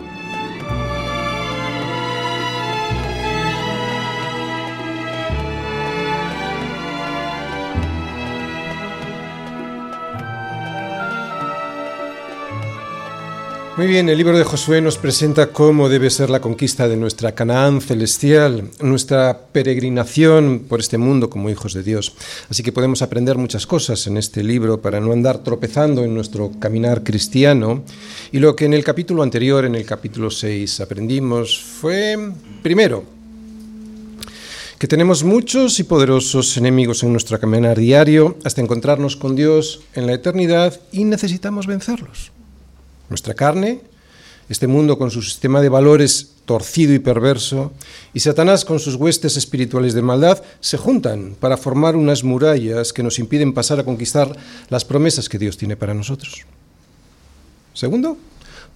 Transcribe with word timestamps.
Bye. 0.00 0.27
Muy 13.78 13.86
bien, 13.86 14.08
el 14.08 14.18
libro 14.18 14.36
de 14.36 14.42
Josué 14.42 14.80
nos 14.80 14.98
presenta 14.98 15.52
cómo 15.52 15.88
debe 15.88 16.10
ser 16.10 16.30
la 16.30 16.40
conquista 16.40 16.88
de 16.88 16.96
nuestra 16.96 17.36
Canaán 17.36 17.80
celestial, 17.80 18.72
nuestra 18.80 19.38
peregrinación 19.52 20.64
por 20.68 20.80
este 20.80 20.98
mundo 20.98 21.30
como 21.30 21.48
hijos 21.48 21.74
de 21.74 21.84
Dios. 21.84 22.12
Así 22.50 22.64
que 22.64 22.72
podemos 22.72 23.02
aprender 23.02 23.38
muchas 23.38 23.68
cosas 23.68 24.04
en 24.08 24.16
este 24.16 24.42
libro 24.42 24.82
para 24.82 24.98
no 24.98 25.12
andar 25.12 25.44
tropezando 25.44 26.02
en 26.02 26.12
nuestro 26.12 26.50
caminar 26.58 27.04
cristiano. 27.04 27.84
Y 28.32 28.40
lo 28.40 28.56
que 28.56 28.64
en 28.64 28.74
el 28.74 28.82
capítulo 28.82 29.22
anterior, 29.22 29.64
en 29.64 29.76
el 29.76 29.86
capítulo 29.86 30.28
6, 30.28 30.80
aprendimos 30.80 31.62
fue, 31.62 32.16
primero, 32.64 33.04
que 34.76 34.88
tenemos 34.88 35.22
muchos 35.22 35.78
y 35.78 35.84
poderosos 35.84 36.56
enemigos 36.56 37.04
en 37.04 37.12
nuestro 37.12 37.38
caminar 37.38 37.78
diario 37.78 38.38
hasta 38.42 38.60
encontrarnos 38.60 39.14
con 39.14 39.36
Dios 39.36 39.82
en 39.94 40.08
la 40.08 40.14
eternidad 40.14 40.80
y 40.90 41.04
necesitamos 41.04 41.68
vencerlos 41.68 42.32
nuestra 43.08 43.34
carne, 43.34 43.80
este 44.48 44.66
mundo 44.66 44.98
con 44.98 45.10
su 45.10 45.22
sistema 45.22 45.60
de 45.60 45.68
valores 45.68 46.32
torcido 46.46 46.94
y 46.94 46.98
perverso, 46.98 47.72
y 48.14 48.20
Satanás 48.20 48.64
con 48.64 48.80
sus 48.80 48.94
huestes 48.94 49.36
espirituales 49.36 49.92
de 49.92 50.00
maldad, 50.00 50.42
se 50.60 50.78
juntan 50.78 51.36
para 51.38 51.58
formar 51.58 51.94
unas 51.94 52.24
murallas 52.24 52.92
que 52.92 53.02
nos 53.02 53.18
impiden 53.18 53.52
pasar 53.52 53.78
a 53.78 53.84
conquistar 53.84 54.34
las 54.70 54.84
promesas 54.84 55.28
que 55.28 55.38
Dios 55.38 55.58
tiene 55.58 55.76
para 55.76 55.92
nosotros. 55.92 56.46
Segundo, 57.74 58.16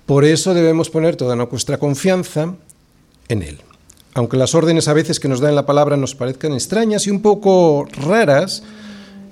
por 0.04 0.24
eso 0.24 0.52
debemos 0.52 0.90
poner 0.90 1.16
toda 1.16 1.34
nuestra 1.34 1.78
confianza 1.78 2.54
en 3.28 3.42
Él. 3.42 3.58
Aunque 4.14 4.36
las 4.36 4.54
órdenes 4.54 4.88
a 4.88 4.92
veces 4.92 5.18
que 5.18 5.28
nos 5.28 5.40
da 5.40 5.48
en 5.48 5.54
la 5.54 5.64
palabra 5.64 5.96
nos 5.96 6.14
parezcan 6.14 6.52
extrañas 6.52 7.06
y 7.06 7.10
un 7.10 7.22
poco 7.22 7.86
raras 7.92 8.62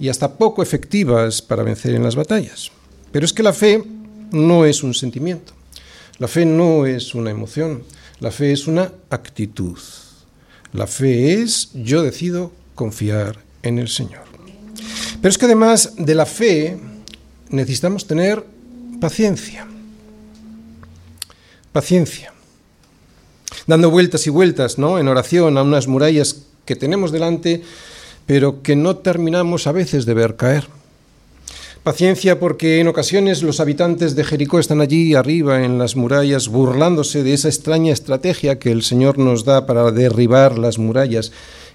y 0.00 0.08
hasta 0.08 0.38
poco 0.38 0.62
efectivas 0.62 1.42
para 1.42 1.62
vencer 1.62 1.94
en 1.94 2.02
las 2.02 2.16
batallas. 2.16 2.70
Pero 3.12 3.26
es 3.26 3.34
que 3.34 3.42
la 3.42 3.52
fe 3.52 3.84
no 4.32 4.64
es 4.64 4.82
un 4.82 4.94
sentimiento. 4.94 5.52
La 6.18 6.28
fe 6.28 6.44
no 6.44 6.86
es 6.86 7.14
una 7.14 7.30
emoción. 7.30 7.82
La 8.20 8.30
fe 8.30 8.52
es 8.52 8.66
una 8.66 8.92
actitud. 9.08 9.78
La 10.72 10.86
fe 10.86 11.40
es 11.40 11.70
yo 11.74 12.02
decido 12.02 12.52
confiar 12.74 13.38
en 13.62 13.78
el 13.78 13.88
Señor. 13.88 14.24
Pero 15.20 15.30
es 15.30 15.38
que 15.38 15.46
además 15.46 15.94
de 15.96 16.14
la 16.14 16.26
fe 16.26 16.78
necesitamos 17.48 18.06
tener 18.06 18.44
paciencia. 19.00 19.66
Paciencia. 21.72 22.32
Dando 23.66 23.90
vueltas 23.90 24.26
y 24.26 24.30
vueltas, 24.30 24.78
¿no? 24.78 24.98
En 24.98 25.08
oración 25.08 25.58
a 25.58 25.62
unas 25.62 25.88
murallas 25.88 26.42
que 26.64 26.76
tenemos 26.76 27.12
delante, 27.12 27.62
pero 28.26 28.62
que 28.62 28.76
no 28.76 28.96
terminamos 28.96 29.66
a 29.66 29.72
veces 29.72 30.06
de 30.06 30.14
ver 30.14 30.36
caer. 30.36 30.68
Paciencia 31.82 32.38
porque 32.38 32.78
en 32.80 32.88
ocasiones 32.88 33.42
los 33.42 33.58
habitantes 33.58 34.14
de 34.14 34.22
Jericó 34.22 34.58
están 34.58 34.82
allí 34.82 35.14
arriba 35.14 35.64
en 35.64 35.78
las 35.78 35.96
murallas 35.96 36.48
burlándose 36.48 37.22
de 37.22 37.32
esa 37.32 37.48
extraña 37.48 37.90
estrategia 37.90 38.58
que 38.58 38.70
el 38.70 38.82
Señor 38.82 39.16
nos 39.16 39.46
da 39.46 39.64
para 39.64 39.90
derribar 39.90 40.58
las 40.58 40.78
murallas 40.78 41.32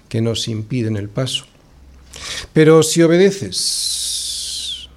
que 0.08 0.20
nos 0.20 0.46
impiden 0.46 0.96
el 0.96 1.08
paso. 1.08 1.46
Pero 2.52 2.84
si 2.84 3.02
obedeces, 3.02 4.88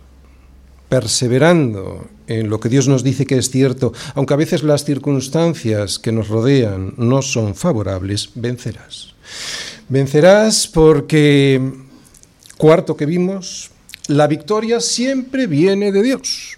perseverando 0.89 2.07
en 2.27 2.51
lo 2.51 2.59
que 2.59 2.69
Dios 2.69 2.87
nos 2.87 3.03
dice 3.03 3.25
que 3.25 3.39
es 3.39 3.49
cierto, 3.49 3.93
aunque 4.13 4.35
a 4.35 4.37
veces 4.37 4.61
las 4.61 4.85
circunstancias 4.85 5.97
que 5.97 6.11
nos 6.11 6.27
rodean 6.27 6.93
no 6.97 7.23
son 7.23 7.55
favorables, 7.55 8.29
vencerás. 8.35 9.15
Vencerás 9.87 10.67
porque, 10.67 11.73
cuarto 12.57 12.95
que 12.95 13.07
vimos, 13.07 13.71
la 14.09 14.25
victoria 14.25 14.81
siempre 14.81 15.45
viene 15.45 15.91
de 15.91 16.01
Dios. 16.01 16.57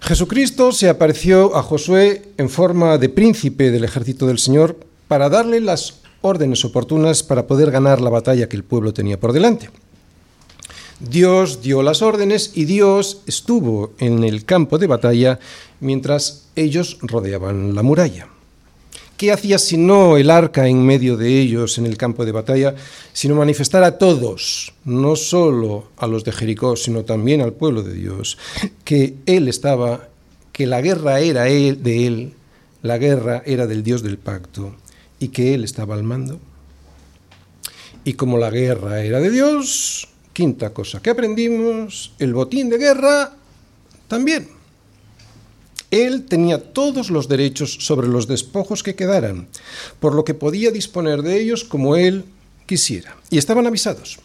Jesucristo 0.00 0.72
se 0.72 0.88
apareció 0.88 1.56
a 1.56 1.62
Josué 1.62 2.22
en 2.36 2.50
forma 2.50 2.98
de 2.98 3.08
príncipe 3.08 3.70
del 3.70 3.84
ejército 3.84 4.26
del 4.26 4.38
Señor 4.38 4.76
para 5.08 5.30
darle 5.30 5.60
las 5.60 6.00
órdenes 6.20 6.64
oportunas 6.66 7.22
para 7.22 7.46
poder 7.46 7.70
ganar 7.70 8.02
la 8.02 8.10
batalla 8.10 8.48
que 8.48 8.56
el 8.56 8.62
pueblo 8.62 8.92
tenía 8.92 9.18
por 9.18 9.32
delante. 9.32 9.70
Dios 11.00 11.62
dio 11.62 11.82
las 11.82 12.02
órdenes 12.02 12.52
y 12.54 12.66
Dios 12.66 13.22
estuvo 13.26 13.94
en 13.98 14.22
el 14.22 14.44
campo 14.44 14.78
de 14.78 14.86
batalla 14.86 15.38
mientras 15.80 16.48
ellos 16.56 16.98
rodeaban 17.00 17.74
la 17.74 17.82
muralla. 17.82 18.28
¿Qué 19.18 19.32
hacía 19.32 19.58
sino 19.58 20.16
el 20.16 20.30
arca 20.30 20.68
en 20.68 20.86
medio 20.86 21.16
de 21.16 21.40
ellos 21.40 21.76
en 21.76 21.86
el 21.86 21.96
campo 21.96 22.24
de 22.24 22.30
batalla, 22.30 22.76
sino 23.12 23.34
manifestar 23.34 23.82
a 23.82 23.98
todos, 23.98 24.72
no 24.84 25.16
solo 25.16 25.90
a 25.96 26.06
los 26.06 26.22
de 26.22 26.30
Jericó, 26.30 26.76
sino 26.76 27.04
también 27.04 27.40
al 27.40 27.52
pueblo 27.52 27.82
de 27.82 27.94
Dios, 27.94 28.38
que 28.84 29.16
Él 29.26 29.48
estaba, 29.48 30.08
que 30.52 30.68
la 30.68 30.80
guerra 30.80 31.18
era 31.18 31.48
él, 31.48 31.82
de 31.82 32.06
Él, 32.06 32.32
la 32.82 32.96
guerra 32.96 33.42
era 33.44 33.66
del 33.66 33.82
Dios 33.82 34.04
del 34.04 34.18
pacto, 34.18 34.76
y 35.18 35.28
que 35.28 35.52
Él 35.52 35.64
estaba 35.64 35.96
al 35.96 36.04
mando? 36.04 36.38
Y 38.04 38.12
como 38.12 38.38
la 38.38 38.50
guerra 38.50 39.02
era 39.02 39.18
de 39.18 39.32
Dios, 39.32 40.06
quinta 40.32 40.72
cosa 40.72 41.02
que 41.02 41.10
aprendimos, 41.10 42.12
el 42.20 42.34
botín 42.34 42.68
de 42.68 42.78
guerra 42.78 43.32
también. 44.06 44.57
Él 45.90 46.26
tenía 46.26 46.72
todos 46.72 47.10
los 47.10 47.28
derechos 47.28 47.78
sobre 47.80 48.08
los 48.08 48.26
despojos 48.26 48.82
que 48.82 48.94
quedaran, 48.94 49.48
por 50.00 50.14
lo 50.14 50.24
que 50.24 50.34
podía 50.34 50.70
disponer 50.70 51.22
de 51.22 51.40
ellos 51.40 51.64
como 51.64 51.96
él 51.96 52.24
quisiera. 52.66 53.16
Y 53.30 53.38
estaban 53.38 53.66
avisados. 53.66 54.18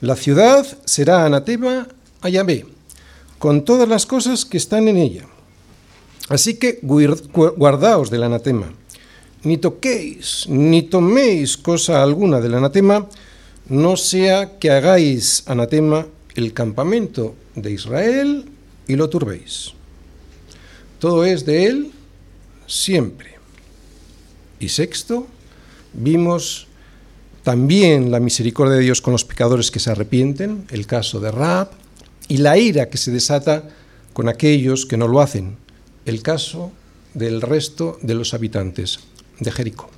La 0.00 0.16
ciudad 0.16 0.66
será 0.84 1.24
anatema 1.24 1.88
a 2.20 2.28
Yahvé, 2.28 2.66
con 3.38 3.64
todas 3.64 3.88
las 3.88 4.06
cosas 4.06 4.44
que 4.44 4.56
están 4.56 4.88
en 4.88 4.96
ella. 4.96 5.24
Así 6.28 6.54
que 6.54 6.80
guardaos 6.82 8.10
del 8.10 8.24
anatema. 8.24 8.72
Ni 9.44 9.56
toquéis, 9.56 10.46
ni 10.48 10.82
toméis 10.82 11.56
cosa 11.56 12.02
alguna 12.02 12.40
del 12.40 12.54
anatema, 12.54 13.06
no 13.68 13.96
sea 13.96 14.58
que 14.58 14.70
hagáis 14.70 15.44
anatema 15.46 16.06
el 16.34 16.52
campamento 16.52 17.34
de 17.54 17.72
Israel 17.72 18.46
y 18.86 18.96
lo 18.96 19.08
turbéis. 19.08 19.77
Todo 20.98 21.24
es 21.24 21.46
de 21.46 21.66
Él 21.66 21.92
siempre. 22.66 23.34
Y 24.60 24.68
sexto, 24.68 25.26
vimos 25.92 26.66
también 27.42 28.10
la 28.10 28.20
misericordia 28.20 28.76
de 28.76 28.82
Dios 28.82 29.00
con 29.00 29.12
los 29.12 29.24
pecadores 29.24 29.70
que 29.70 29.78
se 29.78 29.90
arrepienten, 29.90 30.66
el 30.70 30.86
caso 30.86 31.20
de 31.20 31.30
Raab, 31.30 31.70
y 32.28 32.38
la 32.38 32.58
ira 32.58 32.90
que 32.90 32.98
se 32.98 33.10
desata 33.10 33.70
con 34.12 34.28
aquellos 34.28 34.84
que 34.84 34.96
no 34.96 35.08
lo 35.08 35.20
hacen, 35.20 35.56
el 36.04 36.22
caso 36.22 36.72
del 37.14 37.40
resto 37.40 37.98
de 38.02 38.14
los 38.14 38.34
habitantes 38.34 39.00
de 39.38 39.50
Jericó. 39.50 39.88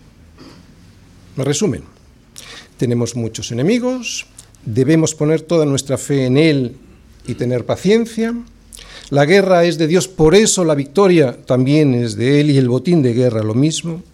En 1.37 1.45
resumen, 1.45 1.83
tenemos 2.77 3.17
muchos 3.17 3.51
enemigos, 3.51 4.27
debemos 4.65 5.15
poner 5.15 5.41
toda 5.41 5.65
nuestra 5.65 5.99
fe 5.99 6.27
en 6.27 6.37
Él 6.37 6.77
y 7.27 7.35
tener 7.35 7.65
paciencia, 7.67 8.35
la 9.11 9.27
guerra 9.27 9.65
es 9.65 9.77
de 9.77 9.89
Dios, 9.89 10.07
por 10.07 10.37
eso 10.37 10.65
la 10.65 10.77
victoria 10.77 11.37
también 11.45 11.95
es 11.95 12.15
de 12.15 12.41
Él 12.41 12.51
y 12.51 12.59
el 12.59 12.69
botín 12.69 13.03
de 13.03 13.13
guerra 13.13 13.43
lo 13.43 13.55
mismo. 13.55 14.05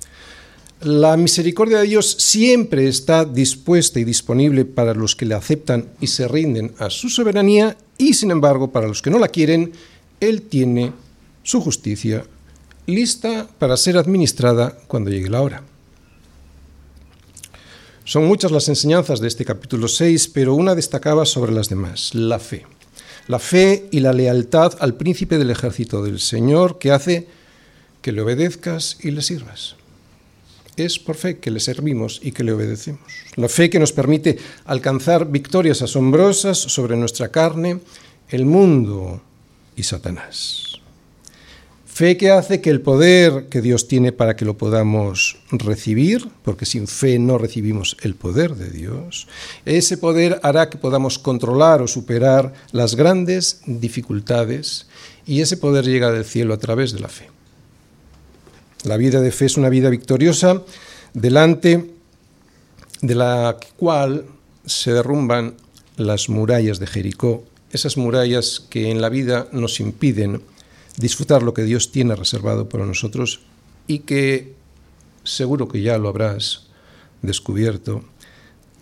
La 0.80 1.18
misericordia 1.18 1.78
de 1.78 1.86
Dios 1.86 2.16
siempre 2.18 2.88
está 2.88 3.26
dispuesta 3.26 4.00
y 4.00 4.04
disponible 4.04 4.64
para 4.64 4.94
los 4.94 5.14
que 5.14 5.26
le 5.26 5.34
aceptan 5.34 5.90
y 6.00 6.06
se 6.06 6.26
rinden 6.28 6.72
a 6.78 6.88
su 6.88 7.10
soberanía 7.10 7.76
y 7.98 8.14
sin 8.14 8.30
embargo 8.30 8.72
para 8.72 8.88
los 8.88 9.02
que 9.02 9.10
no 9.10 9.18
la 9.18 9.28
quieren, 9.28 9.72
Él 10.18 10.42
tiene 10.42 10.92
su 11.42 11.60
justicia 11.60 12.24
lista 12.86 13.46
para 13.58 13.76
ser 13.76 13.98
administrada 13.98 14.78
cuando 14.86 15.10
llegue 15.10 15.28
la 15.28 15.42
hora. 15.42 15.62
Son 18.04 18.24
muchas 18.26 18.50
las 18.50 18.68
enseñanzas 18.68 19.20
de 19.20 19.28
este 19.28 19.44
capítulo 19.44 19.88
6, 19.88 20.28
pero 20.28 20.54
una 20.54 20.74
destacaba 20.74 21.26
sobre 21.26 21.52
las 21.52 21.68
demás, 21.68 22.14
la 22.14 22.38
fe 22.38 22.64
la 23.28 23.38
fe 23.38 23.88
y 23.90 24.00
la 24.00 24.12
lealtad 24.12 24.76
al 24.80 24.94
príncipe 24.94 25.38
del 25.38 25.50
ejército 25.50 26.02
del 26.02 26.20
Señor 26.20 26.78
que 26.78 26.92
hace 26.92 27.26
que 28.02 28.12
le 28.12 28.22
obedezcas 28.22 28.98
y 29.02 29.10
le 29.10 29.22
sirvas. 29.22 29.76
Es 30.76 30.98
por 30.98 31.16
fe 31.16 31.38
que 31.38 31.50
le 31.50 31.58
servimos 31.58 32.20
y 32.22 32.32
que 32.32 32.44
le 32.44 32.52
obedecemos. 32.52 33.00
La 33.36 33.48
fe 33.48 33.70
que 33.70 33.78
nos 33.78 33.92
permite 33.92 34.38
alcanzar 34.66 35.30
victorias 35.30 35.82
asombrosas 35.82 36.58
sobre 36.58 36.96
nuestra 36.96 37.28
carne, 37.28 37.80
el 38.28 38.44
mundo 38.44 39.22
y 39.74 39.82
Satanás. 39.82 40.65
Fe 41.96 42.18
que 42.18 42.30
hace 42.30 42.60
que 42.60 42.68
el 42.68 42.82
poder 42.82 43.46
que 43.48 43.62
Dios 43.62 43.88
tiene 43.88 44.12
para 44.12 44.36
que 44.36 44.44
lo 44.44 44.58
podamos 44.58 45.38
recibir, 45.50 46.28
porque 46.42 46.66
sin 46.66 46.88
fe 46.88 47.18
no 47.18 47.38
recibimos 47.38 47.96
el 48.02 48.14
poder 48.14 48.54
de 48.54 48.68
Dios, 48.68 49.28
ese 49.64 49.96
poder 49.96 50.38
hará 50.42 50.68
que 50.68 50.76
podamos 50.76 51.18
controlar 51.18 51.80
o 51.80 51.88
superar 51.88 52.52
las 52.70 52.96
grandes 52.96 53.62
dificultades 53.64 54.88
y 55.24 55.40
ese 55.40 55.56
poder 55.56 55.86
llega 55.86 56.12
del 56.12 56.26
cielo 56.26 56.52
a 56.52 56.58
través 56.58 56.92
de 56.92 57.00
la 57.00 57.08
fe. 57.08 57.30
La 58.84 58.98
vida 58.98 59.22
de 59.22 59.32
fe 59.32 59.46
es 59.46 59.56
una 59.56 59.70
vida 59.70 59.88
victoriosa 59.88 60.64
delante 61.14 61.94
de 63.00 63.14
la 63.14 63.56
cual 63.78 64.26
se 64.66 64.92
derrumban 64.92 65.54
las 65.96 66.28
murallas 66.28 66.78
de 66.78 66.88
Jericó, 66.88 67.44
esas 67.70 67.96
murallas 67.96 68.66
que 68.68 68.90
en 68.90 69.00
la 69.00 69.08
vida 69.08 69.48
nos 69.50 69.80
impiden 69.80 70.42
disfrutar 70.96 71.42
lo 71.42 71.54
que 71.54 71.64
Dios 71.64 71.92
tiene 71.92 72.16
reservado 72.16 72.68
para 72.68 72.86
nosotros 72.86 73.40
y 73.86 74.00
que 74.00 74.54
seguro 75.24 75.68
que 75.68 75.82
ya 75.82 75.98
lo 75.98 76.08
habrás 76.08 76.66
descubierto, 77.22 78.04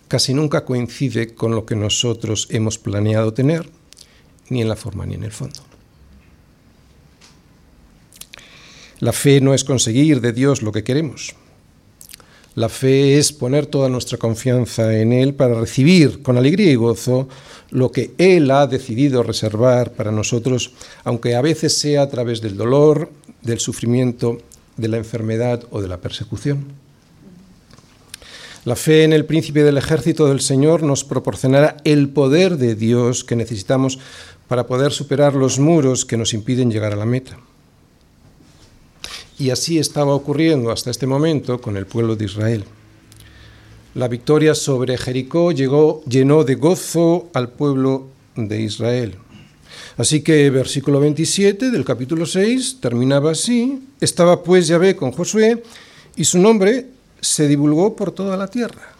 casi 0.07 0.33
nunca 0.33 0.65
coincide 0.65 1.33
con 1.33 1.51
lo 1.51 1.65
que 1.65 1.75
nosotros 1.75 2.47
hemos 2.51 2.77
planeado 2.77 3.33
tener, 3.33 3.69
ni 4.49 4.61
en 4.61 4.69
la 4.69 4.75
forma 4.75 5.05
ni 5.05 5.15
en 5.15 5.23
el 5.23 5.31
fondo. 5.31 5.61
La 8.99 9.11
fe 9.11 9.41
no 9.41 9.53
es 9.53 9.63
conseguir 9.63 10.21
de 10.21 10.31
Dios 10.31 10.61
lo 10.61 10.71
que 10.71 10.83
queremos. 10.83 11.35
La 12.55 12.69
fe 12.69 13.17
es 13.17 13.33
poner 13.33 13.65
toda 13.65 13.89
nuestra 13.89 14.17
confianza 14.17 14.97
en 14.97 15.11
Él 15.11 15.33
para 15.33 15.59
recibir 15.59 16.21
con 16.21 16.37
alegría 16.37 16.71
y 16.71 16.75
gozo 16.75 17.27
lo 17.69 17.91
que 17.91 18.13
Él 18.17 18.49
ha 18.49 18.65
decidido 18.65 19.23
reservar 19.23 19.91
para 19.91 20.13
nosotros, 20.13 20.71
aunque 21.03 21.35
a 21.35 21.41
veces 21.41 21.77
sea 21.77 22.03
a 22.03 22.09
través 22.09 22.39
del 22.39 22.55
dolor, 22.55 23.11
del 23.41 23.59
sufrimiento, 23.59 24.37
de 24.77 24.87
la 24.87 24.97
enfermedad 24.97 25.63
o 25.69 25.81
de 25.81 25.89
la 25.89 25.97
persecución. 25.97 26.65
La 28.63 28.77
fe 28.77 29.03
en 29.03 29.11
el 29.11 29.25
príncipe 29.25 29.63
del 29.63 29.77
ejército 29.77 30.27
del 30.27 30.39
Señor 30.39 30.81
nos 30.81 31.03
proporcionará 31.03 31.75
el 31.83 32.07
poder 32.07 32.57
de 32.57 32.75
Dios 32.75 33.25
que 33.25 33.35
necesitamos 33.35 33.99
para 34.47 34.65
poder 34.65 34.93
superar 34.93 35.35
los 35.35 35.59
muros 35.59 36.05
que 36.05 36.17
nos 36.17 36.33
impiden 36.33 36.71
llegar 36.71 36.93
a 36.93 36.95
la 36.95 37.05
meta. 37.05 37.37
Y 39.37 39.49
así 39.49 39.79
estaba 39.79 40.13
ocurriendo 40.13 40.71
hasta 40.71 40.91
este 40.91 41.07
momento 41.07 41.59
con 41.59 41.75
el 41.77 41.85
pueblo 41.85 42.15
de 42.15 42.25
Israel. 42.25 42.63
La 43.93 44.07
victoria 44.07 44.55
sobre 44.55 44.97
Jericó 44.97 45.51
llenó 45.51 46.43
de 46.43 46.55
gozo 46.55 47.29
al 47.33 47.49
pueblo 47.49 48.07
de 48.35 48.61
Israel. 48.61 49.15
Así 49.97 50.21
que 50.21 50.49
versículo 50.49 50.99
27 50.99 51.71
del 51.71 51.85
capítulo 51.85 52.25
6 52.25 52.77
terminaba 52.81 53.31
así, 53.31 53.81
estaba 54.01 54.43
pues 54.43 54.67
Yahvé 54.67 54.95
con 54.95 55.11
Josué 55.11 55.63
y 56.15 56.25
su 56.25 56.39
nombre 56.39 56.87
se 57.21 57.47
divulgó 57.47 57.95
por 57.95 58.11
toda 58.11 58.35
la 58.35 58.47
tierra. 58.47 58.93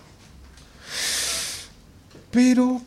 Pero 2.32 2.82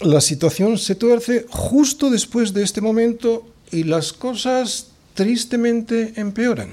la 0.00 0.20
situación 0.20 0.78
se 0.78 0.94
tuerce 0.94 1.46
justo 1.48 2.10
después 2.10 2.52
de 2.52 2.62
este 2.62 2.80
momento 2.80 3.46
y 3.70 3.84
las 3.84 4.12
cosas 4.12 4.89
tristemente 5.20 6.14
empeoran. 6.16 6.70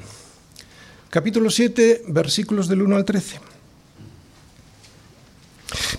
Capítulo 1.10 1.50
7, 1.50 2.04
versículos 2.08 2.70
del 2.70 2.82
1 2.82 2.96
al 2.96 3.04
13. 3.04 3.42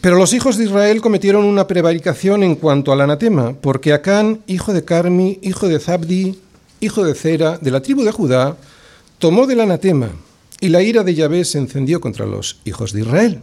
Pero 0.00 0.16
los 0.16 0.32
hijos 0.32 0.56
de 0.56 0.64
Israel 0.64 1.02
cometieron 1.02 1.44
una 1.44 1.66
prevaricación 1.66 2.42
en 2.42 2.54
cuanto 2.54 2.90
al 2.90 3.02
anatema, 3.02 3.52
porque 3.52 3.92
Acán, 3.92 4.40
hijo 4.46 4.72
de 4.72 4.82
Carmi, 4.82 5.38
hijo 5.42 5.68
de 5.68 5.78
Zabdi, 5.78 6.38
hijo 6.80 7.04
de 7.04 7.14
Zera, 7.14 7.58
de 7.58 7.70
la 7.70 7.82
tribu 7.82 8.02
de 8.02 8.12
Judá, 8.12 8.56
tomó 9.18 9.46
del 9.46 9.60
anatema, 9.60 10.10
y 10.58 10.68
la 10.68 10.80
ira 10.80 11.04
de 11.04 11.14
Yahvé 11.14 11.44
se 11.44 11.58
encendió 11.58 12.00
contra 12.00 12.24
los 12.24 12.60
hijos 12.64 12.94
de 12.94 13.02
Israel. 13.02 13.42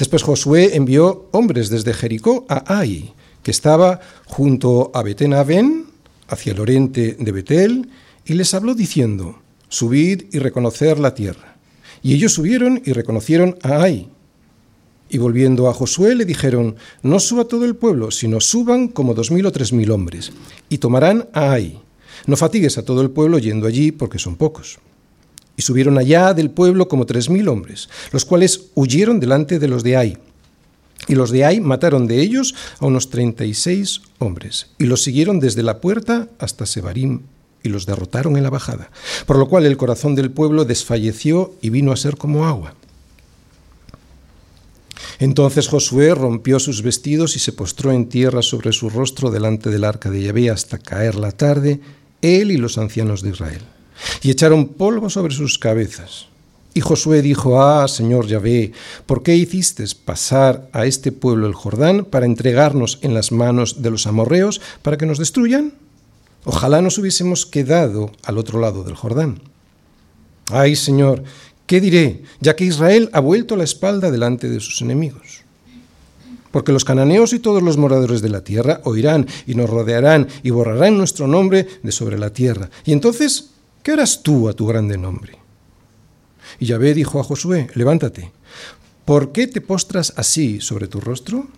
Después 0.00 0.24
Josué 0.24 0.74
envió 0.74 1.28
hombres 1.30 1.70
desde 1.70 1.94
Jericó 1.94 2.44
a 2.48 2.80
Ai, 2.80 3.14
que 3.44 3.52
estaba 3.52 4.00
junto 4.24 4.90
a 4.94 5.04
betén 5.04 5.32
hacia 6.28 6.52
el 6.52 6.58
oriente 6.58 7.16
de 7.20 7.30
Betel, 7.30 7.88
y 8.26 8.34
les 8.34 8.52
habló 8.54 8.74
diciendo, 8.74 9.40
Subid 9.68 10.24
y 10.32 10.38
reconocer 10.38 10.98
la 10.98 11.14
tierra. 11.14 11.56
Y 12.02 12.14
ellos 12.14 12.34
subieron 12.34 12.82
y 12.84 12.92
reconocieron 12.92 13.56
a 13.62 13.82
Ai. 13.82 14.08
Y 15.08 15.18
volviendo 15.18 15.68
a 15.68 15.74
Josué 15.74 16.14
le 16.14 16.24
dijeron, 16.24 16.76
No 17.02 17.20
suba 17.20 17.44
todo 17.44 17.64
el 17.64 17.76
pueblo, 17.76 18.10
sino 18.10 18.40
suban 18.40 18.88
como 18.88 19.14
dos 19.14 19.30
mil 19.30 19.46
o 19.46 19.52
tres 19.52 19.72
mil 19.72 19.90
hombres, 19.90 20.32
y 20.68 20.78
tomarán 20.78 21.28
a 21.32 21.52
Ai. 21.52 21.78
No 22.26 22.36
fatigues 22.36 22.78
a 22.78 22.84
todo 22.84 23.02
el 23.02 23.10
pueblo 23.10 23.38
yendo 23.38 23.66
allí, 23.66 23.92
porque 23.92 24.18
son 24.18 24.36
pocos. 24.36 24.78
Y 25.56 25.62
subieron 25.62 25.96
allá 25.96 26.34
del 26.34 26.50
pueblo 26.50 26.88
como 26.88 27.06
tres 27.06 27.30
mil 27.30 27.48
hombres, 27.48 27.88
los 28.12 28.24
cuales 28.24 28.70
huyeron 28.74 29.20
delante 29.20 29.58
de 29.58 29.68
los 29.68 29.82
de 29.82 29.96
Ai. 29.96 30.18
Y 31.08 31.14
los 31.14 31.30
de 31.30 31.44
Ai 31.44 31.60
mataron 31.60 32.06
de 32.06 32.20
ellos 32.20 32.54
a 32.80 32.86
unos 32.86 33.10
treinta 33.10 33.44
y 33.44 33.54
seis 33.54 34.02
hombres, 34.18 34.70
y 34.78 34.84
los 34.84 35.02
siguieron 35.02 35.38
desde 35.38 35.62
la 35.62 35.80
puerta 35.80 36.28
hasta 36.38 36.66
Sebarim, 36.66 37.22
y 37.62 37.68
los 37.68 37.86
derrotaron 37.86 38.36
en 38.36 38.42
la 38.42 38.50
bajada, 38.50 38.90
por 39.26 39.38
lo 39.38 39.48
cual 39.48 39.66
el 39.66 39.76
corazón 39.76 40.14
del 40.14 40.30
pueblo 40.30 40.64
desfalleció 40.64 41.54
y 41.60 41.70
vino 41.70 41.92
a 41.92 41.96
ser 41.96 42.16
como 42.16 42.46
agua. 42.46 42.74
Entonces 45.18 45.68
Josué 45.68 46.14
rompió 46.14 46.58
sus 46.58 46.82
vestidos 46.82 47.36
y 47.36 47.38
se 47.38 47.52
postró 47.52 47.92
en 47.92 48.08
tierra 48.08 48.42
sobre 48.42 48.72
su 48.72 48.90
rostro 48.90 49.30
delante 49.30 49.70
del 49.70 49.84
arca 49.84 50.10
de 50.10 50.22
Yahvé 50.22 50.50
hasta 50.50 50.78
caer 50.78 51.14
la 51.14 51.32
tarde, 51.32 51.80
él 52.22 52.50
y 52.50 52.56
los 52.56 52.78
ancianos 52.78 53.22
de 53.22 53.30
Israel. 53.30 53.62
Y 54.22 54.30
echaron 54.30 54.68
polvo 54.68 55.08
sobre 55.08 55.34
sus 55.34 55.58
cabezas. 55.58 56.26
Y 56.74 56.82
Josué 56.82 57.22
dijo, 57.22 57.62
Ah, 57.62 57.88
Señor 57.88 58.26
Yahvé, 58.26 58.72
¿por 59.06 59.22
qué 59.22 59.34
hiciste 59.34 59.84
pasar 60.04 60.68
a 60.72 60.84
este 60.84 61.10
pueblo 61.10 61.46
el 61.46 61.54
Jordán 61.54 62.04
para 62.04 62.26
entregarnos 62.26 62.98
en 63.00 63.14
las 63.14 63.32
manos 63.32 63.80
de 63.80 63.90
los 63.90 64.06
amorreos 64.06 64.60
para 64.82 64.98
que 64.98 65.06
nos 65.06 65.18
destruyan? 65.18 65.72
Ojalá 66.48 66.80
nos 66.80 66.96
hubiésemos 66.96 67.44
quedado 67.44 68.12
al 68.22 68.38
otro 68.38 68.60
lado 68.60 68.84
del 68.84 68.94
Jordán. 68.94 69.40
Ay, 70.48 70.76
Señor, 70.76 71.24
¿qué 71.66 71.80
diré, 71.80 72.22
ya 72.40 72.54
que 72.54 72.64
Israel 72.64 73.10
ha 73.12 73.18
vuelto 73.18 73.56
la 73.56 73.64
espalda 73.64 74.12
delante 74.12 74.48
de 74.48 74.60
sus 74.60 74.80
enemigos? 74.80 75.40
Porque 76.52 76.70
los 76.70 76.84
cananeos 76.84 77.32
y 77.32 77.40
todos 77.40 77.64
los 77.64 77.76
moradores 77.76 78.22
de 78.22 78.28
la 78.28 78.44
tierra 78.44 78.80
oirán 78.84 79.26
y 79.48 79.56
nos 79.56 79.68
rodearán 79.68 80.28
y 80.44 80.50
borrarán 80.50 80.96
nuestro 80.96 81.26
nombre 81.26 81.66
de 81.82 81.90
sobre 81.90 82.16
la 82.16 82.30
tierra. 82.30 82.70
Y 82.84 82.92
entonces, 82.92 83.50
¿qué 83.82 83.90
harás 83.90 84.22
tú 84.22 84.48
a 84.48 84.52
tu 84.52 84.68
grande 84.68 84.96
nombre? 84.96 85.36
Y 86.60 86.66
Yahvé 86.66 86.94
dijo 86.94 87.18
a 87.18 87.24
Josué, 87.24 87.66
levántate, 87.74 88.30
¿por 89.04 89.32
qué 89.32 89.48
te 89.48 89.60
postras 89.60 90.12
así 90.16 90.60
sobre 90.60 90.86
tu 90.86 91.00
rostro? 91.00 91.48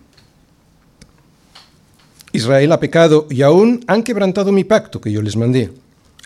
Israel 2.31 2.71
ha 2.71 2.79
pecado 2.79 3.27
y 3.29 3.41
aún 3.41 3.83
han 3.87 4.03
quebrantado 4.03 4.51
mi 4.51 4.63
pacto 4.63 5.01
que 5.01 5.11
yo 5.11 5.21
les 5.21 5.35
mandé. 5.35 5.71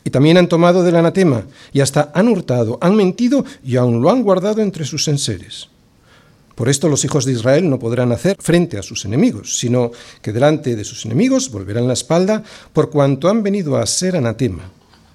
Y 0.03 0.09
también 0.09 0.37
han 0.37 0.49
tomado 0.49 0.83
del 0.83 0.97
anatema, 0.97 1.45
y 1.71 1.79
hasta 1.79 2.11
han 2.13 2.27
hurtado, 2.27 2.77
han 2.81 2.95
mentido 2.95 3.45
y 3.63 3.77
aún 3.77 4.01
lo 4.01 4.09
han 4.09 4.21
guardado 4.21 4.61
entre 4.61 4.85
sus 4.85 5.07
enseres. 5.07 5.69
Por 6.55 6.69
esto 6.69 6.87
los 6.87 7.03
hijos 7.03 7.25
de 7.25 7.31
Israel 7.31 7.69
no 7.69 7.79
podrán 7.79 8.11
hacer 8.11 8.37
frente 8.39 8.77
a 8.77 8.83
sus 8.83 9.05
enemigos, 9.05 9.57
sino 9.57 9.91
que 10.21 10.33
delante 10.33 10.75
de 10.75 10.83
sus 10.83 11.05
enemigos 11.05 11.49
volverán 11.49 11.87
la 11.87 11.93
espalda 11.93 12.43
por 12.73 12.91
cuanto 12.91 13.29
han 13.29 13.41
venido 13.41 13.77
a 13.77 13.85
ser 13.87 14.15
anatema. 14.15 14.69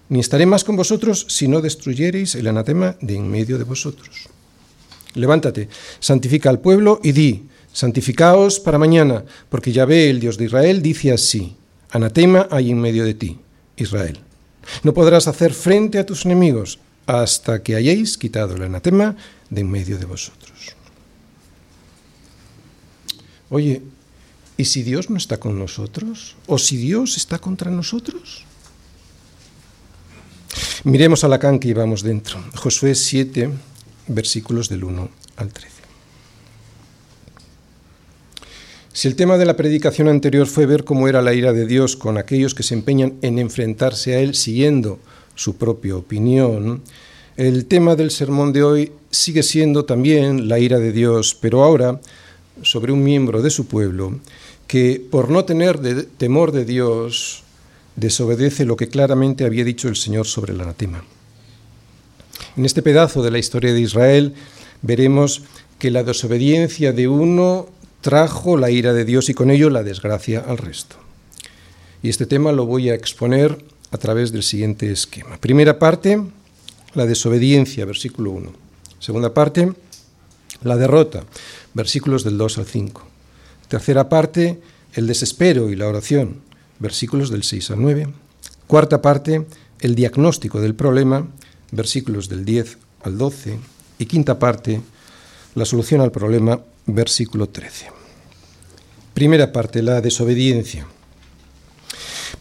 Ni 0.08 0.20
estaré 0.20 0.46
más 0.46 0.64
con 0.64 0.74
vosotros 0.74 1.26
si 1.28 1.46
no 1.46 1.60
destruyereis 1.60 2.34
el 2.34 2.48
anatema 2.48 2.96
de 3.00 3.14
en 3.14 3.30
medio 3.30 3.58
de 3.58 3.64
vosotros. 3.64 4.28
Levántate, 5.14 5.68
santifica 6.00 6.50
al 6.50 6.60
pueblo 6.60 6.98
y 7.02 7.12
di, 7.12 7.44
santificaos 7.78 8.58
para 8.58 8.76
mañana, 8.76 9.22
porque 9.48 9.70
Yahvé, 9.70 10.10
el 10.10 10.18
Dios 10.18 10.36
de 10.36 10.46
Israel, 10.46 10.82
dice 10.82 11.12
así, 11.12 11.54
anatema 11.92 12.48
hay 12.50 12.72
en 12.72 12.80
medio 12.80 13.04
de 13.04 13.14
ti, 13.14 13.38
Israel. 13.76 14.18
No 14.82 14.92
podrás 14.92 15.28
hacer 15.28 15.54
frente 15.54 16.00
a 16.00 16.04
tus 16.04 16.26
enemigos 16.26 16.80
hasta 17.06 17.62
que 17.62 17.76
hayáis 17.76 18.18
quitado 18.18 18.56
el 18.56 18.64
anatema 18.64 19.14
de 19.48 19.60
en 19.60 19.70
medio 19.70 19.96
de 19.96 20.06
vosotros. 20.06 20.74
Oye, 23.48 23.80
¿y 24.56 24.64
si 24.64 24.82
Dios 24.82 25.08
no 25.08 25.16
está 25.16 25.38
con 25.38 25.56
nosotros? 25.56 26.34
¿O 26.48 26.58
si 26.58 26.76
Dios 26.78 27.16
está 27.16 27.38
contra 27.38 27.70
nosotros? 27.70 28.44
Miremos 30.82 31.22
a 31.22 31.28
la 31.28 31.38
can 31.38 31.60
que 31.60 31.68
íbamos 31.68 32.02
dentro. 32.02 32.42
Josué 32.56 32.96
7, 32.96 33.50
versículos 34.08 34.68
del 34.68 34.82
1 34.82 35.08
al 35.36 35.52
13. 35.52 35.77
Si 38.98 39.06
el 39.06 39.14
tema 39.14 39.38
de 39.38 39.46
la 39.46 39.54
predicación 39.54 40.08
anterior 40.08 40.48
fue 40.48 40.66
ver 40.66 40.82
cómo 40.82 41.06
era 41.06 41.22
la 41.22 41.32
ira 41.32 41.52
de 41.52 41.66
Dios 41.66 41.94
con 41.94 42.18
aquellos 42.18 42.52
que 42.52 42.64
se 42.64 42.74
empeñan 42.74 43.14
en 43.22 43.38
enfrentarse 43.38 44.16
a 44.16 44.18
Él 44.18 44.34
siguiendo 44.34 44.98
su 45.36 45.54
propia 45.54 45.94
opinión, 45.94 46.82
el 47.36 47.66
tema 47.66 47.94
del 47.94 48.10
sermón 48.10 48.52
de 48.52 48.64
hoy 48.64 48.92
sigue 49.12 49.44
siendo 49.44 49.84
también 49.84 50.48
la 50.48 50.58
ira 50.58 50.80
de 50.80 50.90
Dios, 50.90 51.38
pero 51.40 51.62
ahora 51.62 52.00
sobre 52.62 52.90
un 52.90 53.04
miembro 53.04 53.40
de 53.40 53.50
su 53.50 53.68
pueblo 53.68 54.18
que 54.66 55.00
por 55.12 55.30
no 55.30 55.44
tener 55.44 55.78
temor 56.16 56.50
de 56.50 56.64
Dios 56.64 57.44
desobedece 57.94 58.64
lo 58.64 58.74
que 58.74 58.88
claramente 58.88 59.44
había 59.44 59.62
dicho 59.62 59.86
el 59.86 59.94
Señor 59.94 60.26
sobre 60.26 60.54
el 60.54 60.60
anatema. 60.60 61.04
En 62.56 62.64
este 62.64 62.82
pedazo 62.82 63.22
de 63.22 63.30
la 63.30 63.38
historia 63.38 63.72
de 63.72 63.80
Israel 63.80 64.34
veremos 64.82 65.42
que 65.78 65.92
la 65.92 66.02
desobediencia 66.02 66.92
de 66.92 67.06
uno 67.06 67.68
trajo 68.00 68.56
la 68.56 68.70
ira 68.70 68.92
de 68.92 69.04
Dios 69.04 69.28
y 69.28 69.34
con 69.34 69.50
ello 69.50 69.70
la 69.70 69.82
desgracia 69.82 70.44
al 70.46 70.58
resto. 70.58 70.96
Y 72.02 72.08
este 72.08 72.26
tema 72.26 72.52
lo 72.52 72.66
voy 72.66 72.90
a 72.90 72.94
exponer 72.94 73.64
a 73.90 73.98
través 73.98 74.32
del 74.32 74.42
siguiente 74.42 74.90
esquema. 74.90 75.38
Primera 75.38 75.78
parte, 75.78 76.22
la 76.94 77.06
desobediencia, 77.06 77.84
versículo 77.84 78.30
1. 78.32 78.52
Segunda 78.98 79.34
parte, 79.34 79.72
la 80.62 80.76
derrota, 80.76 81.24
versículos 81.74 82.24
del 82.24 82.38
2 82.38 82.58
al 82.58 82.66
5. 82.66 83.02
Tercera 83.68 84.08
parte, 84.08 84.60
el 84.94 85.06
desespero 85.06 85.70
y 85.70 85.76
la 85.76 85.88
oración, 85.88 86.40
versículos 86.78 87.30
del 87.30 87.42
6 87.42 87.70
al 87.72 87.82
9. 87.82 88.08
Cuarta 88.66 89.02
parte, 89.02 89.46
el 89.80 89.94
diagnóstico 89.94 90.60
del 90.60 90.74
problema, 90.74 91.26
versículos 91.70 92.28
del 92.28 92.44
10 92.44 92.78
al 93.02 93.18
12. 93.18 93.58
Y 93.98 94.06
quinta 94.06 94.38
parte, 94.38 94.80
la 95.54 95.64
solución 95.64 96.00
al 96.00 96.12
problema, 96.12 96.60
versículo 96.88 97.48
13. 97.48 97.86
Primera 99.14 99.52
parte, 99.52 99.82
la 99.82 100.00
desobediencia. 100.00 100.86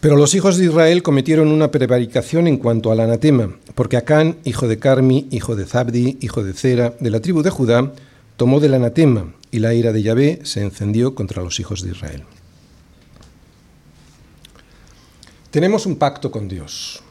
Pero 0.00 0.16
los 0.16 0.34
hijos 0.34 0.56
de 0.56 0.66
Israel 0.66 1.02
cometieron 1.02 1.48
una 1.48 1.70
prevaricación 1.70 2.46
en 2.46 2.56
cuanto 2.56 2.90
al 2.90 3.00
anatema, 3.00 3.56
porque 3.74 3.96
Acán, 3.96 4.38
hijo 4.44 4.68
de 4.68 4.78
Carmi, 4.78 5.28
hijo 5.30 5.54
de 5.54 5.66
Zabdi, 5.66 6.18
hijo 6.20 6.42
de 6.42 6.52
Zera, 6.52 6.94
de 6.98 7.10
la 7.10 7.20
tribu 7.20 7.42
de 7.42 7.50
Judá, 7.50 7.92
tomó 8.36 8.60
del 8.60 8.74
anatema, 8.74 9.34
y 9.50 9.58
la 9.58 9.74
ira 9.74 9.92
de 9.92 10.02
Yahvé 10.02 10.40
se 10.44 10.62
encendió 10.62 11.14
contra 11.14 11.42
los 11.42 11.58
hijos 11.60 11.82
de 11.82 11.90
Israel. 11.90 12.22
Tenemos 15.50 15.86
un 15.86 15.96
pacto 15.96 16.30
con 16.30 16.48
Dios. 16.48 17.02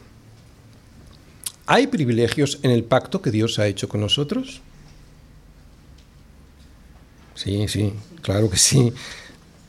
¿Hay 1.66 1.88
privilegios 1.88 2.60
en 2.64 2.72
el 2.72 2.84
pacto 2.84 3.22
que 3.22 3.32
Dios 3.32 3.60
ha 3.60 3.68
hecho 3.68 3.90
con 3.90 4.00
nosotros? 4.00 4.62
Sí, 7.38 7.68
sí, 7.68 7.94
claro 8.24 8.50
que 8.50 8.58
sí. 8.58 8.92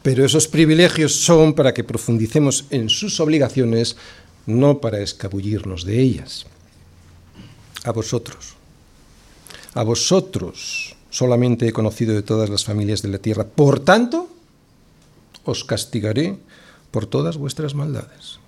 Pero 0.02 0.24
esos 0.24 0.48
privilegios 0.48 1.14
son 1.14 1.52
para 1.52 1.74
que 1.74 1.84
profundicemos 1.84 2.64
en 2.70 2.88
sus 2.88 3.20
obligaciones, 3.20 3.96
no 4.46 4.80
para 4.80 5.00
escabullirnos 5.00 5.84
de 5.84 6.00
ellas. 6.00 6.46
A 7.84 7.92
vosotros. 7.92 8.54
A 9.74 9.82
vosotros 9.82 10.96
solamente 11.10 11.68
he 11.68 11.72
conocido 11.72 12.14
de 12.14 12.22
todas 12.22 12.48
las 12.48 12.64
familias 12.64 13.02
de 13.02 13.08
la 13.08 13.18
tierra. 13.18 13.44
Por 13.44 13.80
tanto, 13.80 14.30
os 15.44 15.62
castigaré 15.64 16.38
por 16.90 17.04
todas 17.04 17.36
vuestras 17.36 17.74
maldades. 17.74 18.38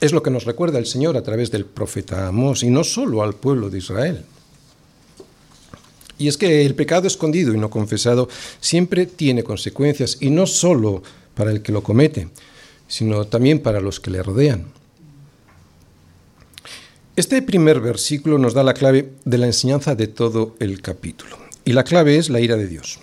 Es 0.00 0.12
lo 0.12 0.22
que 0.22 0.30
nos 0.30 0.44
recuerda 0.44 0.78
el 0.78 0.86
Señor 0.86 1.16
a 1.16 1.22
través 1.22 1.50
del 1.50 1.64
profeta 1.64 2.26
Amós, 2.26 2.62
y 2.62 2.68
no 2.68 2.84
solo 2.84 3.22
al 3.22 3.34
pueblo 3.34 3.70
de 3.70 3.78
Israel. 3.78 4.24
Y 6.22 6.28
es 6.28 6.38
que 6.38 6.64
el 6.64 6.76
pecado 6.76 7.08
escondido 7.08 7.52
y 7.52 7.58
no 7.58 7.68
confesado 7.68 8.28
siempre 8.60 9.06
tiene 9.06 9.42
consecuencias, 9.42 10.18
y 10.20 10.30
no 10.30 10.46
solo 10.46 11.02
para 11.34 11.50
el 11.50 11.62
que 11.62 11.72
lo 11.72 11.82
comete, 11.82 12.28
sino 12.86 13.24
también 13.24 13.58
para 13.58 13.80
los 13.80 13.98
que 13.98 14.12
le 14.12 14.22
rodean. 14.22 14.66
Este 17.16 17.42
primer 17.42 17.80
versículo 17.80 18.38
nos 18.38 18.54
da 18.54 18.62
la 18.62 18.72
clave 18.72 19.14
de 19.24 19.38
la 19.38 19.46
enseñanza 19.46 19.96
de 19.96 20.06
todo 20.06 20.54
el 20.60 20.80
capítulo, 20.80 21.36
y 21.64 21.72
la 21.72 21.82
clave 21.82 22.16
es 22.16 22.30
la 22.30 22.38
ira 22.38 22.56
de 22.56 22.68
Dios. 22.68 23.00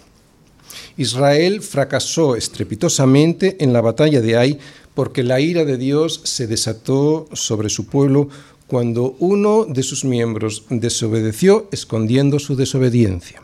Israel 0.95 1.61
fracasó 1.61 2.37
estrepitosamente 2.37 3.57
en 3.59 3.73
la 3.73 3.81
batalla 3.81 4.21
de 4.21 4.37
Ai 4.37 4.59
porque 4.93 5.23
la 5.23 5.41
ira 5.41 5.65
de 5.65 5.77
Dios 5.77 6.21
se 6.23 6.47
desató 6.47 7.27
sobre 7.33 7.67
su 7.69 7.85
pueblo 7.85 8.29
cuando 8.69 9.15
uno 9.17 9.65
de 9.65 9.81
sus 9.81 10.05
miembros 10.05 10.63
desobedeció 10.69 11.67
escondiendo 11.71 12.37
su 12.37 12.55
desobediencia. 12.55 13.41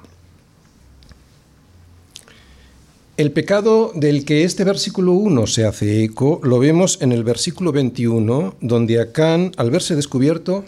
El 3.18 3.32
pecado 3.32 3.92
del 3.96 4.24
que 4.24 4.44
este 4.44 4.64
versículo 4.64 5.14
1 5.14 5.48
se 5.48 5.66
hace 5.66 6.04
eco 6.04 6.40
lo 6.44 6.60
vemos 6.60 7.00
en 7.02 7.12
el 7.12 7.24
versículo 7.24 7.72
21, 7.72 8.56
donde 8.62 9.02
Acán, 9.02 9.52
al 9.58 9.72
verse 9.72 9.96
descubierto, 9.96 10.64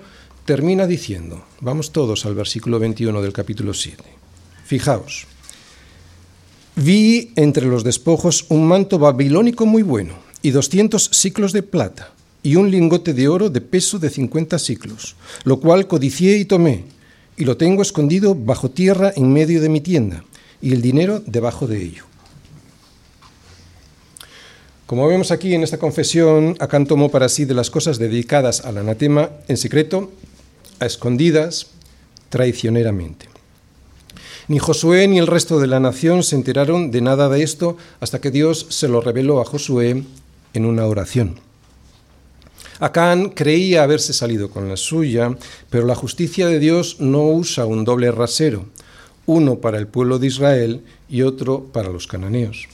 termina 0.45 0.87
diciendo, 0.87 1.43
vamos 1.61 1.91
todos 1.91 2.25
al 2.25 2.33
versículo 2.33 2.79
21 2.79 3.21
del 3.21 3.33
capítulo 3.33 3.75
7, 3.75 4.01
fijaos, 4.65 5.27
vi 6.75 7.31
entre 7.35 7.67
los 7.67 7.83
despojos 7.83 8.45
un 8.49 8.67
manto 8.67 8.97
babilónico 8.97 9.67
muy 9.67 9.83
bueno 9.83 10.15
y 10.41 10.49
200 10.49 11.11
ciclos 11.11 11.53
de 11.53 11.61
plata 11.61 12.16
y 12.47 12.55
un 12.55 12.71
lingote 12.71 13.13
de 13.13 13.27
oro 13.27 13.49
de 13.49 13.59
peso 13.59 13.99
de 13.99 14.09
50 14.09 14.57
ciclos, 14.57 15.17
lo 15.43 15.59
cual 15.59 15.85
codicié 15.85 16.37
y 16.37 16.45
tomé, 16.45 16.85
y 17.35 17.43
lo 17.43 17.57
tengo 17.57 17.81
escondido 17.81 18.35
bajo 18.35 18.71
tierra 18.71 19.11
en 19.17 19.33
medio 19.33 19.59
de 19.59 19.67
mi 19.67 19.81
tienda, 19.81 20.23
y 20.61 20.71
el 20.71 20.81
dinero 20.81 21.21
debajo 21.25 21.67
de 21.67 21.83
ello. 21.83 22.05
Como 24.85 25.05
vemos 25.09 25.31
aquí 25.31 25.55
en 25.55 25.63
esta 25.63 25.77
confesión, 25.77 26.55
Acán 26.61 26.87
tomó 26.87 27.11
para 27.11 27.27
sí 27.27 27.43
de 27.43 27.53
las 27.53 27.69
cosas 27.69 27.99
dedicadas 27.99 28.63
al 28.63 28.77
anatema 28.77 29.29
en 29.49 29.57
secreto, 29.57 30.09
a 30.79 30.85
escondidas, 30.85 31.67
traicioneramente. 32.29 33.27
Ni 34.47 34.59
Josué 34.59 35.05
ni 35.09 35.19
el 35.19 35.27
resto 35.27 35.59
de 35.59 35.67
la 35.67 35.81
nación 35.81 36.23
se 36.23 36.37
enteraron 36.37 36.91
de 36.91 37.01
nada 37.01 37.27
de 37.27 37.43
esto 37.43 37.75
hasta 37.99 38.21
que 38.21 38.31
Dios 38.31 38.67
se 38.69 38.87
lo 38.87 39.01
reveló 39.01 39.41
a 39.41 39.43
Josué 39.43 40.05
en 40.53 40.65
una 40.65 40.85
oración. 40.85 41.45
Acán 42.79 43.29
creía 43.29 43.84
haberse 43.84 44.13
salido 44.13 44.50
con 44.51 44.69
la 44.69 44.77
suya, 44.77 45.36
pero 45.69 45.86
la 45.86 45.96
justicia 45.96 46.48
de 46.48 46.60
Dios 46.60 46.98
no 47.00 47.24
usa 47.24 47.65
un 47.65 47.84
doble 47.86 48.12
rasero, 48.12 48.65
uno 49.25 49.60
para 49.60 49.77
el 49.77 49.88
pueblo 49.88 50.19
de 50.19 50.27
Israel 50.27 50.84
y 51.10 51.24
otro 51.24 51.65
para 51.74 51.89
los 51.89 52.05
cananeos. 52.05 52.67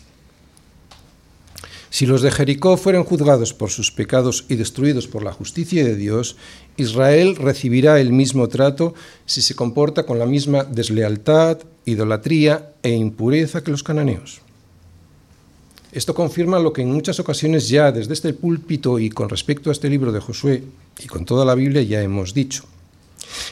Si 1.89 2.05
los 2.05 2.21
de 2.21 2.31
Jericó 2.31 2.75
fueran 2.75 3.03
juzgados 3.03 3.53
por 3.53 3.69
sus 3.69 3.91
pecados 3.91 4.45
y 4.49 4.55
destruidos 4.55 5.07
por 5.07 5.23
la 5.23 5.31
justicia 5.31 5.83
de 5.83 5.95
Dios, 5.95 6.37
Israel 6.75 7.35
recibirá 7.35 7.99
el 7.99 8.11
mismo 8.11 8.47
trato 8.49 8.95
si 9.25 9.41
se 9.41 9.55
comporta 9.55 10.05
con 10.05 10.17
la 10.17 10.25
misma 10.25 10.63
deslealtad, 10.63 11.59
idolatría 11.85 12.73
e 12.81 12.91
impureza 12.91 13.63
que 13.63 13.71
los 13.71 13.83
cananeos. 13.83 14.42
Esto 15.93 16.15
confirma 16.15 16.57
lo 16.57 16.73
que 16.73 16.81
en 16.81 16.91
muchas 16.91 17.19
ocasiones 17.19 17.69
ya 17.69 17.91
desde 17.91 18.13
este 18.13 18.33
púlpito 18.33 18.97
y 18.97 19.11
con 19.11 19.29
respecto 19.29 19.69
a 19.69 19.73
este 19.73 19.89
libro 19.89 20.11
de 20.11 20.19
Josué 20.19 20.63
y 20.99 21.05
con 21.07 21.23
toda 21.23 21.45
la 21.45 21.53
Biblia 21.53 21.83
ya 21.83 22.01
hemos 22.01 22.33
dicho, 22.33 22.63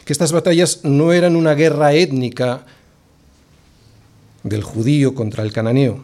que 0.06 0.12
estas 0.12 0.32
batallas 0.32 0.84
no 0.84 1.14
eran 1.14 1.36
una 1.36 1.54
guerra 1.54 1.94
étnica 1.94 2.66
del 4.42 4.64
judío 4.64 5.14
contra 5.14 5.44
el 5.44 5.54
cananeo, 5.54 6.04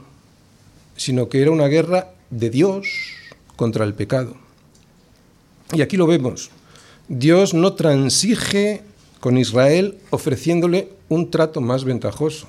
sino 0.95 1.27
que 1.27 1.41
era 1.41 1.49
una 1.49 1.65
guerra 1.65 2.11
de 2.29 2.51
Dios 2.51 2.87
contra 3.55 3.83
el 3.83 3.95
pecado. 3.95 4.35
Y 5.73 5.81
aquí 5.81 5.97
lo 5.97 6.05
vemos. 6.05 6.51
Dios 7.07 7.55
no 7.55 7.73
transige 7.73 8.83
con 9.19 9.39
Israel 9.39 9.97
ofreciéndole 10.11 10.89
un 11.09 11.31
trato 11.31 11.61
más 11.61 11.83
ventajoso. 11.83 12.47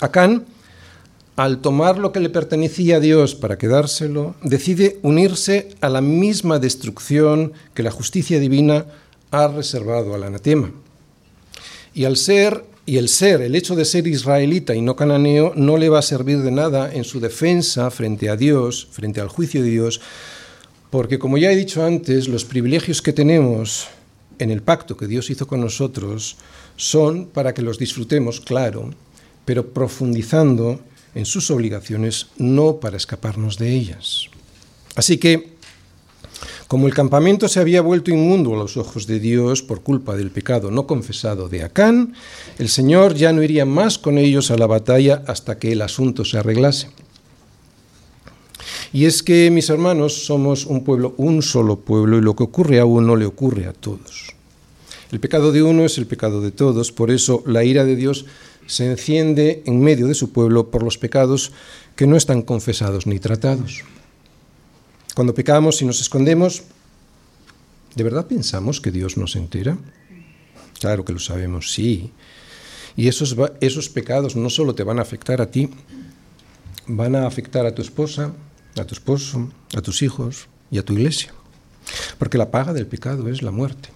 Acán 0.00 0.46
al 1.40 1.62
tomar 1.62 1.96
lo 1.96 2.12
que 2.12 2.20
le 2.20 2.28
pertenecía 2.28 2.96
a 2.96 3.00
Dios 3.00 3.34
para 3.34 3.56
quedárselo, 3.56 4.34
decide 4.42 4.98
unirse 5.00 5.70
a 5.80 5.88
la 5.88 6.02
misma 6.02 6.58
destrucción 6.58 7.54
que 7.72 7.82
la 7.82 7.90
justicia 7.90 8.38
divina 8.38 8.84
ha 9.30 9.48
reservado 9.48 10.14
al 10.14 10.24
anatema. 10.24 10.70
Y 11.94 12.04
al 12.04 12.18
ser 12.18 12.66
y 12.84 12.98
el 12.98 13.08
ser, 13.08 13.40
el 13.40 13.54
hecho 13.54 13.74
de 13.74 13.86
ser 13.86 14.06
israelita 14.06 14.74
y 14.74 14.82
no 14.82 14.96
cananeo, 14.96 15.54
no 15.56 15.78
le 15.78 15.88
va 15.88 16.00
a 16.00 16.02
servir 16.02 16.42
de 16.42 16.50
nada 16.50 16.92
en 16.92 17.04
su 17.04 17.20
defensa 17.20 17.90
frente 17.90 18.28
a 18.28 18.36
Dios, 18.36 18.88
frente 18.90 19.22
al 19.22 19.28
juicio 19.28 19.62
de 19.62 19.70
Dios, 19.70 20.02
porque 20.90 21.18
como 21.18 21.38
ya 21.38 21.50
he 21.50 21.56
dicho 21.56 21.82
antes, 21.82 22.28
los 22.28 22.44
privilegios 22.44 23.00
que 23.00 23.14
tenemos 23.14 23.88
en 24.38 24.50
el 24.50 24.60
pacto 24.60 24.94
que 24.94 25.06
Dios 25.06 25.30
hizo 25.30 25.46
con 25.46 25.62
nosotros 25.62 26.36
son 26.76 27.24
para 27.24 27.54
que 27.54 27.62
los 27.62 27.78
disfrutemos, 27.78 28.42
claro, 28.42 28.90
pero 29.46 29.72
profundizando 29.72 30.80
en 31.14 31.26
sus 31.26 31.50
obligaciones, 31.50 32.28
no 32.38 32.76
para 32.80 32.96
escaparnos 32.96 33.58
de 33.58 33.74
ellas. 33.74 34.26
Así 34.94 35.18
que, 35.18 35.54
como 36.68 36.86
el 36.86 36.94
campamento 36.94 37.48
se 37.48 37.58
había 37.58 37.82
vuelto 37.82 38.10
inmundo 38.10 38.54
a 38.54 38.58
los 38.58 38.76
ojos 38.76 39.06
de 39.06 39.18
Dios 39.18 39.62
por 39.62 39.82
culpa 39.82 40.16
del 40.16 40.30
pecado 40.30 40.70
no 40.70 40.86
confesado 40.86 41.48
de 41.48 41.64
Acán, 41.64 42.14
el 42.58 42.68
Señor 42.68 43.14
ya 43.14 43.32
no 43.32 43.42
iría 43.42 43.64
más 43.66 43.98
con 43.98 44.18
ellos 44.18 44.50
a 44.50 44.56
la 44.56 44.66
batalla 44.66 45.24
hasta 45.26 45.58
que 45.58 45.72
el 45.72 45.82
asunto 45.82 46.24
se 46.24 46.38
arreglase. 46.38 46.90
Y 48.92 49.04
es 49.04 49.22
que, 49.22 49.50
mis 49.50 49.68
hermanos, 49.70 50.26
somos 50.26 50.66
un 50.66 50.84
pueblo, 50.84 51.14
un 51.16 51.42
solo 51.42 51.80
pueblo, 51.80 52.18
y 52.18 52.22
lo 52.22 52.34
que 52.34 52.42
ocurre 52.42 52.80
a 52.80 52.84
uno 52.84 53.16
le 53.16 53.26
ocurre 53.26 53.66
a 53.66 53.72
todos. 53.72 54.34
El 55.12 55.20
pecado 55.20 55.50
de 55.50 55.62
uno 55.62 55.84
es 55.84 55.98
el 55.98 56.06
pecado 56.06 56.40
de 56.40 56.52
todos, 56.52 56.92
por 56.92 57.10
eso 57.10 57.42
la 57.46 57.64
ira 57.64 57.84
de 57.84 57.96
Dios 57.96 58.26
se 58.70 58.86
enciende 58.86 59.64
en 59.66 59.80
medio 59.80 60.06
de 60.06 60.14
su 60.14 60.30
pueblo 60.30 60.70
por 60.70 60.84
los 60.84 60.96
pecados 60.96 61.50
que 61.96 62.06
no 62.06 62.16
están 62.16 62.42
confesados 62.42 63.04
ni 63.04 63.18
tratados. 63.18 63.82
Cuando 65.16 65.34
pecamos 65.34 65.82
y 65.82 65.86
nos 65.86 66.00
escondemos, 66.00 66.62
¿de 67.96 68.04
verdad 68.04 68.28
pensamos 68.28 68.80
que 68.80 68.92
Dios 68.92 69.16
nos 69.16 69.34
entera? 69.34 69.76
Claro 70.78 71.04
que 71.04 71.12
lo 71.12 71.18
sabemos, 71.18 71.72
sí. 71.72 72.12
Y 72.94 73.08
esos, 73.08 73.34
esos 73.60 73.88
pecados 73.88 74.36
no 74.36 74.48
solo 74.50 74.76
te 74.76 74.84
van 74.84 75.00
a 75.00 75.02
afectar 75.02 75.40
a 75.40 75.50
ti, 75.50 75.68
van 76.86 77.16
a 77.16 77.26
afectar 77.26 77.66
a 77.66 77.74
tu 77.74 77.82
esposa, 77.82 78.32
a 78.78 78.84
tu 78.84 78.94
esposo, 78.94 79.50
a 79.76 79.80
tus 79.80 80.02
hijos 80.02 80.46
y 80.70 80.78
a 80.78 80.84
tu 80.84 80.92
iglesia. 80.92 81.34
porque 82.18 82.38
la 82.38 82.52
paga 82.52 82.72
del 82.72 82.86
pecado 82.86 83.28
es 83.28 83.42
la 83.42 83.50
muerte. 83.50 83.88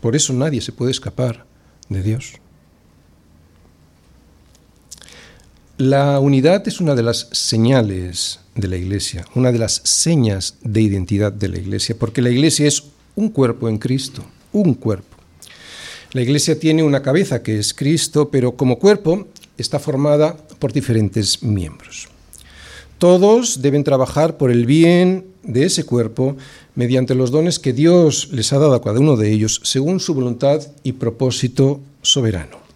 Por 0.00 0.16
eso 0.16 0.32
nadie 0.32 0.60
se 0.62 0.72
puede 0.72 0.90
escapar 0.90 1.46
de 1.88 2.02
Dios. 2.02 2.40
La 5.78 6.18
unidad 6.18 6.66
es 6.66 6.80
una 6.80 6.96
de 6.96 7.04
las 7.04 7.28
señales 7.30 8.40
de 8.56 8.66
la 8.66 8.76
Iglesia, 8.76 9.24
una 9.36 9.52
de 9.52 9.60
las 9.60 9.80
señas 9.84 10.56
de 10.62 10.80
identidad 10.80 11.30
de 11.30 11.46
la 11.46 11.58
Iglesia, 11.58 11.94
porque 11.96 12.20
la 12.20 12.30
Iglesia 12.30 12.66
es 12.66 12.82
un 13.14 13.28
cuerpo 13.28 13.68
en 13.68 13.78
Cristo, 13.78 14.24
un 14.52 14.74
cuerpo. 14.74 15.16
La 16.10 16.22
Iglesia 16.22 16.58
tiene 16.58 16.82
una 16.82 17.00
cabeza 17.00 17.44
que 17.44 17.60
es 17.60 17.72
Cristo, 17.74 18.28
pero 18.28 18.56
como 18.56 18.80
cuerpo 18.80 19.28
está 19.56 19.78
formada 19.78 20.36
por 20.58 20.72
diferentes 20.72 21.44
miembros. 21.44 22.08
Todos 22.98 23.62
deben 23.62 23.84
trabajar 23.84 24.36
por 24.36 24.50
el 24.50 24.66
bien 24.66 25.26
de 25.44 25.62
ese 25.62 25.84
cuerpo 25.84 26.36
mediante 26.74 27.14
los 27.14 27.30
dones 27.30 27.60
que 27.60 27.72
Dios 27.72 28.30
les 28.32 28.52
ha 28.52 28.58
dado 28.58 28.74
a 28.74 28.82
cada 28.82 28.98
uno 28.98 29.16
de 29.16 29.30
ellos 29.30 29.60
según 29.62 30.00
su 30.00 30.12
voluntad 30.12 30.60
y 30.82 30.94
propósito 30.94 31.78
soberano. 32.02 32.67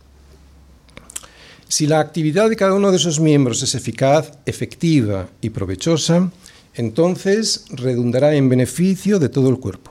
Si 1.72 1.86
la 1.86 2.00
actividad 2.00 2.50
de 2.50 2.56
cada 2.56 2.74
uno 2.74 2.90
de 2.90 2.98
esos 2.98 3.18
miembros 3.18 3.62
es 3.62 3.74
eficaz, 3.74 4.32
efectiva 4.44 5.30
y 5.40 5.48
provechosa, 5.48 6.30
entonces 6.74 7.64
redundará 7.70 8.34
en 8.34 8.50
beneficio 8.50 9.18
de 9.18 9.30
todo 9.30 9.48
el 9.48 9.58
cuerpo. 9.58 9.90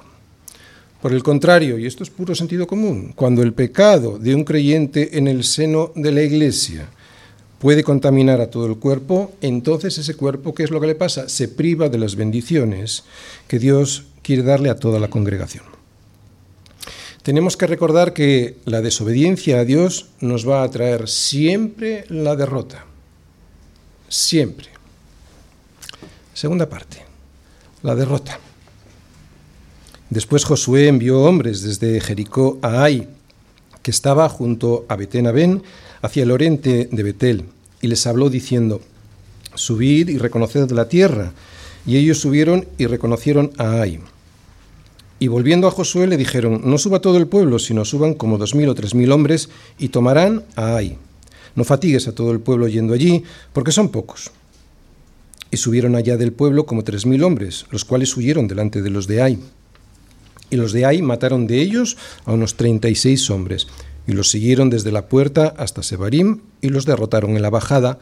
Por 1.01 1.11
el 1.11 1.23
contrario, 1.23 1.79
y 1.79 1.87
esto 1.87 2.03
es 2.03 2.11
puro 2.11 2.35
sentido 2.35 2.67
común, 2.67 3.13
cuando 3.15 3.41
el 3.41 3.53
pecado 3.53 4.19
de 4.19 4.35
un 4.35 4.43
creyente 4.43 5.17
en 5.17 5.27
el 5.27 5.43
seno 5.43 5.91
de 5.95 6.11
la 6.11 6.21
iglesia 6.21 6.87
puede 7.57 7.83
contaminar 7.83 8.41
a 8.41 8.51
todo 8.51 8.67
el 8.67 8.75
cuerpo, 8.75 9.31
entonces 9.41 9.97
ese 9.97 10.13
cuerpo, 10.13 10.53
¿qué 10.53 10.61
es 10.61 10.69
lo 10.69 10.79
que 10.79 10.85
le 10.85 10.93
pasa? 10.93 11.29
Se 11.29 11.47
priva 11.47 11.89
de 11.89 11.97
las 11.97 12.15
bendiciones 12.15 13.05
que 13.47 13.57
Dios 13.57 14.03
quiere 14.21 14.43
darle 14.43 14.69
a 14.69 14.75
toda 14.75 14.99
la 14.99 15.09
congregación 15.09 15.80
tenemos 17.23 17.55
que 17.57 17.67
recordar 17.67 18.13
que 18.13 18.57
la 18.65 18.81
desobediencia 18.81 19.59
a 19.59 19.65
Dios 19.65 20.07
nos 20.19 20.47
va 20.47 20.63
a 20.63 20.71
traer 20.71 21.07
siempre 21.07 22.05
la 22.09 22.35
derrota. 22.35 22.85
Siempre. 24.09 24.67
Segunda 26.33 26.67
parte, 26.67 26.97
la 27.83 27.95
derrota. 27.95 28.39
Después 30.09 30.43
Josué 30.43 30.87
envió 30.87 31.21
hombres 31.21 31.61
desde 31.61 32.01
Jericó 32.01 32.59
a 32.61 32.83
Ai, 32.83 33.07
que 33.81 33.91
estaba 33.91 34.27
junto 34.27 34.85
a 34.89 34.95
Betén 34.95 35.63
hacia 36.01 36.23
el 36.23 36.31
oriente 36.31 36.89
de 36.91 37.03
Betel, 37.03 37.45
y 37.81 37.87
les 37.87 38.05
habló 38.07 38.29
diciendo, 38.29 38.81
Subid 39.55 40.09
y 40.09 40.17
reconoced 40.17 40.71
la 40.71 40.87
tierra. 40.87 41.33
Y 41.85 41.97
ellos 41.97 42.19
subieron 42.19 42.67
y 42.77 42.85
reconocieron 42.85 43.51
a 43.57 43.81
Ai. 43.81 43.99
Y 45.21 45.27
volviendo 45.27 45.67
a 45.67 45.71
Josué 45.71 46.07
le 46.07 46.17
dijeron, 46.17 46.61
no 46.63 46.79
suba 46.79 46.99
todo 46.99 47.17
el 47.17 47.27
pueblo, 47.27 47.59
sino 47.59 47.85
suban 47.85 48.15
como 48.15 48.39
dos 48.39 48.55
mil 48.55 48.69
o 48.69 48.73
tres 48.73 48.95
mil 48.95 49.11
hombres 49.11 49.49
y 49.77 49.89
tomarán 49.89 50.45
a 50.55 50.77
Ai. 50.77 50.97
No 51.53 51.63
fatigues 51.63 52.07
a 52.07 52.15
todo 52.15 52.31
el 52.31 52.39
pueblo 52.39 52.67
yendo 52.67 52.95
allí, 52.95 53.23
porque 53.53 53.71
son 53.71 53.89
pocos. 53.89 54.31
Y 55.51 55.57
subieron 55.57 55.95
allá 55.95 56.17
del 56.17 56.33
pueblo 56.33 56.65
como 56.65 56.83
tres 56.83 57.05
mil 57.05 57.23
hombres, 57.23 57.67
los 57.69 57.85
cuales 57.85 58.17
huyeron 58.17 58.47
delante 58.47 58.81
de 58.81 58.89
los 58.89 59.05
de 59.05 59.21
Ai. 59.21 59.37
Y 60.49 60.55
los 60.55 60.73
de 60.73 60.85
Ai 60.85 61.03
mataron 61.03 61.45
de 61.45 61.61
ellos 61.61 61.97
a 62.25 62.33
unos 62.33 62.55
treinta 62.55 62.89
y 62.89 62.95
seis 62.95 63.29
hombres, 63.29 63.67
y 64.07 64.13
los 64.13 64.31
siguieron 64.31 64.71
desde 64.71 64.91
la 64.91 65.05
puerta 65.05 65.53
hasta 65.55 65.83
Sebarim, 65.83 66.39
y 66.61 66.69
los 66.69 66.87
derrotaron 66.87 67.35
en 67.35 67.43
la 67.43 67.51
bajada, 67.51 67.99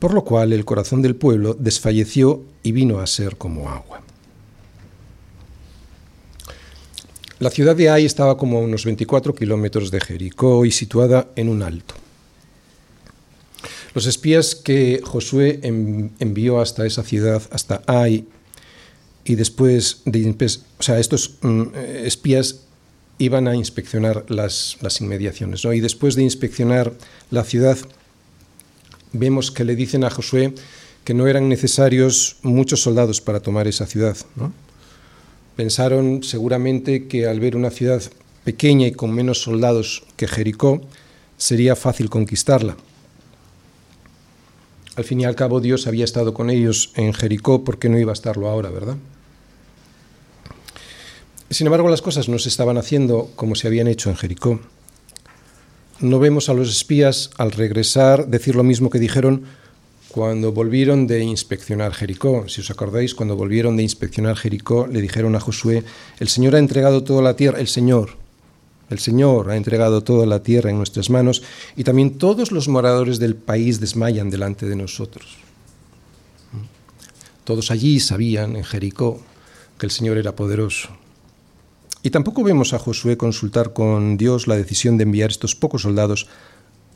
por 0.00 0.12
lo 0.12 0.24
cual 0.24 0.52
el 0.52 0.64
corazón 0.64 1.00
del 1.00 1.14
pueblo 1.14 1.54
desfalleció 1.54 2.42
y 2.64 2.72
vino 2.72 2.98
a 2.98 3.06
ser 3.06 3.36
como 3.36 3.70
agua. 3.70 4.02
La 7.38 7.50
ciudad 7.50 7.76
de 7.76 7.90
Ai 7.90 8.06
estaba 8.06 8.38
como 8.38 8.58
a 8.58 8.62
unos 8.62 8.86
24 8.86 9.34
kilómetros 9.34 9.90
de 9.90 10.00
Jericó 10.00 10.64
y 10.64 10.70
situada 10.70 11.28
en 11.36 11.50
un 11.50 11.62
alto. 11.62 11.94
Los 13.92 14.06
espías 14.06 14.54
que 14.54 15.00
Josué 15.04 15.60
envió 15.62 16.60
hasta 16.60 16.86
esa 16.86 17.02
ciudad, 17.02 17.42
hasta 17.50 17.82
Ai, 17.86 18.26
y 19.24 19.34
después 19.34 20.02
de... 20.06 20.34
O 20.78 20.82
sea, 20.82 20.98
estos 20.98 21.36
mm, 21.42 21.74
espías 22.04 22.60
iban 23.18 23.48
a 23.48 23.56
inspeccionar 23.56 24.24
las, 24.28 24.78
las 24.80 25.00
inmediaciones, 25.00 25.64
¿no? 25.64 25.72
Y 25.72 25.80
después 25.80 26.14
de 26.14 26.22
inspeccionar 26.22 26.92
la 27.30 27.44
ciudad, 27.44 27.76
vemos 29.12 29.50
que 29.50 29.64
le 29.64 29.76
dicen 29.76 30.04
a 30.04 30.10
Josué 30.10 30.54
que 31.04 31.14
no 31.14 31.26
eran 31.26 31.48
necesarios 31.48 32.36
muchos 32.42 32.82
soldados 32.82 33.20
para 33.20 33.40
tomar 33.40 33.68
esa 33.68 33.86
ciudad, 33.86 34.16
¿no? 34.36 34.52
Pensaron 35.56 36.22
seguramente 36.22 37.08
que 37.08 37.26
al 37.26 37.40
ver 37.40 37.56
una 37.56 37.70
ciudad 37.70 38.02
pequeña 38.44 38.86
y 38.86 38.92
con 38.92 39.12
menos 39.12 39.40
soldados 39.40 40.04
que 40.16 40.28
Jericó, 40.28 40.82
sería 41.38 41.74
fácil 41.74 42.10
conquistarla. 42.10 42.76
Al 44.96 45.04
fin 45.04 45.20
y 45.20 45.24
al 45.24 45.34
cabo 45.34 45.60
Dios 45.60 45.86
había 45.86 46.04
estado 46.04 46.32
con 46.32 46.48
ellos 46.50 46.92
en 46.94 47.12
Jericó, 47.12 47.64
¿por 47.64 47.78
qué 47.78 47.88
no 47.88 47.98
iba 47.98 48.12
a 48.12 48.14
estarlo 48.14 48.48
ahora, 48.48 48.70
verdad? 48.70 48.96
Sin 51.50 51.66
embargo, 51.66 51.88
las 51.88 52.02
cosas 52.02 52.28
no 52.28 52.38
se 52.38 52.48
estaban 52.48 52.76
haciendo 52.76 53.30
como 53.36 53.54
se 53.54 53.66
habían 53.66 53.88
hecho 53.88 54.10
en 54.10 54.16
Jericó. 54.16 54.60
No 56.00 56.18
vemos 56.18 56.48
a 56.48 56.54
los 56.54 56.68
espías 56.70 57.30
al 57.38 57.52
regresar 57.52 58.26
decir 58.26 58.56
lo 58.56 58.62
mismo 58.62 58.90
que 58.90 58.98
dijeron 58.98 59.44
cuando 60.16 60.50
volvieron 60.50 61.06
de 61.06 61.22
inspeccionar 61.22 61.92
Jericó, 61.92 62.48
si 62.48 62.62
os 62.62 62.70
acordáis, 62.70 63.14
cuando 63.14 63.36
volvieron 63.36 63.76
de 63.76 63.82
inspeccionar 63.82 64.34
Jericó, 64.34 64.86
le 64.86 65.02
dijeron 65.02 65.36
a 65.36 65.40
Josué, 65.40 65.84
el 66.18 66.28
Señor 66.28 66.56
ha 66.56 66.58
entregado 66.58 67.04
toda 67.04 67.20
la 67.20 67.36
tierra, 67.36 67.60
el 67.60 67.68
Señor, 67.68 68.16
el 68.88 68.98
Señor 68.98 69.50
ha 69.50 69.58
entregado 69.58 70.02
toda 70.02 70.24
la 70.24 70.42
tierra 70.42 70.70
en 70.70 70.78
nuestras 70.78 71.10
manos 71.10 71.42
y 71.76 71.84
también 71.84 72.16
todos 72.16 72.50
los 72.50 72.66
moradores 72.66 73.18
del 73.18 73.34
país 73.34 73.78
desmayan 73.78 74.30
delante 74.30 74.64
de 74.64 74.76
nosotros. 74.76 75.36
Todos 77.44 77.70
allí 77.70 78.00
sabían 78.00 78.56
en 78.56 78.64
Jericó 78.64 79.20
que 79.78 79.84
el 79.84 79.92
Señor 79.92 80.16
era 80.16 80.34
poderoso. 80.34 80.88
Y 82.02 82.08
tampoco 82.08 82.42
vemos 82.42 82.72
a 82.72 82.78
Josué 82.78 83.18
consultar 83.18 83.74
con 83.74 84.16
Dios 84.16 84.46
la 84.46 84.56
decisión 84.56 84.96
de 84.96 85.02
enviar 85.02 85.28
estos 85.28 85.54
pocos 85.54 85.82
soldados 85.82 86.26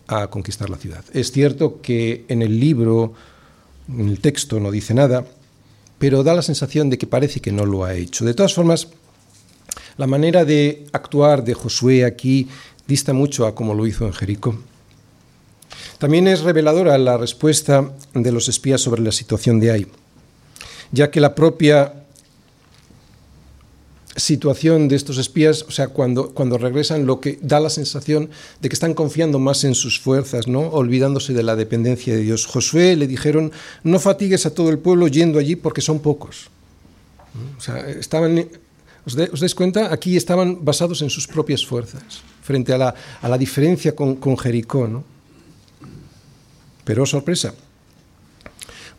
a 0.07 0.29
conquistar 0.29 0.71
la 0.71 0.77
ciudad. 0.77 1.05
Es 1.13 1.33
cierto 1.33 1.81
que 1.81 2.25
en 2.29 2.43
el 2.43 2.59
libro, 2.59 3.15
en 3.89 4.09
el 4.09 4.21
texto 4.21 4.61
no 4.61 4.71
dice 4.71 4.95
nada, 4.95 5.25
pero 5.99 6.23
da 6.23 6.35
la 6.35 6.43
sensación 6.43 6.91
de 6.91 6.99
que 6.99 7.07
parece 7.07 7.41
que 7.41 7.53
no 7.53 7.67
lo 7.67 7.85
ha 7.85 7.95
hecho. 7.95 8.25
De 8.25 8.35
todas 8.35 8.55
formas, 8.55 8.89
la 9.97 10.07
manera 10.07 10.45
de 10.45 10.87
actuar 10.93 11.45
de 11.45 11.55
Josué 11.55 12.05
aquí 12.05 12.49
dista 12.87 13.13
mucho 13.13 13.47
a 13.47 13.55
como 13.55 13.75
lo 13.75 13.87
hizo 13.87 14.07
en 14.07 14.13
Jericó. 14.13 14.59
También 15.99 16.27
es 16.27 16.41
reveladora 16.41 16.97
la 16.97 17.19
respuesta 17.19 17.93
de 18.15 18.33
los 18.33 18.49
espías 18.49 18.81
sobre 18.81 19.03
la 19.03 19.13
situación 19.13 19.61
de 19.61 19.71
Ai, 19.71 19.87
ya 20.91 21.11
que 21.11 21.21
la 21.21 21.35
propia 21.35 22.00
situación 24.17 24.89
de 24.89 24.97
estos 24.97 25.19
espías, 25.19 25.65
o 25.69 25.71
sea, 25.71 25.89
cuando, 25.89 26.31
cuando 26.31 26.59
regresan, 26.59 27.07
lo 27.07 27.21
que 27.21 27.39
da 27.43 27.61
la 27.61 27.71
sensación 27.71 28.31
de 28.61 28.69
que 28.69 28.75
están 28.75 28.95
confiando 28.95 29.39
más 29.39 29.65
en 29.65 29.75
sus 29.75 30.01
fuerzas, 30.01 30.49
¿no? 30.49 30.61
olvidándose 30.61 31.33
de 31.33 31.43
la 31.43 31.57
dependencia 31.57 32.15
de 32.15 32.23
Dios. 32.23 32.47
Josué 32.47 32.97
le 32.97 33.07
dijeron, 33.07 33.53
no 33.85 34.01
fatigues 34.01 34.47
a 34.47 34.55
todo 34.55 34.71
el 34.71 34.79
pueblo 34.79 35.07
yendo 35.09 35.39
allí 35.39 35.57
porque 35.57 35.81
son 35.81 36.01
pocos. 36.01 36.51
O 37.57 37.61
sea, 37.61 37.89
estaban, 37.89 38.49
¿os, 39.07 39.15
dais 39.15 39.55
cuenta? 39.55 39.93
Aquí 39.93 40.17
estaban 40.17 40.65
basados 40.65 41.03
en 41.03 41.11
sus 41.11 41.29
propias 41.29 41.65
fuerzas, 41.65 42.23
frente 42.43 42.73
a 42.73 42.79
la, 42.79 42.95
a 43.23 43.29
la 43.29 43.39
diferencia 43.39 43.95
con, 43.95 44.17
con 44.17 44.37
Jericó. 44.37 44.89
¿no? 44.89 45.05
Pero 46.85 47.07
sorpresa, 47.07 47.55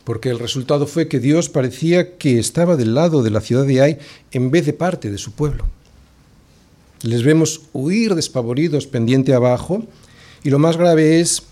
porque 0.04 0.30
el 0.30 0.40
resultado 0.40 0.88
fue 0.88 1.08
que 1.08 1.20
Dios 1.20 1.50
parecía 1.50 2.18
que 2.18 2.40
estaba 2.40 2.76
del 2.76 2.96
lado 2.96 3.24
de 3.24 3.30
la 3.30 3.42
ciudad 3.42 3.66
de 3.66 3.82
Ai 3.82 3.98
en 4.32 4.52
vez 4.52 4.66
de 4.66 4.74
parte 4.74 5.12
de 5.12 5.18
su 5.18 5.34
pueblo. 5.34 5.66
Les 7.04 7.24
vemos 7.24 7.62
huir 7.74 8.16
despavoridos 8.16 8.88
pendiente 8.88 9.34
abajo 9.34 9.84
y 10.44 10.50
lo 10.50 10.60
más 10.60 10.78
grave 10.78 11.20
es 11.20 11.44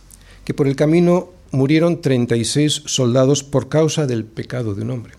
que 0.45 0.53
por 0.53 0.67
el 0.67 0.75
camino 0.75 1.29
murieron 1.51 2.01
36 2.01 2.83
soldados 2.85 3.43
por 3.43 3.69
causa 3.69 4.05
del 4.05 4.25
pecado 4.25 4.75
de 4.75 4.83
un 4.83 4.91
hombre. 4.91 5.13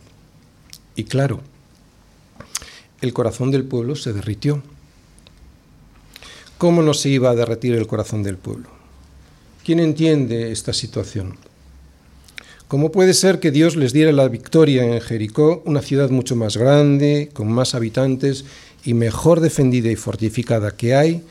Y 0.97 1.05
claro, 1.05 1.41
el 3.01 3.13
corazón 3.13 3.51
del 3.51 3.65
pueblo 3.65 3.97
se 3.97 4.13
derritió. 4.13 4.63
¿Cómo 6.59 6.83
no 6.83 6.95
se 6.95 7.09
iba 7.09 7.31
a 7.31 7.35
derretir 7.35 7.75
el 7.75 7.87
corazón 7.87 8.23
del 8.23 8.37
pueblo? 8.37 8.69
¿Quién 9.65 9.81
entiende 9.81 10.53
esta 10.53 10.73
situación? 10.73 11.39
¿Cómo 12.71 12.93
puede 12.93 13.15
ser 13.15 13.41
que 13.41 13.51
Dios 13.51 13.75
les 13.75 13.93
diera 13.93 14.13
la 14.13 14.29
victoria 14.29 14.85
en 14.85 15.01
Jericó, 15.01 15.61
una 15.67 15.83
ciudad 15.83 16.09
mucho 16.11 16.37
más 16.37 16.57
grande, 16.57 17.29
con 17.33 17.51
más 17.51 17.75
habitantes 17.75 18.45
y 18.85 18.95
mejor 18.95 19.41
defendida 19.41 19.91
y 19.91 19.97
fortificada 19.97 20.77
que 20.77 20.95
hay, 20.95 21.25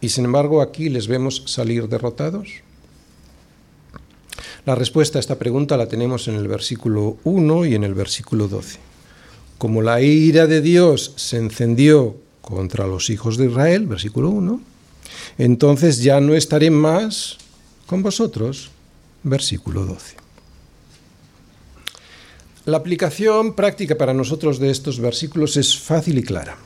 y 0.00 0.08
sin 0.08 0.24
embargo 0.24 0.62
aquí 0.62 0.88
les 0.88 1.06
vemos 1.06 1.42
salir 1.44 1.90
derrotados? 1.90 2.48
La 4.64 4.76
respuesta 4.76 5.18
a 5.18 5.20
esta 5.20 5.38
pregunta 5.38 5.76
la 5.76 5.88
tenemos 5.88 6.26
en 6.26 6.36
el 6.36 6.48
versículo 6.48 7.18
1 7.22 7.66
y 7.66 7.74
en 7.74 7.84
el 7.84 7.92
versículo 7.92 8.48
12. 8.48 8.78
como 9.58 9.82
la 9.82 10.00
ira 10.00 10.46
de 10.46 10.62
Dios 10.62 11.12
se 11.16 11.36
encendió 11.36 12.16
contra 12.40 12.86
los 12.86 13.10
hijos 13.10 13.36
de 13.36 13.44
Israel, 13.44 13.86
versículo 13.86 14.30
1, 14.30 14.58
entonces 15.36 16.02
ya 16.02 16.18
no 16.22 16.32
estaré 16.32 16.70
más 16.70 17.36
con 17.84 18.02
vosotros, 18.02 18.70
versículo 19.22 19.84
12. 19.84 20.27
La 22.68 22.76
aplicación 22.76 23.54
práctica 23.54 23.96
para 23.96 24.12
nosotros 24.12 24.58
de 24.58 24.68
estos 24.68 25.00
versículos 25.00 25.56
es 25.56 25.78
fácil 25.78 26.18
y 26.18 26.22
clara, 26.22 26.58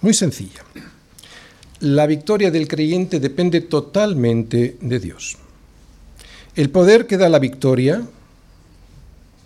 muy 0.00 0.12
sencilla. 0.12 0.64
La 1.78 2.08
victoria 2.08 2.50
del 2.50 2.66
creyente 2.66 3.20
depende 3.20 3.60
totalmente 3.60 4.76
de 4.80 4.98
Dios. 4.98 5.36
El 6.56 6.70
poder 6.70 7.06
que 7.06 7.16
da 7.16 7.28
la 7.28 7.38
victoria, 7.38 8.02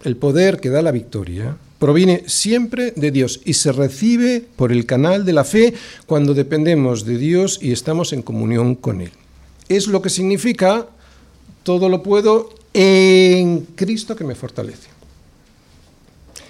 el 0.04 0.16
poder 0.16 0.58
que 0.58 0.70
da 0.70 0.80
la 0.80 0.90
victoria, 0.90 1.58
proviene 1.78 2.22
siempre 2.28 2.94
de 2.96 3.10
Dios 3.10 3.42
y 3.44 3.52
se 3.52 3.70
recibe 3.70 4.42
por 4.56 4.72
el 4.72 4.86
canal 4.86 5.26
de 5.26 5.34
la 5.34 5.44
fe 5.44 5.74
cuando 6.06 6.32
dependemos 6.32 7.04
de 7.04 7.18
Dios 7.18 7.58
y 7.60 7.72
estamos 7.72 8.14
en 8.14 8.22
comunión 8.22 8.74
con 8.74 9.02
Él. 9.02 9.12
Es 9.68 9.86
lo 9.86 10.00
que 10.00 10.08
significa 10.08 10.86
todo 11.62 11.90
lo 11.90 12.02
puedo 12.02 12.54
en 12.72 13.66
Cristo 13.76 14.16
que 14.16 14.24
me 14.24 14.34
fortalece. 14.34 14.93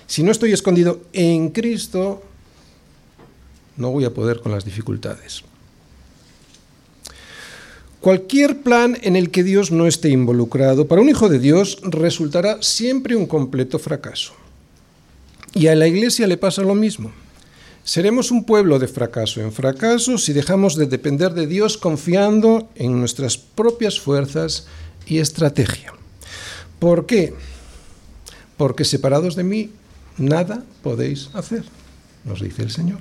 Si 0.06 0.22
no 0.22 0.30
estoy 0.30 0.52
escondido 0.52 1.02
en 1.12 1.50
Cristo, 1.50 2.22
no 3.76 3.90
voy 3.90 4.04
a 4.04 4.14
poder 4.14 4.40
con 4.40 4.52
las 4.52 4.64
dificultades. 4.64 5.42
Cualquier 8.00 8.60
plan 8.60 8.98
en 9.00 9.16
el 9.16 9.30
que 9.30 9.42
Dios 9.42 9.70
no 9.70 9.86
esté 9.86 10.10
involucrado 10.10 10.86
para 10.86 11.00
un 11.00 11.08
hijo 11.08 11.30
de 11.30 11.38
Dios 11.38 11.78
resultará 11.82 12.58
siempre 12.60 13.16
un 13.16 13.26
completo 13.26 13.78
fracaso. 13.78 14.34
Y 15.54 15.68
a 15.68 15.74
la 15.74 15.86
Iglesia 15.86 16.26
le 16.26 16.36
pasa 16.36 16.62
lo 16.62 16.74
mismo. 16.74 17.12
Seremos 17.82 18.30
un 18.30 18.44
pueblo 18.44 18.78
de 18.78 18.88
fracaso 18.88 19.40
en 19.40 19.52
fracaso 19.52 20.18
si 20.18 20.32
dejamos 20.32 20.76
de 20.76 20.86
depender 20.86 21.32
de 21.32 21.46
Dios 21.46 21.78
confiando 21.78 22.68
en 22.74 22.98
nuestras 22.98 23.38
propias 23.38 23.98
fuerzas 23.98 24.66
y 25.06 25.18
estrategia. 25.18 25.92
¿Por 26.78 27.06
qué? 27.06 27.32
Porque 28.58 28.84
separados 28.84 29.34
de 29.34 29.44
mí 29.44 29.70
nada 30.18 30.64
podéis 30.82 31.30
hacer, 31.34 31.64
nos 32.24 32.40
dice 32.40 32.62
el 32.62 32.70
Señor. 32.70 33.00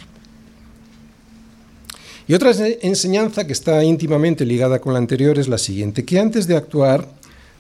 Y 2.28 2.34
otra 2.34 2.52
enseñanza 2.82 3.46
que 3.46 3.54
está 3.54 3.84
íntimamente 3.84 4.46
ligada 4.46 4.80
con 4.80 4.94
la 4.94 5.00
anterior 5.00 5.38
es 5.38 5.48
la 5.48 5.58
siguiente, 5.58 6.06
que 6.06 6.20
antes 6.20 6.48
de 6.48 6.56
actuar 6.56 7.08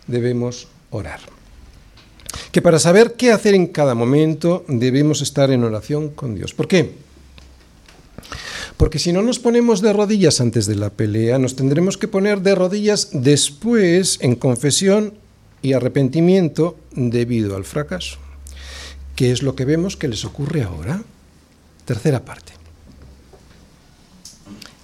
debemos 0.08 0.68
orar. 0.89 1.20
Que 2.52 2.62
para 2.62 2.80
saber 2.80 3.13
qué 3.13 3.32
hacer 3.32 3.56
en 3.56 3.68
cada 3.68 3.96
momento 3.96 4.63
debemos 4.68 5.22
estar 5.22 5.52
en 5.52 5.63
oración 5.63 6.10
con 6.10 6.36
Dios. 6.36 6.54
¿Por 6.54 6.68
qué? 6.68 6.94
Porque 8.78 9.00
si 9.00 9.12
no 9.12 9.22
nos 9.22 9.39
ponemos 9.39 9.82
de 9.82 9.94
rodillas 9.94 10.39
antes 10.39 10.66
de 10.66 10.76
la 10.76 10.89
pelea, 10.89 11.39
nos 11.39 11.56
tendremos 11.56 11.98
que 11.98 12.08
poner 12.08 12.42
de 12.42 12.56
rodillas 12.56 13.10
después 13.12 14.18
en 14.22 14.36
confesión 14.36 15.13
y 15.62 15.74
arrepentimiento 15.74 16.78
debido 16.92 17.56
al 17.56 17.66
fracaso. 17.66 18.23
¿Qué 19.15 19.32
es 19.32 19.43
lo 19.43 19.56
que 19.56 19.65
vemos 19.65 19.95
que 19.95 20.08
les 20.08 20.26
ocurre 20.26 20.63
ahora? 20.63 21.04
Tercera 21.86 22.26
parte. 22.26 22.54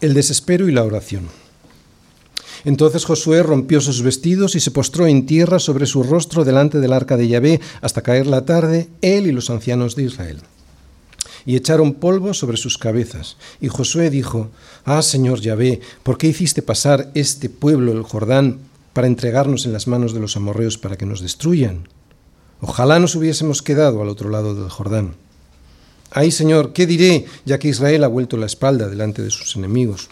El 0.01 0.13
desespero 0.13 0.69
y 0.69 0.71
la 0.71 0.83
oración. 0.83 1.27
Entonces 2.65 3.05
Josué 3.05 3.41
rompió 3.41 3.81
sus 3.81 4.01
vestidos 4.01 4.55
y 4.55 4.59
se 4.59 4.71
postró 4.71 5.07
en 5.07 5.25
tierra 5.25 5.59
sobre 5.59 5.85
su 5.85 6.03
rostro 6.03 6.43
delante 6.43 6.79
del 6.79 6.93
arca 6.93 7.17
de 7.17 7.27
Yahvé 7.27 7.61
hasta 7.81 8.01
caer 8.01 8.27
la 8.27 8.45
tarde, 8.45 8.89
él 9.01 9.27
y 9.27 9.31
los 9.31 9.49
ancianos 9.49 9.95
de 9.95 10.03
Israel. 10.03 10.41
Y 11.45 11.55
echaron 11.55 11.93
polvo 11.93 12.33
sobre 12.33 12.57
sus 12.57 12.77
cabezas. 12.77 13.37
Y 13.61 13.69
Josué 13.69 14.09
dijo, 14.09 14.51
Ah, 14.83 15.01
Señor 15.01 15.39
Yahvé, 15.39 15.79
¿por 16.03 16.17
qué 16.17 16.27
hiciste 16.27 16.61
pasar 16.61 17.09
este 17.15 17.49
pueblo 17.49 17.93
el 17.93 18.03
Jordán 18.03 18.59
para 18.93 19.07
entregarnos 19.07 19.65
en 19.65 19.73
las 19.73 19.87
manos 19.87 20.13
de 20.13 20.19
los 20.19 20.35
amorreos 20.35 20.77
para 20.77 20.97
que 20.97 21.05
nos 21.05 21.21
destruyan? 21.21 21.87
Ojalá 22.61 22.99
nos 22.99 23.15
hubiésemos 23.15 23.61
quedado 23.61 24.01
al 24.01 24.09
otro 24.09 24.29
lado 24.29 24.53
del 24.53 24.69
Jordán. 24.69 25.15
Ay, 26.11 26.31
Señor, 26.31 26.73
¿qué 26.73 26.85
diré, 26.85 27.25
ya 27.45 27.59
que 27.59 27.67
Israel 27.67 28.03
ha 28.03 28.07
vuelto 28.07 28.35
la 28.35 28.47
espalda 28.47 28.89
delante 28.89 29.21
de 29.21 29.29
sus 29.29 29.55
enemigos? 29.55 30.09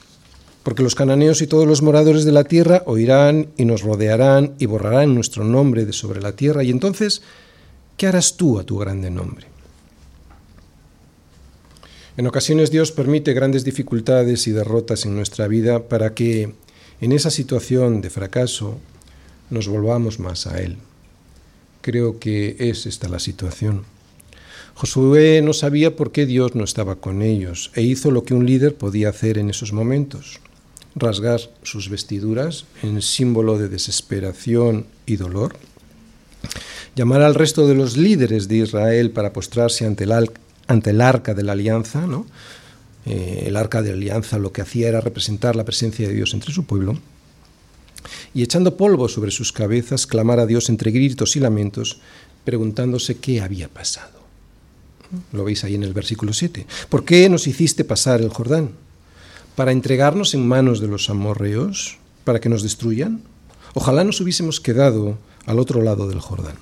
Porque 0.63 0.83
los 0.83 0.95
cananeos 0.95 1.41
y 1.41 1.47
todos 1.47 1.67
los 1.67 1.81
moradores 1.81 2.23
de 2.23 2.31
la 2.31 2.43
tierra 2.43 2.83
oirán 2.86 3.47
y 3.57 3.65
nos 3.65 3.81
rodearán 3.81 4.53
y 4.60 4.65
borrarán 4.65 5.15
nuestro 5.15 5.43
nombre 5.43 5.86
de 5.86 5.93
sobre 5.93 6.21
la 6.21 6.33
tierra. 6.33 6.63
Y 6.63 6.69
entonces, 6.69 7.21
¿qué 7.97 8.07
harás 8.07 8.38
tú 8.38 8.60
a 8.60 8.63
tu 8.63 8.77
grande 8.77 9.10
nombre? 9.10 9.47
En 12.15 12.27
ocasiones 12.27 12.71
Dios 12.71 12.91
permite 12.91 13.33
grandes 13.33 13.63
dificultades 13.63 14.47
y 14.47 14.51
derrotas 14.51 15.05
en 15.05 15.15
nuestra 15.15 15.47
vida 15.47 15.88
para 15.88 16.13
que 16.13 16.53
en 16.99 17.12
esa 17.12 17.29
situación 17.29 18.01
de 18.01 18.10
fracaso 18.10 18.77
nos 19.49 19.67
volvamos 19.67 20.19
más 20.19 20.47
a 20.47 20.60
Él. 20.60 20.77
Creo 21.88 22.19
que 22.19 22.58
es 22.60 22.86
esta 22.86 23.08
la 23.08 23.17
situación. 23.17 23.86
Josué 24.76 25.41
no 25.41 25.54
sabía 25.54 25.95
por 25.95 26.12
qué 26.12 26.26
Dios 26.26 26.54
no 26.54 26.65
estaba 26.65 26.97
con 26.97 27.21
ellos 27.21 27.71
e 27.76 27.82
hizo 27.82 28.12
lo 28.12 28.26
que 28.26 28.34
un 28.34 28.45
líder 28.45 28.76
podía 28.76 29.08
hacer 29.08 29.38
en 29.38 29.50
esos 29.50 29.71
momentos, 29.71 30.41
rasgar 30.95 31.39
sus 31.63 31.88
vestiduras 31.88 32.65
en 32.84 33.02
símbolo 33.02 33.58
de 33.58 33.69
desesperación 33.69 34.86
y 35.06 35.15
dolor, 35.15 35.56
llamar 36.97 37.21
al 37.21 37.36
resto 37.36 37.69
de 37.69 37.76
los 37.76 37.95
líderes 37.95 38.50
de 38.50 38.58
Israel 38.58 39.12
para 39.12 39.32
postrarse 39.32 39.86
ante 39.86 40.04
el, 40.04 40.30
ante 40.67 40.89
el 40.89 41.00
arca 41.00 41.34
de 41.36 41.43
la 41.43 41.54
alianza, 41.54 42.06
¿no? 42.06 42.26
Eh, 43.06 43.45
el 43.45 43.56
arca 43.56 43.82
de 43.82 43.91
la 43.91 43.95
alianza 43.95 44.39
lo 44.39 44.52
que 44.52 44.62
hacía 44.62 44.89
era 44.89 45.00
representar 45.00 45.56
la 45.56 45.63
presencia 45.63 46.06
de 46.06 46.13
Dios 46.13 46.34
entre 46.34 46.52
su 46.52 46.65
pueblo, 46.65 47.00
y 48.34 48.43
echando 48.43 48.78
polvo 48.78 49.10
sobre 49.10 49.32
sus 49.32 49.52
cabezas, 49.52 50.08
clamar 50.08 50.39
a 50.39 50.46
Dios 50.46 50.70
entre 50.70 50.91
gritos 50.91 51.36
y 51.36 51.39
lamentos, 51.39 52.00
preguntándose 52.43 53.17
qué 53.17 53.41
había 53.41 53.67
pasado. 53.67 54.17
Lo 55.32 55.43
veis 55.43 55.63
ahí 55.63 55.76
en 55.76 55.84
el 55.84 55.93
versículo 55.93 56.34
7. 56.34 56.65
¿Por 56.89 57.06
qué 57.06 57.30
nos 57.30 57.48
hiciste 57.48 57.84
pasar 57.84 58.22
el 58.22 58.30
Jordán? 58.30 58.72
¿Para 59.56 59.72
entregarnos 59.72 60.34
en 60.34 60.48
manos 60.48 60.80
de 60.80 60.88
los 60.88 61.10
amorreos? 61.10 61.98
¿Para 62.24 62.39
que 62.39 62.50
nos 62.50 62.63
destruyan? 62.63 63.24
Ojalá 63.74 64.04
nos 64.04 64.22
hubiésemos 64.22 64.60
quedado 64.60 65.17
al 65.46 65.60
otro 65.60 65.82
lado 65.82 66.08
del 66.08 66.20
Jordán. 66.20 66.56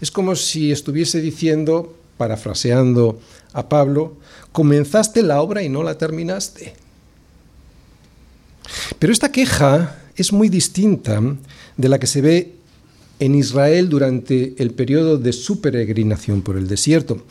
Es 0.00 0.10
como 0.10 0.36
si 0.36 0.70
estuviese 0.70 1.20
diciendo, 1.20 1.96
parafraseando 2.16 3.20
a 3.52 3.68
Pablo, 3.68 4.16
comenzaste 4.52 5.22
la 5.22 5.40
obra 5.40 5.62
y 5.62 5.68
no 5.68 5.82
la 5.82 5.98
terminaste. 5.98 6.74
Pero 8.98 9.12
esta 9.12 9.32
queja 9.32 9.98
es 10.16 10.32
muy 10.32 10.48
distinta 10.48 11.20
de 11.76 11.88
la 11.88 11.98
que 11.98 12.06
se 12.06 12.20
ve 12.20 12.54
en 13.20 13.34
Israel 13.34 13.88
durante 13.88 14.54
el 14.58 14.72
periodo 14.72 15.18
de 15.18 15.32
su 15.32 15.60
peregrinación 15.60 16.42
por 16.42 16.56
el 16.56 16.66
desierto. 16.66 17.22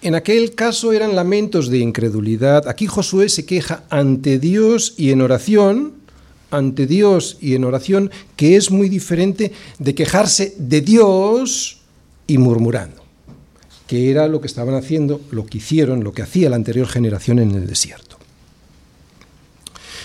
En 0.00 0.14
aquel 0.14 0.54
caso 0.54 0.92
eran 0.92 1.16
lamentos 1.16 1.68
de 1.68 1.78
incredulidad. 1.78 2.68
Aquí 2.68 2.86
Josué 2.86 3.28
se 3.28 3.44
queja 3.44 3.84
ante 3.90 4.38
Dios 4.38 4.94
y 4.96 5.10
en 5.10 5.20
oración, 5.20 5.94
ante 6.50 6.86
Dios 6.86 7.38
y 7.40 7.54
en 7.54 7.64
oración, 7.64 8.10
que 8.36 8.56
es 8.56 8.70
muy 8.70 8.88
diferente 8.88 9.52
de 9.78 9.94
quejarse 9.94 10.54
de 10.58 10.80
Dios 10.80 11.80
y 12.26 12.38
murmurando, 12.38 13.02
que 13.86 14.10
era 14.10 14.28
lo 14.28 14.40
que 14.40 14.46
estaban 14.46 14.74
haciendo, 14.74 15.20
lo 15.30 15.46
que 15.46 15.58
hicieron, 15.58 16.04
lo 16.04 16.12
que 16.12 16.22
hacía 16.22 16.50
la 16.50 16.56
anterior 16.56 16.86
generación 16.86 17.38
en 17.38 17.52
el 17.52 17.66
desierto. 17.66 18.11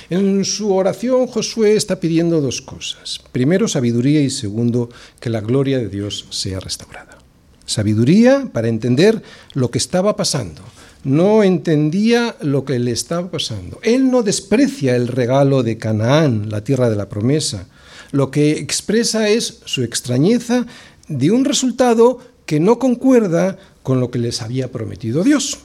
En 0.09 0.45
su 0.45 0.73
oración 0.73 1.27
Josué 1.27 1.75
está 1.75 1.99
pidiendo 1.99 2.39
dos 2.39 2.61
cosas. 2.61 3.19
Primero, 3.33 3.67
sabiduría 3.67 4.21
y 4.21 4.29
segundo, 4.29 4.89
que 5.19 5.29
la 5.29 5.41
gloria 5.41 5.79
de 5.79 5.89
Dios 5.89 6.25
sea 6.29 6.61
restaurada. 6.61 7.17
Sabiduría 7.65 8.49
para 8.53 8.69
entender 8.69 9.21
lo 9.53 9.69
que 9.69 9.77
estaba 9.77 10.15
pasando. 10.15 10.61
No 11.03 11.43
entendía 11.43 12.37
lo 12.41 12.63
que 12.63 12.79
le 12.79 12.91
estaba 12.91 13.29
pasando. 13.29 13.79
Él 13.83 14.09
no 14.09 14.23
desprecia 14.23 14.95
el 14.95 15.09
regalo 15.09 15.61
de 15.61 15.77
Canaán, 15.77 16.49
la 16.49 16.63
tierra 16.63 16.89
de 16.89 16.95
la 16.95 17.09
promesa. 17.09 17.67
Lo 18.11 18.31
que 18.31 18.51
expresa 18.51 19.27
es 19.27 19.59
su 19.65 19.83
extrañeza 19.83 20.65
de 21.09 21.31
un 21.31 21.43
resultado 21.43 22.19
que 22.45 22.61
no 22.61 22.79
concuerda 22.79 23.57
con 23.83 23.99
lo 23.99 24.09
que 24.09 24.19
les 24.19 24.41
había 24.41 24.71
prometido 24.71 25.23
Dios. 25.23 25.59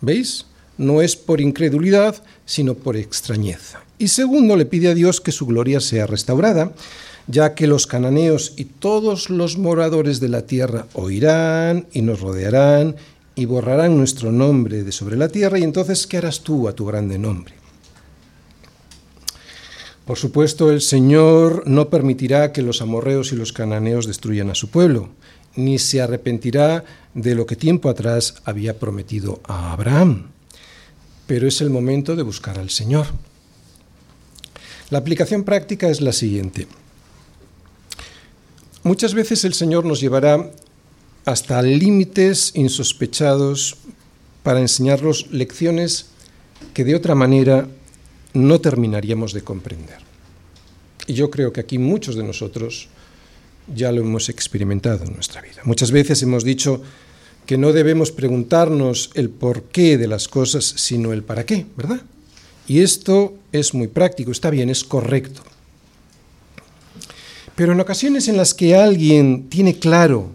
¿Veis? 0.00 0.46
No 0.80 1.02
es 1.02 1.14
por 1.14 1.42
incredulidad, 1.42 2.22
sino 2.46 2.74
por 2.74 2.96
extrañeza. 2.96 3.80
Y 3.98 4.08
segundo, 4.08 4.56
le 4.56 4.64
pide 4.64 4.88
a 4.88 4.94
Dios 4.94 5.20
que 5.20 5.30
su 5.30 5.44
gloria 5.44 5.78
sea 5.78 6.06
restaurada, 6.06 6.72
ya 7.26 7.54
que 7.54 7.66
los 7.66 7.86
cananeos 7.86 8.54
y 8.56 8.64
todos 8.64 9.28
los 9.28 9.58
moradores 9.58 10.20
de 10.20 10.30
la 10.30 10.46
tierra 10.46 10.86
oirán 10.94 11.86
y 11.92 12.00
nos 12.00 12.20
rodearán 12.20 12.96
y 13.34 13.44
borrarán 13.44 13.98
nuestro 13.98 14.32
nombre 14.32 14.82
de 14.82 14.90
sobre 14.90 15.18
la 15.18 15.28
tierra, 15.28 15.58
y 15.58 15.64
entonces, 15.64 16.06
¿qué 16.06 16.16
harás 16.16 16.40
tú 16.40 16.66
a 16.66 16.72
tu 16.72 16.86
grande 16.86 17.18
nombre? 17.18 17.54
Por 20.06 20.16
supuesto, 20.16 20.70
el 20.70 20.80
Señor 20.80 21.64
no 21.66 21.90
permitirá 21.90 22.52
que 22.52 22.62
los 22.62 22.80
amorreos 22.80 23.32
y 23.32 23.36
los 23.36 23.52
cananeos 23.52 24.06
destruyan 24.06 24.48
a 24.48 24.54
su 24.54 24.70
pueblo, 24.70 25.10
ni 25.56 25.78
se 25.78 26.00
arrepentirá 26.00 26.84
de 27.12 27.34
lo 27.34 27.44
que 27.44 27.54
tiempo 27.54 27.90
atrás 27.90 28.36
había 28.44 28.78
prometido 28.78 29.40
a 29.44 29.72
Abraham. 29.72 30.30
Pero 31.30 31.46
es 31.46 31.60
el 31.60 31.70
momento 31.70 32.16
de 32.16 32.24
buscar 32.24 32.58
al 32.58 32.70
Señor. 32.70 33.06
La 34.90 34.98
aplicación 34.98 35.44
práctica 35.44 35.88
es 35.88 36.00
la 36.00 36.10
siguiente. 36.10 36.66
Muchas 38.82 39.14
veces 39.14 39.44
el 39.44 39.54
Señor 39.54 39.84
nos 39.84 40.00
llevará 40.00 40.50
hasta 41.24 41.62
límites 41.62 42.50
insospechados 42.56 43.76
para 44.42 44.58
enseñarnos 44.58 45.28
lecciones 45.30 46.06
que 46.74 46.82
de 46.82 46.96
otra 46.96 47.14
manera 47.14 47.68
no 48.34 48.60
terminaríamos 48.60 49.32
de 49.32 49.42
comprender. 49.42 49.98
Y 51.06 51.14
yo 51.14 51.30
creo 51.30 51.52
que 51.52 51.60
aquí 51.60 51.78
muchos 51.78 52.16
de 52.16 52.24
nosotros 52.24 52.88
ya 53.72 53.92
lo 53.92 54.00
hemos 54.00 54.28
experimentado 54.30 55.04
en 55.04 55.14
nuestra 55.14 55.42
vida. 55.42 55.62
Muchas 55.62 55.92
veces 55.92 56.20
hemos 56.24 56.42
dicho 56.42 56.82
que 57.46 57.58
no 57.58 57.72
debemos 57.72 58.12
preguntarnos 58.12 59.10
el 59.14 59.30
por 59.30 59.64
qué 59.64 59.98
de 59.98 60.06
las 60.06 60.28
cosas, 60.28 60.64
sino 60.64 61.12
el 61.12 61.22
para 61.22 61.44
qué, 61.44 61.66
¿verdad? 61.76 62.00
Y 62.68 62.80
esto 62.80 63.34
es 63.52 63.74
muy 63.74 63.88
práctico, 63.88 64.30
está 64.30 64.50
bien, 64.50 64.70
es 64.70 64.84
correcto. 64.84 65.42
Pero 67.56 67.72
en 67.72 67.80
ocasiones 67.80 68.28
en 68.28 68.36
las 68.36 68.54
que 68.54 68.76
alguien 68.76 69.48
tiene 69.48 69.78
claro 69.78 70.30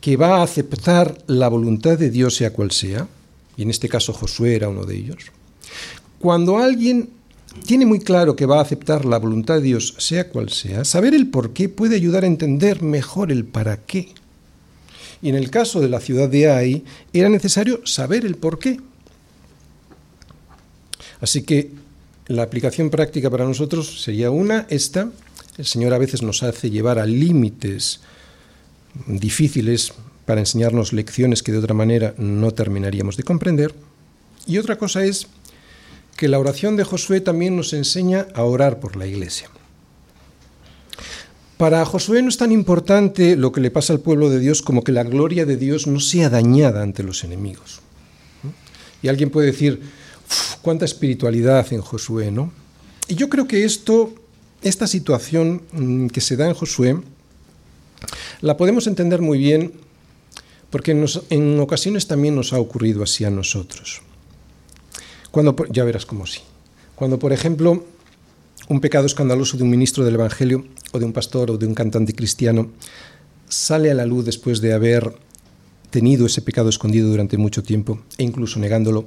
que 0.00 0.16
va 0.16 0.38
a 0.38 0.42
aceptar 0.42 1.18
la 1.26 1.48
voluntad 1.48 1.98
de 1.98 2.10
Dios 2.10 2.36
sea 2.36 2.52
cual 2.52 2.70
sea, 2.70 3.06
y 3.56 3.62
en 3.62 3.70
este 3.70 3.88
caso 3.88 4.12
Josué 4.12 4.56
era 4.56 4.68
uno 4.68 4.84
de 4.84 4.96
ellos, 4.96 5.30
cuando 6.18 6.58
alguien 6.58 7.10
tiene 7.66 7.86
muy 7.86 8.00
claro 8.00 8.34
que 8.34 8.46
va 8.46 8.58
a 8.58 8.62
aceptar 8.62 9.04
la 9.04 9.18
voluntad 9.18 9.56
de 9.56 9.62
Dios 9.62 9.94
sea 9.98 10.28
cual 10.28 10.50
sea, 10.50 10.84
saber 10.84 11.14
el 11.14 11.28
por 11.28 11.52
qué 11.52 11.68
puede 11.68 11.96
ayudar 11.96 12.24
a 12.24 12.28
entender 12.28 12.82
mejor 12.82 13.30
el 13.30 13.44
para 13.44 13.76
qué. 13.76 14.08
Y 15.24 15.30
en 15.30 15.36
el 15.36 15.48
caso 15.48 15.80
de 15.80 15.88
la 15.88 16.00
ciudad 16.00 16.28
de 16.28 16.50
Ai, 16.50 16.84
era 17.14 17.30
necesario 17.30 17.80
saber 17.86 18.26
el 18.26 18.36
por 18.36 18.58
qué. 18.58 18.78
Así 21.18 21.44
que 21.44 21.70
la 22.26 22.42
aplicación 22.42 22.90
práctica 22.90 23.30
para 23.30 23.46
nosotros 23.46 24.02
sería 24.02 24.30
una, 24.30 24.66
esta. 24.68 25.08
El 25.56 25.64
Señor 25.64 25.94
a 25.94 25.98
veces 25.98 26.20
nos 26.20 26.42
hace 26.42 26.68
llevar 26.68 26.98
a 26.98 27.06
límites 27.06 28.00
difíciles 29.06 29.94
para 30.26 30.40
enseñarnos 30.40 30.92
lecciones 30.92 31.42
que 31.42 31.52
de 31.52 31.58
otra 31.58 31.72
manera 31.72 32.12
no 32.18 32.50
terminaríamos 32.50 33.16
de 33.16 33.22
comprender. 33.22 33.74
Y 34.46 34.58
otra 34.58 34.76
cosa 34.76 35.04
es 35.04 35.28
que 36.18 36.28
la 36.28 36.38
oración 36.38 36.76
de 36.76 36.84
Josué 36.84 37.22
también 37.22 37.56
nos 37.56 37.72
enseña 37.72 38.26
a 38.34 38.42
orar 38.42 38.78
por 38.78 38.94
la 38.94 39.06
iglesia. 39.06 39.48
Para 41.56 41.84
Josué 41.84 42.20
no 42.22 42.28
es 42.28 42.36
tan 42.36 42.50
importante 42.50 43.36
lo 43.36 43.52
que 43.52 43.60
le 43.60 43.70
pasa 43.70 43.92
al 43.92 44.00
pueblo 44.00 44.28
de 44.28 44.40
Dios 44.40 44.60
como 44.60 44.82
que 44.82 44.92
la 44.92 45.04
gloria 45.04 45.46
de 45.46 45.56
Dios 45.56 45.86
no 45.86 46.00
sea 46.00 46.28
dañada 46.28 46.82
ante 46.82 47.02
los 47.02 47.22
enemigos. 47.22 47.80
Y 49.02 49.08
alguien 49.08 49.30
puede 49.30 49.48
decir, 49.48 49.80
cuánta 50.62 50.84
espiritualidad 50.84 51.72
en 51.72 51.80
Josué, 51.80 52.30
¿no? 52.30 52.52
Y 53.06 53.14
yo 53.14 53.28
creo 53.28 53.46
que 53.46 53.64
esto, 53.64 54.14
esta 54.62 54.86
situación 54.86 55.62
mm, 55.72 56.06
que 56.08 56.20
se 56.20 56.36
da 56.36 56.48
en 56.48 56.54
Josué, 56.54 56.98
la 58.40 58.56
podemos 58.56 58.86
entender 58.86 59.20
muy 59.20 59.38
bien 59.38 59.72
porque 60.70 60.90
en 61.30 61.60
ocasiones 61.60 62.08
también 62.08 62.34
nos 62.34 62.52
ha 62.52 62.58
ocurrido 62.58 63.04
así 63.04 63.24
a 63.24 63.30
nosotros. 63.30 64.02
Cuando, 65.30 65.54
ya 65.70 65.84
verás 65.84 66.04
cómo 66.04 66.26
sí. 66.26 66.40
Cuando, 66.96 67.18
por 67.18 67.32
ejemplo, 67.32 67.84
un 68.68 68.80
pecado 68.80 69.06
escandaloso 69.06 69.56
de 69.56 69.62
un 69.62 69.70
ministro 69.70 70.04
del 70.04 70.14
Evangelio 70.14 70.64
o 70.92 70.98
de 70.98 71.04
un 71.04 71.12
pastor 71.12 71.50
o 71.50 71.58
de 71.58 71.66
un 71.66 71.74
cantante 71.74 72.14
cristiano 72.14 72.70
sale 73.48 73.90
a 73.90 73.94
la 73.94 74.06
luz 74.06 74.24
después 74.24 74.60
de 74.60 74.72
haber 74.72 75.14
tenido 75.90 76.26
ese 76.26 76.42
pecado 76.42 76.68
escondido 76.68 77.08
durante 77.08 77.36
mucho 77.36 77.62
tiempo 77.62 78.00
e 78.18 78.24
incluso 78.24 78.58
negándolo, 78.58 79.04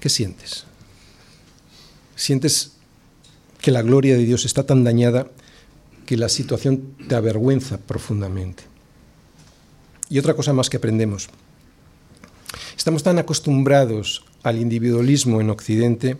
¿qué 0.00 0.08
sientes? 0.08 0.64
Sientes 2.14 2.72
que 3.60 3.70
la 3.70 3.82
gloria 3.82 4.16
de 4.16 4.24
Dios 4.24 4.44
está 4.44 4.66
tan 4.66 4.84
dañada 4.84 5.28
que 6.06 6.16
la 6.16 6.28
situación 6.28 6.94
te 7.08 7.14
avergüenza 7.14 7.78
profundamente. 7.78 8.64
Y 10.10 10.18
otra 10.18 10.34
cosa 10.34 10.52
más 10.52 10.68
que 10.68 10.76
aprendemos. 10.76 11.28
Estamos 12.76 13.02
tan 13.02 13.18
acostumbrados 13.18 14.24
al 14.42 14.58
individualismo 14.58 15.40
en 15.40 15.48
Occidente 15.48 16.18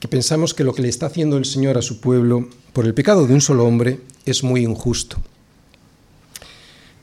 que 0.00 0.08
pensamos 0.08 0.54
que 0.54 0.64
lo 0.64 0.74
que 0.74 0.82
le 0.82 0.88
está 0.88 1.06
haciendo 1.06 1.36
el 1.36 1.44
Señor 1.44 1.78
a 1.78 1.82
su 1.82 2.00
pueblo 2.00 2.48
por 2.72 2.84
el 2.84 2.94
pecado 2.94 3.26
de 3.26 3.34
un 3.34 3.40
solo 3.40 3.64
hombre 3.64 4.00
es 4.24 4.44
muy 4.44 4.62
injusto. 4.62 5.16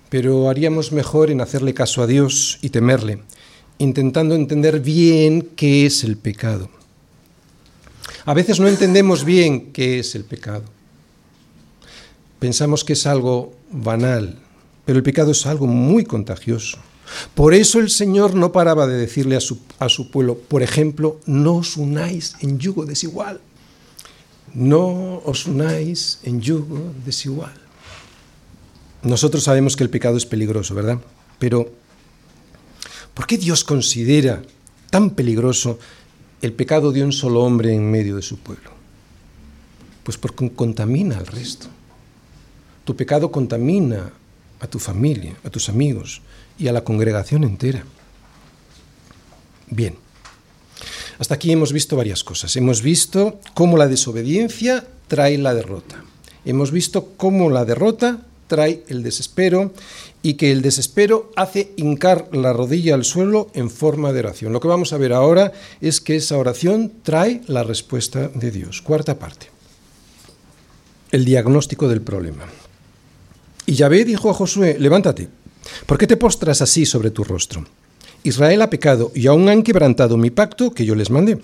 Pero 0.10 0.50
haríamos 0.50 0.92
mejor 0.92 1.32
en 1.32 1.42
hacerle 1.42 1.74
caso 1.74 2.04
a 2.04 2.08
Dios 2.08 2.60
y 2.62 2.70
temerle, 2.70 3.20
intentando 3.80 4.36
entender 4.36 4.80
bien 4.80 5.50
qué 5.56 5.88
es 5.88 6.04
el 6.04 6.18
pecado. 6.18 6.70
A 8.26 8.34
veces 8.34 8.60
no 8.60 8.68
entendemos 8.68 9.26
bien 9.26 9.72
qué 9.74 10.00
es 10.00 10.14
el 10.14 10.24
pecado. 10.24 10.66
Pensamos 12.40 12.84
que 12.84 12.94
es 12.94 13.08
algo 13.08 13.56
banal, 13.72 14.38
pero 14.86 14.98
el 14.98 15.04
pecado 15.04 15.32
es 15.32 15.46
algo 15.46 15.66
muy 15.66 16.04
contagioso. 16.04 16.78
Por 17.36 17.54
eso 17.54 17.80
el 17.80 17.89
Señor 17.89 18.36
no 18.36 18.52
paraba 18.52 18.88
de 18.88 18.98
decirle 18.98 19.36
a 19.36 19.42
su, 19.42 19.60
a 19.80 19.89
su 19.89 20.10
pueblo, 20.10 20.38
por 20.38 20.63
ejemplo, 20.63 21.20
no 21.26 21.56
os 21.56 21.78
unáis 21.78 22.36
en 22.42 22.60
yugo 22.60 22.86
desigual. 22.86 23.42
No 24.54 25.18
os 25.26 25.46
unáis 25.48 26.20
en 26.24 26.42
yugo 26.42 26.94
desigual. 27.06 27.54
Nosotros 29.02 29.44
sabemos 29.44 29.76
que 29.76 29.84
el 29.84 29.89
pecado 29.89 30.16
es 30.16 30.26
peligroso, 30.26 30.76
¿verdad? 30.76 31.00
Pero, 31.39 31.72
¿por 33.13 33.28
qué 33.28 33.38
Dios 33.38 33.63
considera 33.63 34.44
tan 34.89 35.10
peligroso 35.10 35.80
el 36.42 36.54
pecado 36.54 36.92
de 36.92 37.04
un 37.04 37.12
solo 37.12 37.42
hombre 37.42 37.74
en 37.74 37.89
medio 37.89 38.16
de 38.16 38.22
su 38.22 38.38
pueblo? 38.38 38.72
Pues 40.04 40.18
porque 40.18 40.52
contamina 40.52 41.18
al 41.18 41.28
resto. 41.28 41.68
Tu 42.86 42.96
pecado 42.96 43.32
contamina 43.32 44.13
a 44.60 44.68
tu 44.68 44.80
familia, 44.80 45.36
a 45.44 45.50
tus 45.50 45.68
amigos 45.68 46.22
y 46.58 46.68
a 46.68 46.74
la 46.74 46.84
congregación 46.84 47.44
entera. 47.44 47.84
Bien, 49.70 49.96
hasta 51.20 51.36
aquí 51.36 51.52
hemos 51.52 51.74
visto 51.74 51.96
varias 51.96 52.24
cosas. 52.24 52.56
Hemos 52.56 52.82
visto 52.82 53.39
cómo 53.54 53.78
la 53.78 53.88
desobediencia 53.88 54.86
trae 55.08 55.38
la 55.38 55.54
derrota. 55.54 56.04
Hemos 56.46 56.72
visto 56.72 57.13
cómo 57.18 57.50
la 57.50 57.66
derrota 57.66 58.20
trae 58.48 58.84
el 58.88 59.04
desespero 59.04 59.72
y 60.22 60.36
que 60.36 60.52
el 60.52 60.62
desespero 60.62 61.32
hace 61.36 61.72
hincar 61.76 62.30
la 62.34 62.54
rodilla 62.54 62.94
al 62.96 63.06
suelo 63.06 63.50
en 63.54 63.70
forma 63.70 64.12
de 64.12 64.20
oración. 64.20 64.54
Lo 64.54 64.60
que 64.60 64.68
vamos 64.68 64.94
a 64.94 64.98
ver 64.98 65.13
ahora 65.13 65.54
es 65.82 66.02
que 66.02 66.16
esa 66.16 66.38
oración 66.38 66.92
trae 67.04 67.42
la 67.48 67.63
respuesta 67.63 68.28
de 68.28 68.52
Dios. 68.52 68.82
Cuarta 68.82 69.18
parte. 69.18 69.48
El 71.12 71.26
diagnóstico 71.26 71.88
del 71.88 72.02
problema. 72.02 72.46
Y 73.66 73.74
Yahvé 73.74 74.04
dijo 74.04 74.30
a 74.30 74.34
Josué, 74.34 74.78
levántate, 74.80 75.30
¿por 75.86 75.97
qué 75.97 76.08
te 76.08 76.17
postras 76.17 76.62
así 76.62 76.86
sobre 76.86 77.12
tu 77.12 77.23
rostro? 77.23 77.65
Israel 78.23 78.62
ha 78.62 78.69
pecado 78.69 79.12
y 79.13 79.28
aún 79.28 79.49
han 79.49 79.63
quebrantado 79.63 80.17
mi 80.17 80.30
pacto 80.30 80.71
que 80.71 80.86
yo 80.86 80.95
les 80.95 81.10
mandé. 81.10 81.39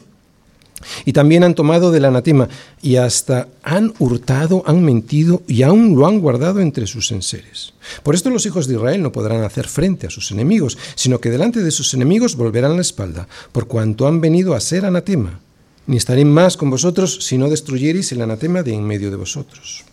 Y 1.06 1.14
también 1.14 1.44
han 1.44 1.56
tomado 1.56 1.92
del 1.92 2.06
anatema 2.06 2.48
y 2.82 2.96
hasta 2.96 3.50
han 3.64 3.94
hurtado, 4.00 4.64
han 4.66 4.84
mentido 4.84 5.44
y 5.46 5.64
aún 5.64 5.96
lo 5.96 6.08
han 6.08 6.20
guardado 6.20 6.62
entre 6.62 6.88
sus 6.88 7.12
enseres. 7.12 7.74
Por 8.02 8.16
esto 8.16 8.30
los 8.30 8.46
hijos 8.46 8.68
de 8.68 8.76
Israel 8.76 9.02
no 9.02 9.12
podrán 9.12 9.44
hacer 9.44 9.68
frente 9.68 10.08
a 10.08 10.10
sus 10.10 10.32
enemigos, 10.32 10.78
sino 10.96 11.20
que 11.20 11.30
delante 11.30 11.62
de 11.62 11.72
sus 11.72 11.94
enemigos 11.94 12.36
volverán 12.38 12.76
la 12.76 12.82
espalda, 12.82 13.28
por 13.52 13.68
cuanto 13.68 14.08
han 14.08 14.22
venido 14.22 14.54
a 14.54 14.62
ser 14.62 14.86
anatema. 14.86 15.40
Ni 15.86 15.98
estaré 15.98 16.24
más 16.24 16.56
con 16.56 16.70
vosotros 16.70 17.20
si 17.22 17.38
no 17.38 17.50
destruyereis 17.50 18.12
el 18.12 18.22
anatema 18.22 18.64
de 18.64 18.74
en 18.74 18.86
medio 18.86 19.10
de 19.10 19.18
vosotros. 19.18 19.84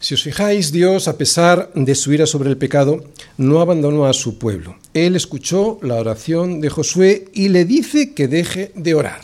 Si 0.00 0.14
os 0.14 0.22
fijáis, 0.22 0.70
Dios, 0.70 1.08
a 1.08 1.18
pesar 1.18 1.70
de 1.74 1.94
su 1.96 2.12
ira 2.12 2.24
sobre 2.24 2.50
el 2.50 2.56
pecado, 2.56 3.02
no 3.36 3.60
abandonó 3.60 4.06
a 4.06 4.12
su 4.12 4.38
pueblo. 4.38 4.76
Él 4.94 5.16
escuchó 5.16 5.78
la 5.82 5.96
oración 5.96 6.60
de 6.60 6.70
Josué 6.70 7.24
y 7.34 7.48
le 7.48 7.64
dice 7.64 8.14
que 8.14 8.28
deje 8.28 8.70
de 8.76 8.94
orar. 8.94 9.22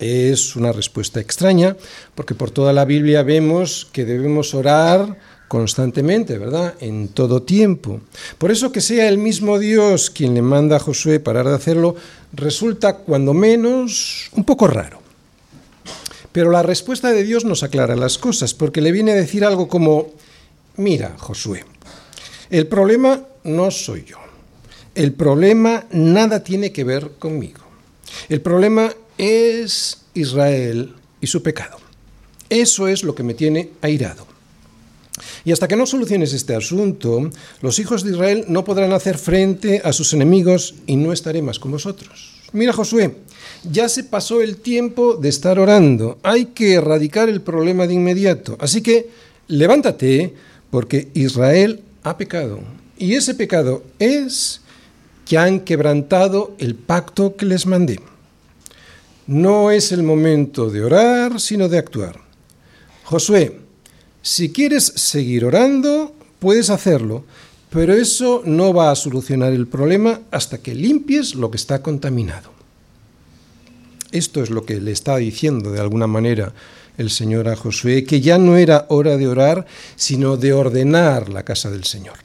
Es 0.00 0.56
una 0.56 0.72
respuesta 0.72 1.20
extraña, 1.20 1.76
porque 2.16 2.34
por 2.34 2.50
toda 2.50 2.72
la 2.72 2.84
Biblia 2.84 3.22
vemos 3.22 3.88
que 3.92 4.04
debemos 4.04 4.52
orar 4.52 5.16
constantemente, 5.46 6.38
¿verdad? 6.38 6.74
En 6.80 7.06
todo 7.06 7.42
tiempo. 7.42 8.00
Por 8.36 8.50
eso 8.50 8.72
que 8.72 8.80
sea 8.80 9.08
el 9.08 9.18
mismo 9.18 9.60
Dios 9.60 10.10
quien 10.10 10.34
le 10.34 10.42
manda 10.42 10.76
a 10.76 10.80
Josué 10.80 11.20
parar 11.20 11.46
de 11.46 11.54
hacerlo, 11.54 11.94
resulta 12.32 12.96
cuando 12.96 13.32
menos 13.32 14.28
un 14.32 14.42
poco 14.42 14.66
raro. 14.66 15.01
Pero 16.32 16.50
la 16.50 16.62
respuesta 16.62 17.12
de 17.12 17.24
Dios 17.24 17.44
nos 17.44 17.62
aclara 17.62 17.94
las 17.94 18.18
cosas, 18.18 18.54
porque 18.54 18.80
le 18.80 18.92
viene 18.92 19.12
a 19.12 19.16
decir 19.16 19.44
algo 19.44 19.68
como, 19.68 20.10
mira, 20.76 21.14
Josué, 21.18 21.64
el 22.50 22.66
problema 22.66 23.22
no 23.44 23.70
soy 23.70 24.04
yo. 24.04 24.16
El 24.94 25.12
problema 25.12 25.86
nada 25.90 26.42
tiene 26.42 26.72
que 26.72 26.84
ver 26.84 27.12
conmigo. 27.18 27.60
El 28.28 28.40
problema 28.40 28.92
es 29.16 30.02
Israel 30.14 30.94
y 31.20 31.26
su 31.26 31.42
pecado. 31.42 31.78
Eso 32.48 32.88
es 32.88 33.02
lo 33.02 33.14
que 33.14 33.22
me 33.22 33.34
tiene 33.34 33.70
airado. 33.80 34.26
Y 35.44 35.52
hasta 35.52 35.68
que 35.68 35.76
no 35.76 35.86
soluciones 35.86 36.32
este 36.32 36.54
asunto, 36.54 37.30
los 37.60 37.78
hijos 37.78 38.04
de 38.04 38.12
Israel 38.12 38.44
no 38.48 38.64
podrán 38.64 38.92
hacer 38.92 39.18
frente 39.18 39.80
a 39.84 39.92
sus 39.92 40.12
enemigos 40.12 40.74
y 40.86 40.96
no 40.96 41.12
estaré 41.12 41.42
más 41.42 41.58
con 41.58 41.72
vosotros. 41.72 42.41
Mira 42.52 42.72
Josué, 42.72 43.16
ya 43.64 43.88
se 43.88 44.04
pasó 44.04 44.42
el 44.42 44.56
tiempo 44.56 45.14
de 45.14 45.28
estar 45.28 45.58
orando, 45.58 46.18
hay 46.22 46.46
que 46.46 46.74
erradicar 46.74 47.28
el 47.28 47.40
problema 47.40 47.86
de 47.86 47.94
inmediato. 47.94 48.56
Así 48.60 48.82
que 48.82 49.08
levántate 49.48 50.34
porque 50.70 51.08
Israel 51.14 51.80
ha 52.02 52.16
pecado. 52.16 52.60
Y 52.98 53.14
ese 53.14 53.34
pecado 53.34 53.82
es 53.98 54.60
que 55.24 55.38
han 55.38 55.60
quebrantado 55.60 56.54
el 56.58 56.74
pacto 56.74 57.36
que 57.36 57.46
les 57.46 57.66
mandé. 57.66 58.00
No 59.26 59.70
es 59.70 59.92
el 59.92 60.02
momento 60.02 60.68
de 60.68 60.84
orar, 60.84 61.40
sino 61.40 61.68
de 61.68 61.78
actuar. 61.78 62.20
Josué, 63.04 63.60
si 64.20 64.52
quieres 64.52 64.84
seguir 64.84 65.44
orando, 65.44 66.14
puedes 66.38 66.70
hacerlo, 66.70 67.24
pero 67.72 67.94
eso 67.94 68.42
no 68.44 68.74
va 68.74 68.90
a 68.90 68.94
solucionar 68.94 69.52
el 69.52 69.66
problema 69.66 70.20
hasta 70.30 70.58
que 70.58 70.74
limpies 70.74 71.34
lo 71.34 71.50
que 71.50 71.56
está 71.56 71.82
contaminado. 71.82 72.52
Esto 74.12 74.42
es 74.42 74.50
lo 74.50 74.66
que 74.66 74.78
le 74.78 74.92
está 74.92 75.16
diciendo 75.16 75.72
de 75.72 75.80
alguna 75.80 76.06
manera 76.06 76.52
el 76.98 77.08
Señor 77.08 77.48
a 77.48 77.56
Josué, 77.56 78.04
que 78.04 78.20
ya 78.20 78.36
no 78.36 78.58
era 78.58 78.84
hora 78.90 79.16
de 79.16 79.26
orar, 79.26 79.66
sino 79.96 80.36
de 80.36 80.52
ordenar 80.52 81.30
la 81.30 81.44
casa 81.44 81.70
del 81.70 81.84
Señor. 81.84 82.18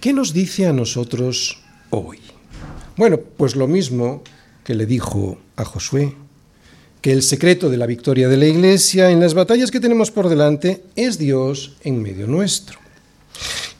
¿Qué 0.00 0.12
nos 0.12 0.34
dice 0.34 0.66
a 0.66 0.74
nosotros 0.74 1.58
hoy? 1.88 2.18
Bueno, 2.98 3.18
pues 3.18 3.56
lo 3.56 3.66
mismo 3.66 4.22
que 4.64 4.74
le 4.74 4.84
dijo 4.84 5.38
a 5.56 5.64
Josué 5.64 6.14
que 7.00 7.12
el 7.12 7.22
secreto 7.22 7.70
de 7.70 7.78
la 7.78 7.86
victoria 7.86 8.28
de 8.28 8.36
la 8.36 8.46
Iglesia 8.46 9.10
en 9.10 9.20
las 9.20 9.32
batallas 9.32 9.70
que 9.70 9.80
tenemos 9.80 10.10
por 10.10 10.28
delante 10.28 10.84
es 10.94 11.16
Dios 11.16 11.76
en 11.84 12.02
medio 12.02 12.26
nuestro. 12.26 12.78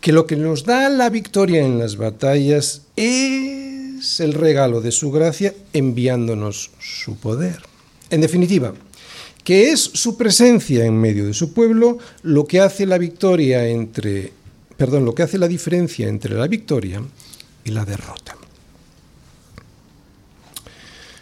Que 0.08 0.14
lo 0.14 0.24
que 0.24 0.36
nos 0.36 0.64
da 0.64 0.88
la 0.88 1.10
victoria 1.10 1.62
en 1.62 1.78
las 1.78 1.98
batallas 1.98 2.80
es 2.96 4.20
el 4.20 4.32
regalo 4.32 4.80
de 4.80 4.90
su 4.90 5.10
gracia 5.10 5.52
enviándonos 5.74 6.70
su 6.80 7.18
poder. 7.18 7.60
En 8.08 8.22
definitiva, 8.22 8.72
que 9.44 9.70
es 9.70 9.80
su 9.80 10.16
presencia 10.16 10.86
en 10.86 10.98
medio 10.98 11.26
de 11.26 11.34
su 11.34 11.52
pueblo 11.52 11.98
lo 12.22 12.46
que 12.46 12.60
hace 12.60 12.86
la 12.86 12.96
victoria 12.96 13.68
entre, 13.68 14.32
perdón, 14.78 15.04
lo 15.04 15.14
que 15.14 15.24
hace 15.24 15.36
la 15.36 15.46
diferencia 15.46 16.08
entre 16.08 16.36
la 16.36 16.46
victoria 16.46 17.02
y 17.62 17.70
la 17.70 17.84
derrota. 17.84 18.34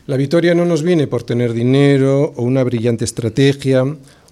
La 0.06 0.16
victoria 0.16 0.54
no 0.54 0.64
nos 0.64 0.84
viene 0.84 1.08
por 1.08 1.24
tener 1.24 1.54
dinero 1.54 2.34
o 2.36 2.42
una 2.44 2.62
brillante 2.62 3.04
estrategia 3.04 3.84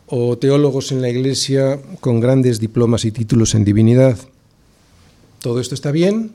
o 0.07 0.39
teólogos 0.39 0.93
en 0.93 1.03
la 1.03 1.09
iglesia 1.09 1.81
con 1.99 2.21
grandes 2.21 2.61
diplomas 2.61 3.05
y 3.05 3.11
títulos 3.11 3.57
en 3.57 3.65
divinidad. 3.65 4.17
¿Todo 5.45 5.61
esto 5.61 5.75
está 5.75 5.91
bien? 5.91 6.33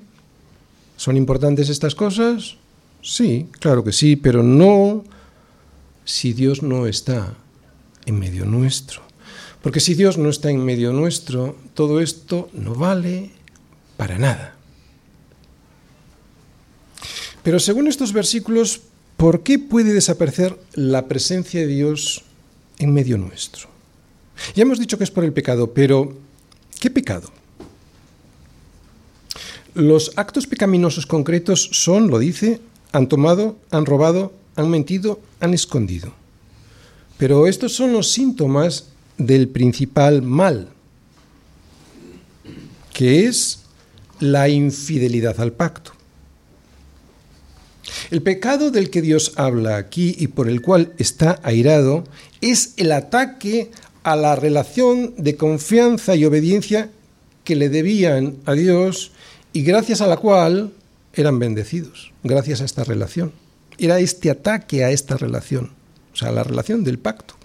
¿Son 0.96 1.18
importantes 1.18 1.70
estas 1.70 1.96
cosas? 1.96 2.58
Sí, 3.02 3.48
claro 3.60 3.84
que 3.84 3.92
sí, 3.92 4.16
pero 4.16 4.44
no 4.44 5.04
si 6.06 6.34
Dios 6.34 6.62
no 6.62 6.86
está 6.86 7.34
en 8.06 8.20
medio 8.20 8.46
nuestro. 8.46 9.02
Porque 9.64 9.80
si 9.80 9.96
Dios 9.96 10.20
no 10.20 10.30
está 10.30 10.52
en 10.52 10.64
medio 10.64 10.94
nuestro, 10.94 11.56
todo 11.74 12.02
esto 12.02 12.50
no 12.54 12.76
vale 12.76 13.32
para 13.98 14.20
nada. 14.20 14.54
Pero 17.42 17.60
según 17.60 17.88
estos 17.88 18.14
versículos 18.14 18.82
¿Por 19.20 19.44
qué 19.44 19.60
puede 19.60 19.92
desaparecer 19.92 20.58
la 20.76 21.10
presencia 21.10 21.60
de 21.60 21.68
Dios 21.68 22.24
en 22.78 22.94
medio 22.94 23.18
nuestro? 23.18 23.68
Ya 24.56 24.62
hemos 24.62 24.80
dicho 24.80 24.98
que 24.98 25.04
es 25.04 25.12
por 25.12 25.26
el 25.26 25.34
pecado, 25.34 25.74
pero 25.74 26.16
¿qué 26.80 26.90
pecado? 26.90 27.30
Los 29.80 30.12
actos 30.18 30.46
pecaminosos 30.46 31.06
concretos 31.06 31.70
son, 31.72 32.10
lo 32.10 32.20
dice, 32.20 32.60
han 32.92 33.08
tomado, 33.08 33.56
han 33.72 33.86
robado, 33.86 34.34
han 34.58 34.70
mentido, 34.70 35.22
han 35.40 35.54
escondido. 35.54 36.12
Pero 37.18 37.48
estos 37.48 37.76
son 37.76 37.94
los 37.94 38.12
síntomas 38.12 38.88
del 39.18 39.48
principal 39.48 40.22
mal, 40.22 40.68
que 42.94 43.24
es 43.24 43.62
la 44.20 44.50
infidelidad 44.50 45.40
al 45.40 45.54
pacto. 45.54 45.94
El 48.12 48.22
pecado 48.22 48.72
del 48.72 48.90
que 48.90 49.02
Dios 49.02 49.32
habla 49.38 49.78
aquí 49.78 50.14
y 50.20 50.28
por 50.28 50.50
el 50.50 50.62
cual 50.62 50.92
está 50.98 51.40
airado 51.42 52.04
es 52.42 52.74
el 52.76 52.92
ataque 52.92 53.72
a 54.04 54.18
la 54.18 54.36
relación 54.36 55.14
de 55.18 55.38
confianza 55.38 56.18
y 56.18 56.26
obediencia 56.26 56.90
que 57.46 57.56
le 57.56 57.70
debían 57.70 58.36
a 58.46 58.52
Dios 58.52 59.14
y 59.54 59.64
gracias 59.64 60.02
a 60.02 60.08
la 60.08 60.18
cual 60.18 60.72
eran 61.14 61.40
bendecidos, 61.40 62.12
gracias 62.24 62.62
a 62.62 62.66
esta 62.66 62.84
relación. 62.84 63.32
Era 63.78 64.00
este 64.00 64.30
ataque 64.30 64.84
a 64.84 64.92
esta 64.92 65.18
relación, 65.18 65.72
o 66.14 66.16
sea, 66.16 66.32
la 66.32 66.44
relación 66.44 66.84
del 66.84 67.00
pacto. 67.00 67.36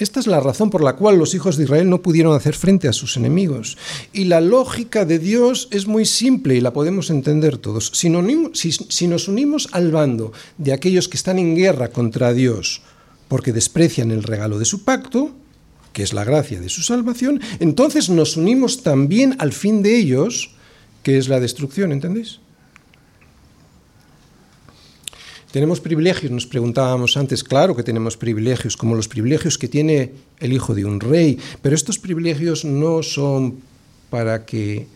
Esta 0.00 0.18
es 0.18 0.26
la 0.26 0.40
razón 0.40 0.70
por 0.70 0.82
la 0.82 0.96
cual 0.96 1.18
los 1.18 1.34
hijos 1.34 1.56
de 1.56 1.64
Israel 1.64 1.88
no 1.88 2.02
pudieron 2.02 2.34
hacer 2.34 2.56
frente 2.56 2.88
a 2.88 2.92
sus 2.92 3.16
enemigos. 3.16 3.78
Y 4.12 4.24
la 4.24 4.40
lógica 4.40 5.04
de 5.04 5.20
Dios 5.20 5.68
es 5.70 5.86
muy 5.86 6.04
simple 6.04 6.56
y 6.56 6.60
la 6.60 6.72
podemos 6.72 7.10
entender 7.10 7.58
todos. 7.58 7.92
Si, 7.94 8.10
nos 8.10 9.28
unimos 9.28 9.68
al 9.70 9.92
bando 9.92 10.32
de 10.58 10.72
aquellos 10.72 11.08
que 11.08 11.16
están 11.16 11.38
en 11.38 11.54
guerra 11.54 11.90
contra 11.90 12.32
Dios 12.32 12.82
porque 13.28 13.52
desprecian 13.52 14.10
el 14.10 14.24
regalo 14.24 14.58
de 14.58 14.64
su 14.64 14.84
pacto, 14.84 15.30
que 15.94 16.02
es 16.02 16.12
la 16.12 16.24
gracia 16.24 16.60
de 16.60 16.68
su 16.68 16.82
salvación, 16.82 17.40
entonces 17.60 18.10
nos 18.10 18.36
unimos 18.36 18.82
también 18.82 19.36
al 19.38 19.54
fin 19.54 19.82
de 19.82 19.96
ellos, 19.96 20.50
que 21.02 21.16
es 21.16 21.28
la 21.28 21.40
destrucción, 21.40 21.92
¿entendéis? 21.92 22.40
Tenemos 25.52 25.80
privilegios, 25.80 26.32
nos 26.32 26.46
preguntábamos 26.46 27.16
antes, 27.16 27.44
claro 27.44 27.76
que 27.76 27.84
tenemos 27.84 28.16
privilegios, 28.16 28.76
como 28.76 28.96
los 28.96 29.06
privilegios 29.06 29.56
que 29.56 29.68
tiene 29.68 30.10
el 30.40 30.52
hijo 30.52 30.74
de 30.74 30.84
un 30.84 30.98
rey, 30.98 31.38
pero 31.62 31.76
estos 31.76 32.00
privilegios 32.00 32.64
no 32.64 33.04
son 33.04 33.60
para 34.10 34.44
que 34.44 34.88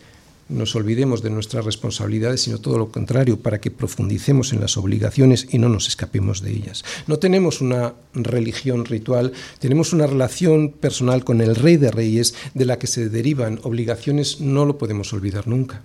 nos 0.49 0.75
olvidemos 0.75 1.21
de 1.21 1.29
nuestras 1.29 1.65
responsabilidades, 1.65 2.41
sino 2.41 2.57
todo 2.57 2.77
lo 2.77 2.91
contrario, 2.91 3.39
para 3.39 3.61
que 3.61 3.71
profundicemos 3.71 4.51
en 4.51 4.59
las 4.59 4.77
obligaciones 4.77 5.47
y 5.51 5.59
no 5.59 5.69
nos 5.69 5.87
escapemos 5.87 6.41
de 6.41 6.51
ellas. 6.51 6.83
No 7.07 7.17
tenemos 7.17 7.61
una 7.61 7.93
religión 8.13 8.85
ritual, 8.85 9.31
tenemos 9.59 9.93
una 9.93 10.07
relación 10.07 10.71
personal 10.71 11.23
con 11.23 11.41
el 11.41 11.55
Rey 11.55 11.77
de 11.77 11.91
Reyes 11.91 12.33
de 12.53 12.65
la 12.65 12.77
que 12.77 12.87
se 12.87 13.09
derivan 13.09 13.59
obligaciones, 13.63 14.41
no 14.41 14.65
lo 14.65 14.77
podemos 14.77 15.13
olvidar 15.13 15.47
nunca. 15.47 15.81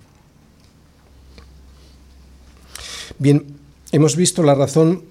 Bien, 3.17 3.55
Hemos 3.95 4.17
visto 4.17 4.43
la 4.43 4.55
razón 4.55 5.03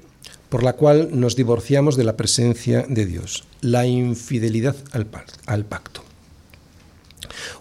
por 0.50 0.62
la 0.62 0.74
cual 0.74 1.08
nos 1.18 1.36
divorciamos 1.36 1.96
de 1.96 2.04
la 2.04 2.18
presencia 2.18 2.84
de 2.86 3.06
Dios, 3.06 3.44
la 3.62 3.86
infidelidad 3.86 4.76
al, 4.92 5.06
pacto. 5.06 6.03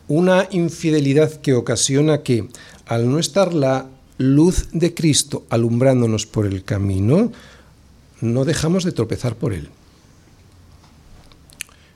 Una 0.08 0.48
infidelidad 0.52 1.42
que 1.42 1.54
ocasiona 1.54 2.24
que, 2.24 2.48
al 2.86 3.10
no 3.10 3.20
estar 3.20 3.54
la 3.54 3.88
luz 4.18 4.68
de 4.72 4.94
Cristo 4.94 5.46
alumbrándonos 5.50 6.26
por 6.26 6.46
el 6.46 6.64
camino, 6.64 7.32
no 8.22 8.46
dejamos 8.46 8.84
de 8.84 8.92
tropezar 8.92 9.36
por 9.36 9.54
él. 9.54 9.70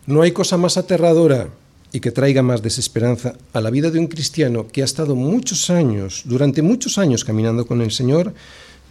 No 0.05 0.21
hay 0.21 0.31
cosa 0.31 0.57
más 0.57 0.77
aterradora 0.77 1.49
y 1.91 1.99
que 1.99 2.11
traiga 2.11 2.41
más 2.41 2.61
desesperanza 2.61 3.35
a 3.53 3.61
la 3.61 3.69
vida 3.69 3.91
de 3.91 3.99
un 3.99 4.07
cristiano 4.07 4.67
que 4.67 4.81
ha 4.81 4.85
estado 4.85 5.15
muchos 5.15 5.69
años, 5.69 6.23
durante 6.25 6.61
muchos 6.61 6.97
años 6.97 7.23
caminando 7.23 7.65
con 7.65 7.81
el 7.81 7.91
Señor, 7.91 8.33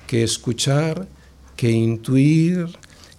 que 0.06 0.22
escuchar, 0.22 1.06
que 1.56 1.70
intuir, 1.70 2.68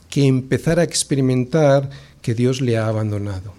que 0.09 0.25
empezar 0.25 0.79
a 0.79 0.83
experimentar 0.83 1.89
que 2.21 2.33
Dios 2.33 2.61
le 2.61 2.77
ha 2.77 2.87
abandonado. 2.87 3.56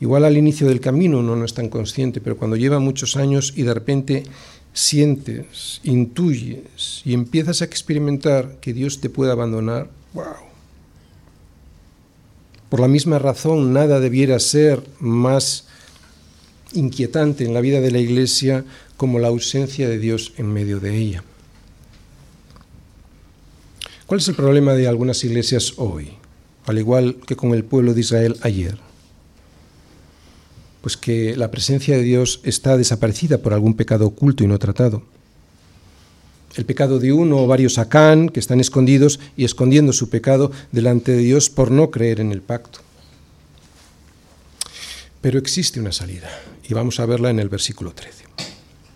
Igual 0.00 0.24
al 0.24 0.36
inicio 0.36 0.68
del 0.68 0.80
camino 0.80 1.20
uno 1.20 1.36
no 1.36 1.44
es 1.44 1.54
tan 1.54 1.68
consciente, 1.68 2.20
pero 2.20 2.36
cuando 2.36 2.56
lleva 2.56 2.78
muchos 2.78 3.16
años 3.16 3.54
y 3.56 3.62
de 3.62 3.74
repente 3.74 4.24
sientes, 4.72 5.80
intuyes 5.84 7.00
y 7.04 7.14
empiezas 7.14 7.62
a 7.62 7.64
experimentar 7.64 8.58
que 8.60 8.74
Dios 8.74 9.00
te 9.00 9.08
puede 9.08 9.32
abandonar, 9.32 9.90
wow. 10.12 10.46
Por 12.68 12.80
la 12.80 12.88
misma 12.88 13.18
razón, 13.18 13.72
nada 13.72 14.00
debiera 14.00 14.38
ser 14.38 14.82
más 14.98 15.66
inquietante 16.72 17.44
en 17.44 17.54
la 17.54 17.60
vida 17.60 17.80
de 17.80 17.90
la 17.90 17.98
Iglesia 17.98 18.64
como 18.96 19.18
la 19.18 19.28
ausencia 19.28 19.88
de 19.88 19.98
Dios 19.98 20.32
en 20.36 20.52
medio 20.52 20.80
de 20.80 20.96
ella. 20.96 21.24
¿Cuál 24.06 24.20
es 24.20 24.28
el 24.28 24.34
problema 24.34 24.74
de 24.74 24.88
algunas 24.88 25.24
iglesias 25.24 25.74
hoy, 25.78 26.10
al 26.66 26.78
igual 26.78 27.16
que 27.26 27.36
con 27.36 27.54
el 27.54 27.64
pueblo 27.64 27.94
de 27.94 28.00
Israel 28.00 28.36
ayer? 28.42 28.85
Pues 30.86 30.96
que 30.96 31.34
la 31.34 31.50
presencia 31.50 31.96
de 31.96 32.04
Dios 32.04 32.38
está 32.44 32.76
desaparecida 32.76 33.38
por 33.38 33.52
algún 33.52 33.74
pecado 33.74 34.06
oculto 34.06 34.44
y 34.44 34.46
no 34.46 34.56
tratado. 34.56 35.02
El 36.54 36.64
pecado 36.64 37.00
de 37.00 37.12
uno 37.12 37.38
o 37.38 37.48
varios 37.48 37.78
acán 37.78 38.28
que 38.28 38.38
están 38.38 38.60
escondidos 38.60 39.18
y 39.36 39.44
escondiendo 39.44 39.92
su 39.92 40.10
pecado 40.10 40.52
delante 40.70 41.10
de 41.10 41.18
Dios 41.18 41.50
por 41.50 41.72
no 41.72 41.90
creer 41.90 42.20
en 42.20 42.30
el 42.30 42.40
pacto. 42.40 42.78
Pero 45.20 45.40
existe 45.40 45.80
una 45.80 45.90
salida 45.90 46.30
y 46.68 46.72
vamos 46.72 47.00
a 47.00 47.06
verla 47.06 47.30
en 47.30 47.40
el 47.40 47.48
versículo 47.48 47.90
13. 47.90 48.22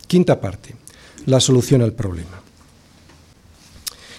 Quinta 0.06 0.40
parte, 0.40 0.76
la 1.26 1.40
solución 1.40 1.82
al 1.82 1.94
problema. 1.94 2.40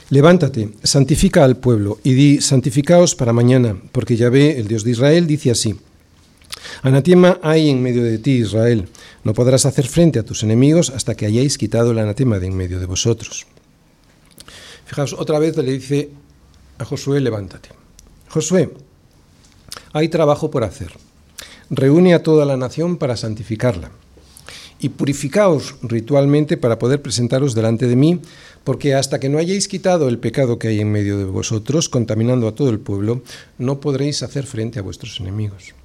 Levántate, 0.10 0.72
santifica 0.84 1.46
al 1.46 1.56
pueblo 1.56 2.00
y 2.04 2.16
di, 2.16 2.42
santificaos 2.42 3.16
para 3.16 3.32
mañana, 3.32 3.78
porque 3.94 4.18
Yahvé, 4.18 4.60
el 4.60 4.68
Dios 4.68 4.84
de 4.84 4.92
Israel, 4.92 5.26
dice 5.26 5.52
así. 5.52 5.80
Anatema 6.82 7.40
hay 7.42 7.70
en 7.70 7.82
medio 7.82 8.04
de 8.04 8.18
ti, 8.18 8.32
Israel. 8.40 8.88
No 9.24 9.34
podrás 9.34 9.66
hacer 9.66 9.88
frente 9.88 10.20
a 10.20 10.24
tus 10.24 10.44
enemigos 10.44 10.90
hasta 10.90 11.16
que 11.16 11.26
hayáis 11.26 11.58
quitado 11.58 11.92
el 11.92 12.00
anatema 12.00 12.40
de 12.40 12.48
en 12.48 12.56
medio 12.56 12.80
de 12.80 12.86
vosotros. 12.86 13.46
Fijaos, 14.86 15.14
otra 15.14 15.40
vez 15.40 15.56
le 15.58 15.72
dice 15.72 16.10
a 16.78 16.86
Josué, 16.86 17.22
levántate. 17.22 17.70
Josué, 18.30 18.74
hay 19.94 20.10
trabajo 20.10 20.50
por 20.50 20.64
hacer. 20.64 20.92
Reúne 21.70 22.14
a 22.14 22.24
toda 22.24 22.46
la 22.46 22.58
nación 22.58 22.98
para 22.98 23.16
santificarla. 23.16 23.92
Y 24.80 24.90
purificaos 24.90 25.76
ritualmente 25.84 26.58
para 26.58 26.80
poder 26.80 27.02
presentaros 27.02 27.54
delante 27.54 27.88
de 27.88 27.96
mí, 27.96 28.20
porque 28.64 28.96
hasta 28.96 29.20
que 29.20 29.30
no 29.30 29.38
hayáis 29.38 29.68
quitado 29.68 30.10
el 30.10 30.18
pecado 30.18 30.58
que 30.58 30.70
hay 30.70 30.80
en 30.80 30.92
medio 30.92 31.18
de 31.18 31.26
vosotros, 31.26 31.88
contaminando 31.88 32.48
a 32.48 32.56
todo 32.56 32.72
el 32.72 32.80
pueblo, 32.80 33.22
no 33.60 33.80
podréis 33.80 34.24
hacer 34.24 34.48
frente 34.48 34.80
a 34.80 34.82
vuestros 34.82 35.20
enemigos. 35.20 35.76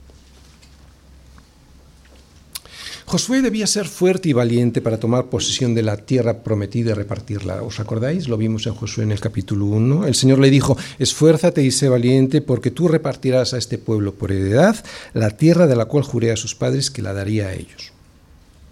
Josué 3.08 3.40
debía 3.40 3.68
ser 3.68 3.86
fuerte 3.86 4.28
y 4.28 4.32
valiente 4.32 4.82
para 4.82 4.98
tomar 4.98 5.26
posesión 5.26 5.76
de 5.76 5.82
la 5.84 5.96
tierra 5.96 6.42
prometida 6.42 6.90
y 6.90 6.94
repartirla. 6.94 7.62
¿Os 7.62 7.78
acordáis? 7.78 8.26
Lo 8.26 8.36
vimos 8.36 8.66
en 8.66 8.74
Josué 8.74 9.04
en 9.04 9.12
el 9.12 9.20
capítulo 9.20 9.66
1. 9.66 10.08
El 10.08 10.16
Señor 10.16 10.40
le 10.40 10.50
dijo, 10.50 10.76
esfuérzate 10.98 11.62
y 11.62 11.70
sé 11.70 11.88
valiente 11.88 12.40
porque 12.40 12.72
tú 12.72 12.88
repartirás 12.88 13.54
a 13.54 13.58
este 13.58 13.78
pueblo 13.78 14.12
por 14.14 14.32
heredad 14.32 14.84
la 15.14 15.30
tierra 15.30 15.68
de 15.68 15.76
la 15.76 15.84
cual 15.84 16.02
juré 16.02 16.32
a 16.32 16.36
sus 16.36 16.56
padres 16.56 16.90
que 16.90 17.00
la 17.00 17.12
daría 17.12 17.46
a 17.46 17.54
ellos. 17.54 17.92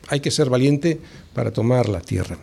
Hay 0.08 0.18
que 0.18 0.32
ser 0.32 0.50
valiente 0.50 1.00
para 1.32 1.52
tomar 1.52 1.88
la 1.88 2.00
tierra. 2.00 2.36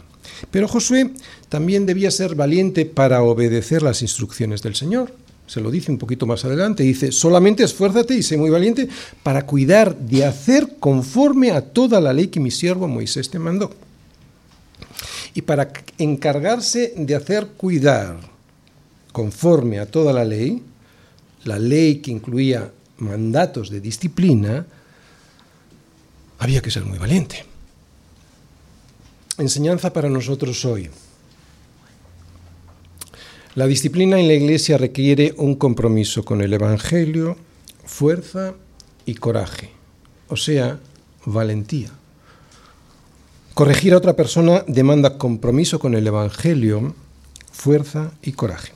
Pero 0.49 0.69
Josué 0.69 1.11
también 1.49 1.85
debía 1.85 2.09
ser 2.09 2.35
valiente 2.35 2.85
para 2.85 3.21
obedecer 3.21 3.81
las 3.81 4.01
instrucciones 4.01 4.61
del 4.61 4.75
Señor 4.75 5.11
se 5.52 5.60
lo 5.60 5.70
dice 5.70 5.91
un 5.91 5.97
poquito 5.97 6.26
más 6.26 6.45
adelante, 6.45 6.82
dice, 6.82 7.12
solamente 7.12 7.66
esfuérzate 7.66 8.16
y 8.16 8.24
sé 8.24 8.38
muy 8.38 8.49
valiente 8.49 8.88
para 9.22 9.45
cuidar 9.45 9.97
de 9.97 10.24
hacer 10.24 10.78
conforme 10.80 11.52
a 11.52 11.60
toda 11.60 11.99
la 11.99 12.14
ley 12.14 12.28
que 12.28 12.39
mi 12.39 12.52
siervo 12.52 12.88
Moisés 12.88 13.30
te 13.30 13.38
mandó. 13.38 13.70
Y 15.34 15.41
para 15.41 15.74
encargarse 15.97 16.93
de 16.95 17.16
hacer 17.16 17.47
cuidar 17.58 18.18
conforme 19.12 19.80
a 19.80 19.88
toda 19.88 20.14
la 20.14 20.24
ley, 20.24 20.64
la 21.43 21.60
ley 21.60 21.97
que 21.97 22.12
incluía 22.12 22.72
mandatos 22.99 23.70
de 23.70 23.82
disciplina, 23.82 24.66
había 26.39 26.62
que 26.62 26.72
ser 26.72 26.86
muy 26.86 26.97
valiente. 26.97 27.43
Enseñanza 29.38 29.91
para 29.91 30.10
nosotros 30.10 30.64
hoy. 30.64 30.89
La 33.54 33.68
disciplina 33.68 34.18
en 34.18 34.30
la 34.30 34.34
Iglesia 34.34 34.78
requiere 34.78 35.34
un 35.36 35.56
compromiso 35.56 36.24
con 36.24 36.41
el 36.41 36.54
Evangelio, 36.54 37.36
fuerza 37.84 38.54
y 39.06 39.16
coraje, 39.16 39.72
o 40.30 40.38
sea, 40.38 40.80
valentía. 41.26 41.89
Corregir 43.54 43.93
a 43.93 43.97
otra 43.97 44.16
persona 44.16 44.64
demanda 44.70 45.18
compromiso 45.18 45.80
con 45.80 45.95
el 45.95 46.08
Evangelio, 46.08 46.95
fuerza 47.52 48.14
y 48.22 48.32
coraje. 48.32 48.72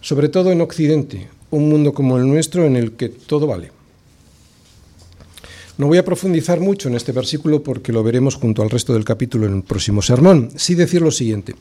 Sobre 0.00 0.28
todo 0.28 0.50
en 0.50 0.60
Occidente, 0.60 1.28
un 1.50 1.68
mundo 1.68 1.94
como 1.94 2.18
el 2.18 2.26
nuestro 2.26 2.64
en 2.64 2.74
el 2.74 2.92
que 2.92 3.08
todo 3.08 3.46
vale. 3.46 3.70
No 5.78 5.86
voy 5.86 5.98
a 5.98 6.04
profundizar 6.04 6.58
mucho 6.58 6.88
en 6.88 6.96
este 6.96 7.12
versículo 7.12 7.62
porque 7.62 7.92
lo 7.92 8.02
veremos 8.02 8.34
junto 8.34 8.62
al 8.62 8.70
resto 8.70 8.94
del 8.94 9.04
capítulo 9.04 9.46
en 9.46 9.58
el 9.58 9.62
próximo 9.62 10.02
sermón. 10.02 10.50
Sí 10.56 10.74
decir 10.74 11.02
lo 11.02 11.12
siguiente. 11.12 11.54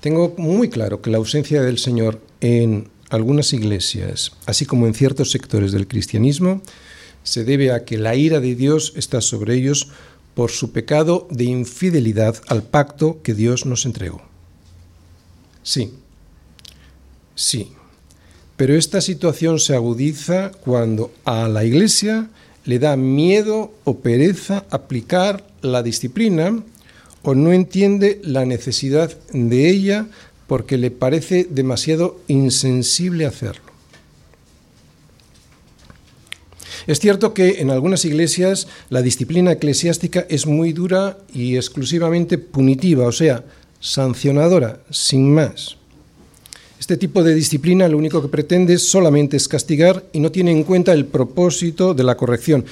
Tengo 0.00 0.34
muy 0.38 0.68
claro 0.70 1.02
que 1.02 1.10
la 1.10 1.18
ausencia 1.18 1.62
del 1.62 1.78
Señor 1.78 2.20
en 2.40 2.88
algunas 3.10 3.52
iglesias, 3.52 4.32
así 4.46 4.64
como 4.64 4.86
en 4.86 4.94
ciertos 4.94 5.30
sectores 5.30 5.72
del 5.72 5.88
cristianismo, 5.88 6.62
se 7.24 7.44
debe 7.44 7.72
a 7.72 7.84
que 7.84 7.98
la 7.98 8.14
ira 8.14 8.40
de 8.40 8.54
Dios 8.54 8.92
está 8.96 9.20
sobre 9.20 9.54
ellos 9.54 9.88
por 10.34 10.50
su 10.50 10.72
pecado 10.72 11.26
de 11.30 11.44
infidelidad 11.44 12.36
al 12.46 12.62
pacto 12.62 13.20
que 13.22 13.34
Dios 13.34 13.66
nos 13.66 13.86
entregó. 13.86 14.22
Sí, 15.64 15.92
sí, 17.34 17.72
pero 18.56 18.74
esta 18.76 19.00
situación 19.00 19.58
se 19.58 19.74
agudiza 19.74 20.52
cuando 20.60 21.12
a 21.24 21.48
la 21.48 21.64
iglesia 21.64 22.30
le 22.64 22.78
da 22.78 22.96
miedo 22.96 23.72
o 23.84 23.98
pereza 23.98 24.64
aplicar 24.70 25.44
la 25.60 25.82
disciplina 25.82 26.62
o 27.22 27.34
no 27.34 27.52
entiende 27.52 28.20
la 28.22 28.44
necesidad 28.44 29.16
de 29.32 29.68
ella 29.68 30.06
porque 30.46 30.78
le 30.78 30.90
parece 30.90 31.46
demasiado 31.50 32.20
insensible 32.26 33.26
hacerlo. 33.26 33.68
Es 36.86 37.00
cierto 37.00 37.34
que 37.34 37.60
en 37.60 37.70
algunas 37.70 38.06
iglesias 38.06 38.66
la 38.88 39.02
disciplina 39.02 39.52
eclesiástica 39.52 40.26
es 40.30 40.46
muy 40.46 40.72
dura 40.72 41.18
y 41.34 41.56
exclusivamente 41.56 42.38
punitiva, 42.38 43.06
o 43.06 43.12
sea, 43.12 43.44
sancionadora, 43.78 44.80
sin 44.90 45.32
más. 45.34 45.76
Este 46.80 46.96
tipo 46.96 47.22
de 47.22 47.34
disciplina 47.34 47.88
lo 47.88 47.98
único 47.98 48.22
que 48.22 48.28
pretende 48.28 48.78
solamente 48.78 49.36
es 49.36 49.48
castigar 49.48 50.06
y 50.12 50.20
no 50.20 50.32
tiene 50.32 50.52
en 50.52 50.64
cuenta 50.64 50.94
el 50.94 51.04
propósito 51.04 51.92
de 51.92 52.04
la 52.04 52.16
corrección 52.16 52.64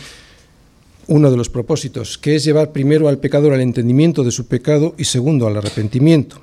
uno 1.09 1.31
de 1.31 1.37
los 1.37 1.49
propósitos, 1.49 2.19
que 2.19 2.35
es 2.35 2.45
llevar 2.45 2.73
primero 2.73 3.09
al 3.09 3.19
pecador 3.19 3.53
al 3.53 3.61
entendimiento 3.61 4.25
de 4.25 4.33
su 4.33 4.47
pecado 4.47 4.95
y 4.99 5.05
segundo 5.05 5.47
al 5.47 5.57
arrepentimiento. 5.57 6.41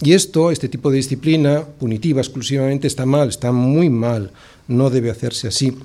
Y 0.00 0.12
esto, 0.12 0.50
este 0.50 0.68
tipo 0.68 0.90
de 0.90 0.98
disciplina 0.98 1.64
punitiva 1.64 2.20
exclusivamente 2.20 2.86
está 2.86 3.06
mal, 3.06 3.30
está 3.30 3.50
muy 3.50 3.90
mal, 3.90 4.30
no 4.68 4.90
debe 4.90 5.10
hacerse 5.10 5.48
así. 5.48 5.76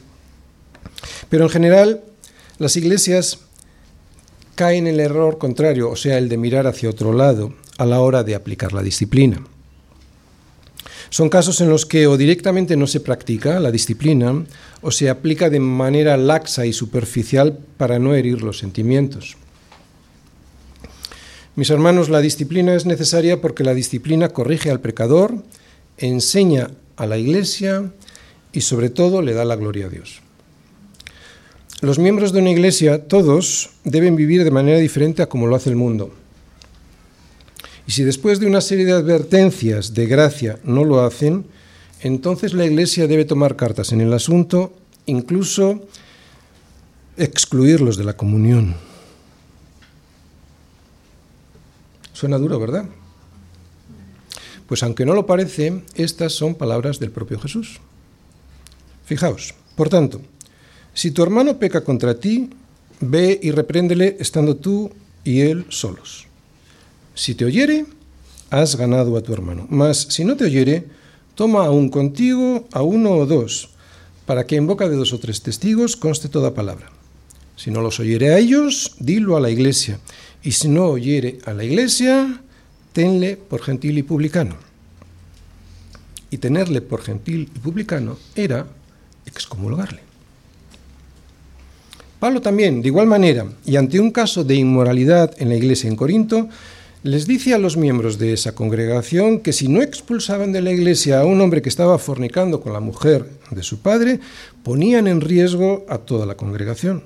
Pero 1.30 1.45
en 1.45 1.49
general, 1.49 2.01
las 2.60 2.76
iglesias 2.76 3.39
caen 4.56 4.88
en 4.88 4.95
el 4.95 4.99
error 4.99 5.38
contrario, 5.38 5.89
o 5.89 5.95
sea, 5.95 6.18
el 6.18 6.30
de 6.30 6.38
mirar 6.38 6.68
hacia 6.68 6.89
otro 6.89 7.14
lado 7.14 7.54
a 7.78 7.86
la 7.86 8.01
hora 8.01 8.24
de 8.24 8.36
aplicar 8.36 8.74
la 8.74 8.84
disciplina. 8.84 9.43
Son 11.14 11.30
casos 11.30 11.61
en 11.61 11.70
los 11.70 11.86
que 11.86 12.07
o 12.07 12.18
directamente 12.18 12.76
no 12.76 12.88
se 12.88 12.99
practica 12.99 13.59
la 13.59 13.70
disciplina 13.70 14.45
o 14.82 14.89
se 14.89 15.11
aplica 15.11 15.51
de 15.51 15.59
manera 15.59 16.18
laxa 16.18 16.66
y 16.66 16.74
superficial 16.74 17.59
para 17.78 17.99
no 17.99 18.16
herir 18.16 18.41
los 18.41 18.57
sentimientos. 18.57 19.38
Mis 21.55 21.70
hermanos, 21.70 22.09
la 22.09 22.20
disciplina 22.20 22.74
es 22.74 22.88
necesaria 22.88 23.41
porque 23.41 23.64
la 23.64 23.76
disciplina 23.76 24.30
corrige 24.30 24.72
al 24.72 24.80
pecador, 24.80 25.36
enseña 25.99 26.72
a 26.95 27.05
la 27.05 27.20
iglesia 27.20 27.91
y 28.51 28.61
sobre 28.61 28.89
todo 28.89 29.22
le 29.22 29.36
da 29.36 29.45
la 29.45 29.55
gloria 29.55 29.86
a 29.86 29.89
Dios. 29.89 30.22
Los 31.82 31.99
miembros 31.99 32.34
de 32.34 32.39
una 32.39 32.49
iglesia, 32.49 33.07
todos, 33.07 33.70
deben 33.84 34.16
vivir 34.16 34.43
de 34.43 34.49
manera 34.49 34.80
diferente 34.80 35.22
a 35.22 35.30
como 35.30 35.45
lo 35.45 35.55
hace 35.55 35.70
el 35.70 35.76
mundo. 35.76 36.11
Y 37.86 37.92
si 37.92 38.04
después 38.04 38.40
de 38.40 38.48
una 38.48 38.62
serie 38.62 38.86
de 38.86 38.94
advertencias 38.94 39.94
de 39.94 40.06
gracia 40.06 40.60
no 40.64 40.84
lo 40.84 41.02
hacen, 41.02 41.46
entonces 42.02 42.54
la 42.54 42.66
Iglesia 42.66 43.08
debe 43.08 43.26
tomar 43.26 43.56
cartas 43.56 43.92
en 43.92 44.02
el 44.02 44.14
asunto, 44.14 44.74
incluso 45.06 45.82
excluirlos 47.18 47.98
de 47.98 48.04
la 48.04 48.18
comunión. 48.18 48.76
Suena 52.14 52.38
duro, 52.38 52.60
¿verdad? 52.60 52.86
Pues 54.68 54.82
aunque 54.84 55.06
no 55.06 55.14
lo 55.14 55.26
parece, 55.26 55.84
estas 55.96 56.34
son 56.34 56.56
palabras 56.56 57.00
del 57.00 57.12
propio 57.12 57.40
Jesús. 57.40 57.80
Fijaos, 59.06 59.54
por 59.76 59.90
tanto, 59.90 60.22
si 60.94 61.12
tu 61.12 61.24
hermano 61.24 61.60
peca 61.60 61.84
contra 61.84 62.20
ti, 62.20 62.50
ve 63.00 63.40
y 63.42 63.52
repréndele 63.52 64.18
estando 64.20 64.56
tú 64.56 64.92
y 65.24 65.42
él 65.42 65.66
solos. 65.70 66.28
Si 67.16 67.36
te 67.36 67.45
oyere, 67.45 67.86
has 68.49 68.76
ganado 68.76 69.18
a 69.18 69.22
tu 69.22 69.34
hermano. 69.34 69.68
Mas 69.70 70.07
si 70.09 70.26
no 70.26 70.36
te 70.36 70.45
oyere, 70.45 70.86
toma 71.36 71.66
aún 71.66 71.89
contigo 71.89 72.68
a 72.72 72.82
uno 72.82 73.11
o 73.11 73.26
dos, 73.26 73.70
para 74.26 74.45
que 74.45 74.55
en 74.55 74.68
boca 74.68 74.89
de 74.89 74.95
dos 74.95 75.14
o 75.14 75.20
tres 75.20 75.41
testigos 75.41 75.95
conste 75.95 76.30
toda 76.30 76.53
palabra. 76.53 76.89
Si 77.55 77.72
no 77.72 77.82
los 77.82 77.99
oyere 77.99 78.34
a 78.34 78.38
ellos, 78.38 78.95
dilo 78.99 79.38
a 79.38 79.41
la 79.41 79.49
iglesia. 79.49 79.99
Y 80.43 80.51
si 80.51 80.68
no 80.68 80.88
oyere 80.88 81.39
a 81.45 81.53
la 81.53 81.64
iglesia, 81.64 82.41
tenle 82.93 83.38
por 83.38 83.61
gentil 83.61 83.97
y 83.97 84.03
publicano. 84.03 84.55
Y 86.30 86.38
tenerle 86.38 86.82
por 86.82 87.01
gentil 87.01 87.49
y 87.55 87.59
publicano 87.59 88.18
era 88.36 88.66
excomulgarle. 89.26 90.01
Pablo 92.20 92.41
también, 92.41 92.82
de 92.82 92.88
igual 92.88 93.05
manera, 93.05 93.45
y 93.66 93.76
ante 93.76 93.99
un 93.99 94.09
caso 94.09 94.43
de 94.43 94.55
inmoralidad 94.55 95.36
en 95.39 95.49
la 95.49 95.55
iglesia 95.55 95.89
en 95.89 95.97
Corinto, 95.97 96.47
les 97.04 97.28
dice 97.28 97.54
a 97.54 97.58
los 97.58 97.76
miembros 97.76 98.18
de 98.18 98.32
esa 98.32 98.56
congregación 98.56 99.41
que 99.41 99.51
si 99.51 99.68
no 99.68 99.82
expulsaban 99.82 100.54
de 100.54 100.62
la 100.62 100.72
iglesia 100.72 101.20
a 101.20 101.26
un 101.26 101.41
hombre 101.41 101.62
que 101.62 101.68
estaba 101.68 101.99
fornicando 101.99 102.62
con 102.62 102.72
la 102.72 102.80
mujer 102.80 103.30
de 103.51 103.62
su 103.62 103.80
padre, 103.80 104.22
ponían 104.64 105.08
en 105.08 105.20
riesgo 105.20 105.86
a 105.89 105.97
toda 105.97 106.26
la 106.26 106.38
congregación. 106.38 107.04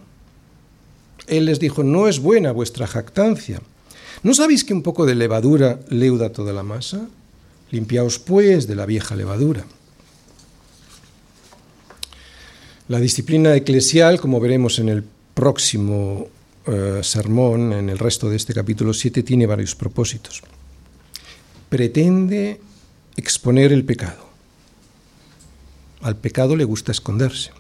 Él 1.26 1.46
les 1.46 1.60
dijo, 1.60 1.84
no 1.84 2.08
es 2.08 2.20
buena 2.20 2.52
vuestra 2.52 2.86
jactancia. 2.86 3.60
¿No 4.22 4.36
sabéis 4.36 4.64
que 4.64 4.74
un 4.74 4.84
poco 4.84 5.08
de 5.08 5.16
levadura 5.16 5.80
leuda 5.90 6.32
toda 6.32 6.54
la 6.54 6.64
masa? 6.64 7.08
Limpiaos 7.72 8.20
pues 8.20 8.68
de 8.68 8.76
la 8.76 8.86
vieja 8.86 9.16
levadura. 9.16 9.66
La 12.88 13.00
disciplina 13.00 13.56
eclesial, 13.56 14.22
como 14.22 14.40
veremos 14.40 14.78
en 14.78 14.90
el 14.90 15.04
próximo 15.34 16.28
eh, 16.68 17.00
sermón, 17.04 17.74
en 17.74 17.90
el 17.90 17.98
resto 17.98 18.30
de 18.30 18.36
este 18.36 18.54
capítulo 18.54 18.94
7, 18.94 19.24
tiene 19.24 19.46
varios 19.46 19.76
propósitos. 19.76 20.42
Pretende 21.70 22.60
exponer 23.16 23.72
el 23.72 23.86
pecado. 23.86 24.28
Al 26.02 26.16
pecado 26.16 26.56
le 26.56 26.64
gusta 26.64 26.92
esconderse. 26.92 27.52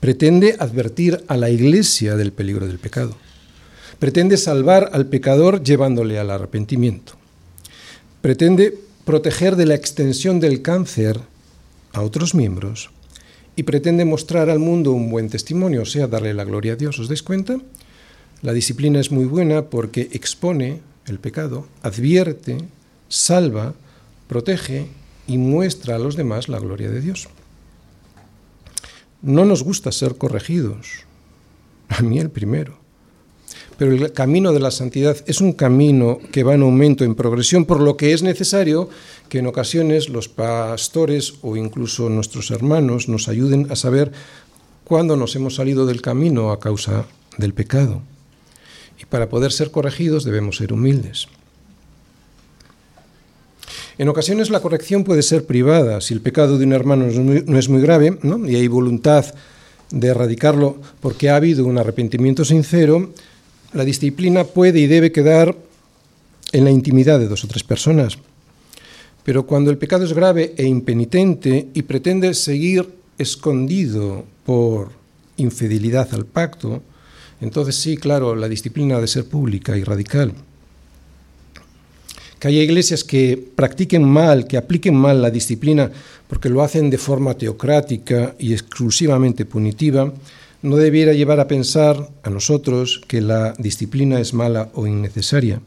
Pretende 0.00 0.56
advertir 0.58 1.24
a 1.28 1.36
la 1.36 1.50
iglesia 1.50 2.16
del 2.16 2.32
peligro 2.32 2.66
del 2.66 2.78
pecado. 2.78 3.16
Pretende 3.98 4.36
salvar 4.36 4.90
al 4.92 5.06
pecador 5.06 5.62
llevándole 5.62 6.18
al 6.18 6.30
arrepentimiento. 6.30 7.14
Pretende 8.20 8.78
proteger 9.04 9.56
de 9.56 9.66
la 9.66 9.74
extensión 9.74 10.40
del 10.40 10.60
cáncer 10.60 11.20
a 11.92 12.02
otros 12.02 12.34
miembros 12.34 12.90
y 13.54 13.62
pretende 13.62 14.04
mostrar 14.04 14.50
al 14.50 14.58
mundo 14.58 14.92
un 14.92 15.08
buen 15.08 15.30
testimonio, 15.30 15.82
o 15.82 15.86
sea, 15.86 16.06
darle 16.06 16.34
la 16.34 16.44
gloria 16.44 16.74
a 16.74 16.76
Dios. 16.76 16.98
¿Os 16.98 17.08
dais 17.08 17.22
cuenta? 17.22 17.56
La 18.42 18.52
disciplina 18.52 19.00
es 19.00 19.10
muy 19.10 19.24
buena 19.24 19.66
porque 19.66 20.08
expone 20.12 20.80
el 21.06 21.18
pecado, 21.18 21.66
advierte, 21.82 22.58
salva, 23.08 23.74
protege 24.28 24.88
y 25.26 25.38
muestra 25.38 25.96
a 25.96 25.98
los 25.98 26.16
demás 26.16 26.48
la 26.48 26.58
gloria 26.58 26.90
de 26.90 27.00
Dios. 27.00 27.28
No 29.22 29.44
nos 29.44 29.62
gusta 29.62 29.90
ser 29.92 30.16
corregidos, 30.16 31.04
a 31.88 32.02
mí 32.02 32.18
el 32.18 32.30
primero. 32.30 32.78
Pero 33.78 33.92
el 33.92 34.12
camino 34.12 34.52
de 34.52 34.60
la 34.60 34.70
santidad 34.70 35.16
es 35.26 35.40
un 35.40 35.52
camino 35.52 36.18
que 36.32 36.42
va 36.42 36.54
en 36.54 36.62
aumento, 36.62 37.04
en 37.04 37.14
progresión, 37.14 37.66
por 37.66 37.80
lo 37.80 37.96
que 37.96 38.12
es 38.12 38.22
necesario 38.22 38.88
que 39.28 39.38
en 39.38 39.46
ocasiones 39.46 40.08
los 40.08 40.28
pastores 40.28 41.34
o 41.42 41.56
incluso 41.56 42.08
nuestros 42.08 42.50
hermanos 42.50 43.08
nos 43.08 43.28
ayuden 43.28 43.70
a 43.70 43.76
saber 43.76 44.12
cuándo 44.84 45.16
nos 45.16 45.36
hemos 45.36 45.56
salido 45.56 45.84
del 45.84 46.00
camino 46.00 46.52
a 46.52 46.60
causa 46.60 47.06
del 47.36 47.52
pecado. 47.52 48.02
Y 49.00 49.04
para 49.04 49.28
poder 49.28 49.52
ser 49.52 49.70
corregidos 49.70 50.24
debemos 50.24 50.56
ser 50.56 50.72
humildes. 50.72 51.28
En 53.98 54.08
ocasiones 54.08 54.50
la 54.50 54.60
corrección 54.60 55.04
puede 55.04 55.22
ser 55.22 55.46
privada, 55.46 56.00
si 56.00 56.12
el 56.12 56.20
pecado 56.20 56.58
de 56.58 56.66
un 56.66 56.72
hermano 56.72 57.06
no 57.06 57.58
es 57.58 57.68
muy 57.68 57.80
grave 57.80 58.18
y 58.46 58.54
hay 58.54 58.68
voluntad 58.68 59.24
de 59.90 60.08
erradicarlo 60.08 60.76
porque 61.00 61.30
ha 61.30 61.36
habido 61.36 61.64
un 61.64 61.78
arrepentimiento 61.78 62.44
sincero, 62.44 63.12
la 63.72 63.84
disciplina 63.84 64.44
puede 64.44 64.80
y 64.80 64.86
debe 64.86 65.12
quedar 65.12 65.56
en 66.52 66.64
la 66.64 66.70
intimidad 66.70 67.18
de 67.18 67.28
dos 67.28 67.44
o 67.44 67.48
tres 67.48 67.64
personas. 67.64 68.18
Pero 69.24 69.46
cuando 69.46 69.70
el 69.70 69.78
pecado 69.78 70.04
es 70.04 70.12
grave 70.12 70.54
e 70.56 70.64
impenitente 70.64 71.68
y 71.74 71.82
pretende 71.82 72.32
seguir 72.34 72.88
escondido 73.18 74.24
por 74.44 74.90
infidelidad 75.36 76.08
al 76.12 76.26
pacto, 76.26 76.82
entonces 77.40 77.76
sí, 77.76 77.96
claro, 77.96 78.34
la 78.34 78.48
disciplina 78.48 78.96
ha 78.96 79.00
de 79.00 79.06
ser 79.06 79.26
pública 79.26 79.76
y 79.76 79.84
radical. 79.84 80.32
Que 82.38 82.48
haya 82.48 82.62
iglesias 82.62 83.04
que 83.04 83.42
practiquen 83.54 84.04
mal, 84.04 84.46
que 84.46 84.56
apliquen 84.56 84.94
mal 84.94 85.22
la 85.22 85.30
disciplina 85.30 85.90
porque 86.28 86.48
lo 86.48 86.62
hacen 86.62 86.90
de 86.90 86.98
forma 86.98 87.34
teocrática 87.34 88.34
y 88.38 88.52
exclusivamente 88.52 89.44
punitiva, 89.44 90.12
no 90.62 90.76
debiera 90.76 91.12
llevar 91.12 91.40
a 91.40 91.48
pensar 91.48 92.10
a 92.22 92.30
nosotros 92.30 93.00
que 93.06 93.20
la 93.20 93.54
disciplina 93.58 94.20
es 94.20 94.34
mala 94.34 94.70
o 94.74 94.86
innecesaria. 94.86 95.60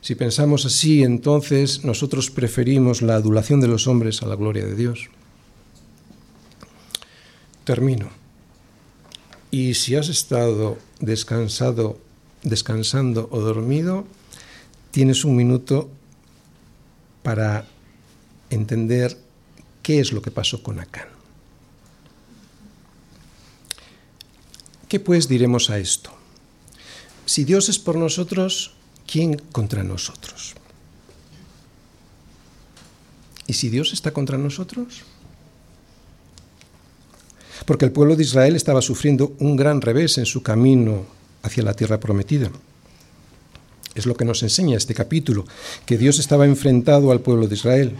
Si 0.00 0.14
pensamos 0.14 0.66
así, 0.66 1.02
entonces 1.02 1.84
nosotros 1.84 2.30
preferimos 2.30 3.02
la 3.02 3.16
adulación 3.16 3.60
de 3.60 3.68
los 3.68 3.86
hombres 3.86 4.22
a 4.22 4.26
la 4.26 4.36
gloria 4.36 4.64
de 4.64 4.74
Dios. 4.74 5.08
Termino. 7.64 8.23
Y 9.54 9.74
si 9.74 9.94
has 9.94 10.08
estado 10.08 10.78
descansado, 10.98 11.96
descansando 12.42 13.28
o 13.30 13.38
dormido, 13.38 14.04
tienes 14.90 15.24
un 15.24 15.36
minuto 15.36 15.88
para 17.22 17.64
entender 18.50 19.16
qué 19.80 20.00
es 20.00 20.10
lo 20.10 20.22
que 20.22 20.32
pasó 20.32 20.60
con 20.64 20.80
Acán. 20.80 21.06
¿Qué 24.88 24.98
pues 24.98 25.28
diremos 25.28 25.70
a 25.70 25.78
esto? 25.78 26.10
Si 27.24 27.44
Dios 27.44 27.68
es 27.68 27.78
por 27.78 27.94
nosotros, 27.94 28.74
¿quién 29.06 29.38
contra 29.38 29.84
nosotros? 29.84 30.54
¿Y 33.46 33.52
si 33.52 33.68
Dios 33.68 33.92
está 33.92 34.12
contra 34.12 34.36
nosotros? 34.36 35.04
Porque 37.66 37.84
el 37.84 37.92
pueblo 37.92 38.16
de 38.16 38.22
Israel 38.22 38.56
estaba 38.56 38.82
sufriendo 38.82 39.34
un 39.38 39.56
gran 39.56 39.80
revés 39.80 40.18
en 40.18 40.26
su 40.26 40.42
camino 40.42 41.04
hacia 41.42 41.62
la 41.62 41.74
tierra 41.74 42.00
prometida. 42.00 42.50
Es 43.94 44.06
lo 44.06 44.16
que 44.16 44.24
nos 44.24 44.42
enseña 44.42 44.76
este 44.76 44.94
capítulo, 44.94 45.44
que 45.86 45.98
Dios 45.98 46.18
estaba 46.18 46.46
enfrentado 46.46 47.12
al 47.12 47.20
pueblo 47.20 47.46
de 47.46 47.54
Israel. 47.54 47.96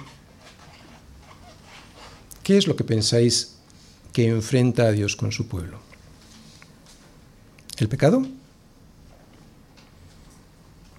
¿Qué 2.42 2.58
es 2.58 2.66
lo 2.66 2.76
que 2.76 2.84
pensáis 2.84 3.54
que 4.12 4.26
enfrenta 4.26 4.84
a 4.84 4.92
Dios 4.92 5.16
con 5.16 5.32
su 5.32 5.46
pueblo? 5.46 5.78
¿El 7.78 7.88
pecado? 7.88 8.26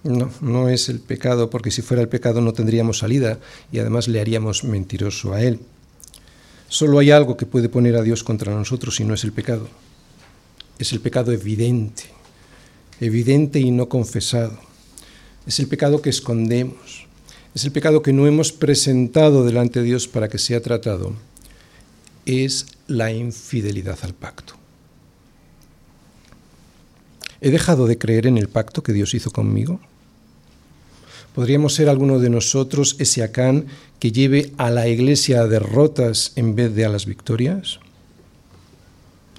No, 0.04 0.30
no 0.40 0.70
es 0.70 0.88
el 0.88 1.00
pecado, 1.00 1.50
porque 1.50 1.72
si 1.72 1.82
fuera 1.82 2.02
el 2.02 2.10
pecado 2.10 2.40
no 2.40 2.54
tendríamos 2.54 3.00
salida 3.00 3.40
y 3.72 3.80
además 3.80 4.08
le 4.08 4.22
haríamos 4.22 4.64
mentiroso 4.64 5.34
a 5.34 5.42
Él. 5.42 5.60
Solo 6.68 7.00
hay 7.00 7.12
algo 7.12 7.38
que 7.38 7.46
puede 7.46 7.70
poner 7.70 7.96
a 7.96 8.02
Dios 8.02 8.24
contra 8.24 8.54
nosotros 8.54 9.00
y 9.00 9.04
no 9.04 9.14
es 9.14 9.24
el 9.24 9.32
pecado. 9.32 9.68
Es 10.78 10.92
el 10.92 11.00
pecado 11.00 11.32
evidente, 11.32 12.04
evidente 13.00 13.60
y 13.60 13.72
no 13.72 13.88
confesado. 13.88 14.60
Es 15.48 15.60
el 15.60 15.68
pecado 15.68 16.02
que 16.02 16.10
escondemos. 16.10 17.08
Es 17.54 17.64
el 17.64 17.72
pecado 17.72 18.02
que 18.02 18.12
no 18.12 18.28
hemos 18.28 18.52
presentado 18.52 19.46
delante 19.46 19.80
de 19.80 19.86
Dios 19.86 20.08
para 20.08 20.28
que 20.28 20.38
sea 20.38 20.62
tratado. 20.62 21.14
Es 22.26 22.66
la 22.88 23.12
infidelidad 23.12 24.00
al 24.02 24.14
pacto. 24.14 24.56
¿He 27.40 27.52
dejado 27.52 27.86
de 27.86 27.98
creer 27.98 28.28
en 28.28 28.38
el 28.38 28.50
pacto 28.50 28.82
que 28.82 28.92
Dios 28.92 29.14
hizo 29.14 29.32
conmigo? 29.32 29.80
¿Podríamos 31.36 31.74
ser 31.74 31.90
alguno 31.90 32.20
de 32.20 32.30
nosotros 32.30 32.96
ese 32.98 33.22
Acán 33.22 33.66
que 34.00 34.14
lleve 34.14 34.54
a 34.58 34.72
la 34.72 34.88
iglesia 34.88 35.42
a 35.42 35.48
derrotas 35.48 36.32
en 36.38 36.56
vez 36.56 36.74
de 36.74 36.86
a 36.86 36.90
las 36.90 37.06
victorias? 37.06 37.82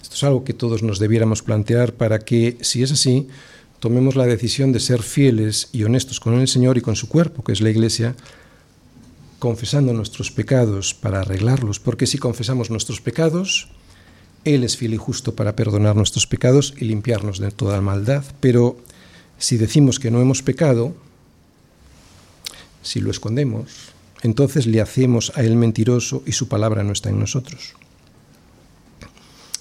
Esto 0.02 0.14
es 0.14 0.22
algo 0.22 0.44
que 0.44 0.52
todos 0.52 0.82
nos 0.82 0.98
debiéramos 0.98 1.42
plantear 1.42 1.94
para 1.94 2.18
que, 2.18 2.58
si 2.60 2.82
es 2.82 2.92
así, 2.92 3.28
tomemos 3.80 4.14
la 4.14 4.26
decisión 4.26 4.72
de 4.72 4.80
ser 4.80 5.02
fieles 5.02 5.70
y 5.72 5.84
honestos 5.84 6.20
con 6.20 6.34
el 6.38 6.48
Señor 6.48 6.76
y 6.76 6.82
con 6.82 6.96
su 6.96 7.08
cuerpo, 7.08 7.42
que 7.42 7.52
es 7.52 7.62
la 7.62 7.70
iglesia, 7.70 8.14
confesando 9.38 9.94
nuestros 9.94 10.30
pecados 10.30 10.92
para 10.92 11.20
arreglarlos, 11.20 11.80
porque 11.80 12.06
si 12.06 12.18
confesamos 12.18 12.68
nuestros 12.68 13.00
pecados, 13.00 13.68
Él 14.44 14.64
es 14.64 14.76
fiel 14.76 14.92
y 14.92 14.98
justo 14.98 15.34
para 15.34 15.56
perdonar 15.56 15.96
nuestros 15.96 16.26
pecados 16.26 16.74
y 16.78 16.84
limpiarnos 16.84 17.38
de 17.38 17.52
toda 17.52 17.80
maldad. 17.80 18.22
Pero 18.40 18.76
si 19.38 19.56
decimos 19.56 19.98
que 19.98 20.10
no 20.10 20.20
hemos 20.20 20.42
pecado, 20.42 20.94
si 22.86 23.00
lo 23.00 23.10
escondemos, 23.10 23.66
entonces 24.22 24.66
le 24.66 24.80
hacemos 24.80 25.32
a 25.34 25.42
él 25.42 25.56
mentiroso 25.56 26.22
y 26.24 26.32
su 26.32 26.48
palabra 26.48 26.84
no 26.84 26.92
está 26.92 27.10
en 27.10 27.18
nosotros. 27.18 27.74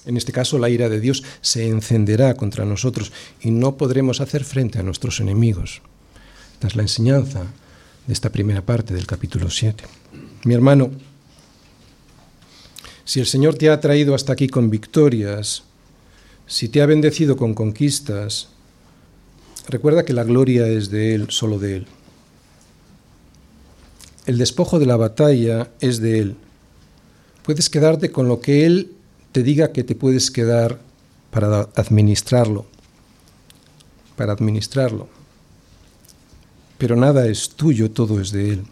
En 0.06 0.16
este 0.16 0.32
caso, 0.32 0.58
la 0.58 0.70
ira 0.70 0.88
de 0.88 1.00
Dios 1.00 1.24
se 1.40 1.68
encenderá 1.68 2.34
contra 2.34 2.64
nosotros 2.64 3.12
y 3.40 3.50
no 3.50 3.76
podremos 3.76 4.20
hacer 4.20 4.44
frente 4.44 4.78
a 4.78 4.84
nuestros 4.84 5.18
enemigos. 5.18 5.82
Esta 6.54 6.68
es 6.68 6.76
la 6.76 6.82
enseñanza 6.82 7.44
de 8.06 8.12
esta 8.12 8.30
primera 8.30 8.62
parte 8.62 8.94
del 8.94 9.06
capítulo 9.06 9.50
7. 9.50 9.82
Mi 10.44 10.54
hermano, 10.54 10.92
si 13.04 13.18
el 13.18 13.26
Señor 13.26 13.56
te 13.56 13.68
ha 13.68 13.80
traído 13.80 14.14
hasta 14.14 14.32
aquí 14.32 14.48
con 14.48 14.70
victorias, 14.70 15.64
si 16.46 16.68
te 16.68 16.80
ha 16.80 16.86
bendecido 16.86 17.36
con 17.36 17.54
conquistas, 17.54 18.48
recuerda 19.68 20.04
que 20.04 20.12
la 20.12 20.22
gloria 20.22 20.68
es 20.68 20.90
de 20.90 21.14
Él, 21.16 21.26
solo 21.30 21.58
de 21.58 21.78
Él. 21.78 21.86
El 24.26 24.38
despojo 24.38 24.78
de 24.80 24.86
la 24.86 24.96
batalla 24.96 25.70
es 25.80 26.00
de 26.00 26.18
Él. 26.18 26.36
Puedes 27.44 27.70
quedarte 27.70 28.10
con 28.10 28.26
lo 28.26 28.40
que 28.40 28.66
Él 28.66 28.92
te 29.30 29.44
diga 29.44 29.72
que 29.72 29.84
te 29.84 29.94
puedes 29.94 30.32
quedar 30.32 30.80
para 31.30 31.68
administrarlo. 31.76 32.66
Para 34.16 34.32
administrarlo. 34.32 35.08
pero 36.78 36.94
nada 36.94 37.26
es 37.26 37.50
tuyo, 37.50 37.90
todo 37.90 38.20
es 38.20 38.32
de 38.32 38.52
Él. 38.52 38.64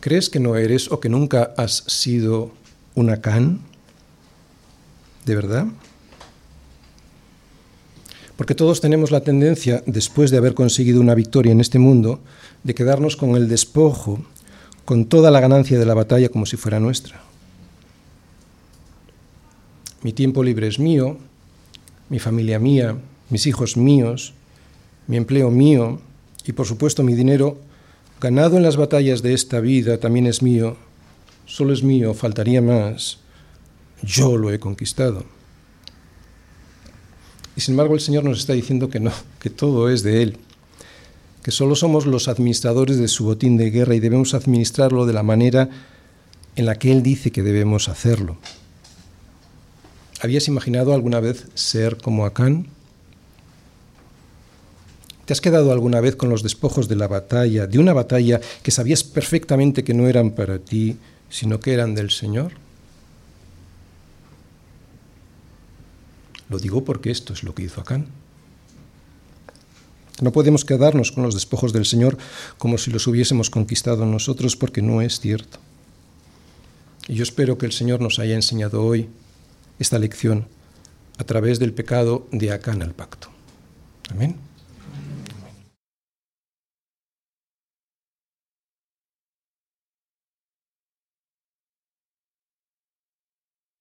¿Crees 0.00 0.28
que 0.28 0.38
no 0.38 0.56
eres 0.56 0.92
o 0.92 1.00
que 1.00 1.08
nunca 1.08 1.54
has 1.56 1.84
sido 1.86 2.52
un 2.94 3.08
Acán? 3.08 3.60
¿De 5.24 5.34
verdad? 5.34 5.66
Porque 8.36 8.54
todos 8.54 8.80
tenemos 8.80 9.10
la 9.10 9.20
tendencia, 9.20 9.82
después 9.86 10.30
de 10.30 10.38
haber 10.38 10.54
conseguido 10.54 11.00
una 11.00 11.14
victoria 11.14 11.52
en 11.52 11.60
este 11.60 11.78
mundo, 11.78 12.20
de 12.64 12.74
quedarnos 12.74 13.16
con 13.16 13.36
el 13.36 13.48
despojo, 13.48 14.20
con 14.84 15.06
toda 15.06 15.30
la 15.30 15.40
ganancia 15.40 15.78
de 15.78 15.86
la 15.86 15.94
batalla 15.94 16.28
como 16.28 16.46
si 16.46 16.56
fuera 16.56 16.80
nuestra. 16.80 17.22
Mi 20.02 20.12
tiempo 20.12 20.42
libre 20.42 20.66
es 20.66 20.78
mío, 20.78 21.16
mi 22.10 22.18
familia 22.18 22.58
mía, 22.58 22.96
mis 23.30 23.46
hijos 23.46 23.76
míos, 23.76 24.34
mi 25.06 25.16
empleo 25.16 25.50
mío 25.50 26.00
y 26.46 26.52
por 26.52 26.66
supuesto 26.66 27.02
mi 27.02 27.14
dinero 27.14 27.58
ganado 28.20 28.56
en 28.56 28.62
las 28.62 28.76
batallas 28.76 29.22
de 29.22 29.32
esta 29.32 29.60
vida 29.60 29.98
también 29.98 30.26
es 30.26 30.42
mío, 30.42 30.76
solo 31.46 31.72
es 31.72 31.82
mío, 31.82 32.14
faltaría 32.14 32.60
más, 32.60 33.18
yo 34.02 34.36
lo 34.36 34.52
he 34.52 34.58
conquistado. 34.58 35.24
Y 37.56 37.60
sin 37.60 37.72
embargo 37.72 37.94
el 37.94 38.00
Señor 38.00 38.24
nos 38.24 38.38
está 38.38 38.52
diciendo 38.52 38.88
que 38.88 39.00
no, 39.00 39.12
que 39.40 39.50
todo 39.50 39.88
es 39.88 40.02
de 40.02 40.22
Él, 40.22 40.38
que 41.42 41.50
solo 41.50 41.76
somos 41.76 42.06
los 42.06 42.28
administradores 42.28 42.98
de 42.98 43.08
su 43.08 43.24
botín 43.24 43.56
de 43.56 43.70
guerra 43.70 43.94
y 43.94 44.00
debemos 44.00 44.34
administrarlo 44.34 45.06
de 45.06 45.12
la 45.12 45.22
manera 45.22 45.68
en 46.56 46.66
la 46.66 46.76
que 46.76 46.90
Él 46.90 47.02
dice 47.02 47.30
que 47.30 47.42
debemos 47.42 47.88
hacerlo. 47.88 48.38
¿Habías 50.20 50.48
imaginado 50.48 50.94
alguna 50.94 51.20
vez 51.20 51.46
ser 51.54 51.98
como 51.98 52.24
Acán? 52.24 52.66
¿Te 55.26 55.32
has 55.32 55.40
quedado 55.40 55.72
alguna 55.72 56.00
vez 56.00 56.16
con 56.16 56.28
los 56.28 56.42
despojos 56.42 56.88
de 56.88 56.96
la 56.96 57.08
batalla, 57.08 57.66
de 57.66 57.78
una 57.78 57.92
batalla 57.92 58.40
que 58.62 58.70
sabías 58.70 59.04
perfectamente 59.04 59.84
que 59.84 59.94
no 59.94 60.08
eran 60.08 60.32
para 60.32 60.58
ti, 60.58 60.96
sino 61.30 61.60
que 61.60 61.72
eran 61.72 61.94
del 61.94 62.10
Señor? 62.10 62.63
Lo 66.48 66.58
digo 66.58 66.84
porque 66.84 67.10
esto 67.10 67.32
es 67.32 67.42
lo 67.42 67.54
que 67.54 67.62
hizo 67.62 67.80
Acán. 67.80 68.06
No 70.20 70.32
podemos 70.32 70.64
quedarnos 70.64 71.10
con 71.10 71.24
los 71.24 71.34
despojos 71.34 71.72
del 71.72 71.86
Señor 71.86 72.16
como 72.58 72.78
si 72.78 72.90
los 72.90 73.06
hubiésemos 73.06 73.50
conquistado 73.50 74.06
nosotros, 74.06 74.56
porque 74.56 74.80
no 74.80 75.02
es 75.02 75.18
cierto. 75.18 75.58
Y 77.08 77.14
yo 77.14 77.22
espero 77.22 77.58
que 77.58 77.66
el 77.66 77.72
Señor 77.72 78.00
nos 78.00 78.18
haya 78.18 78.34
enseñado 78.34 78.82
hoy 78.82 79.08
esta 79.78 79.98
lección 79.98 80.46
a 81.18 81.24
través 81.24 81.58
del 81.58 81.72
pecado 81.72 82.26
de 82.30 82.52
Acán 82.52 82.82
al 82.82 82.94
pacto. 82.94 83.28
Amén. 84.10 84.36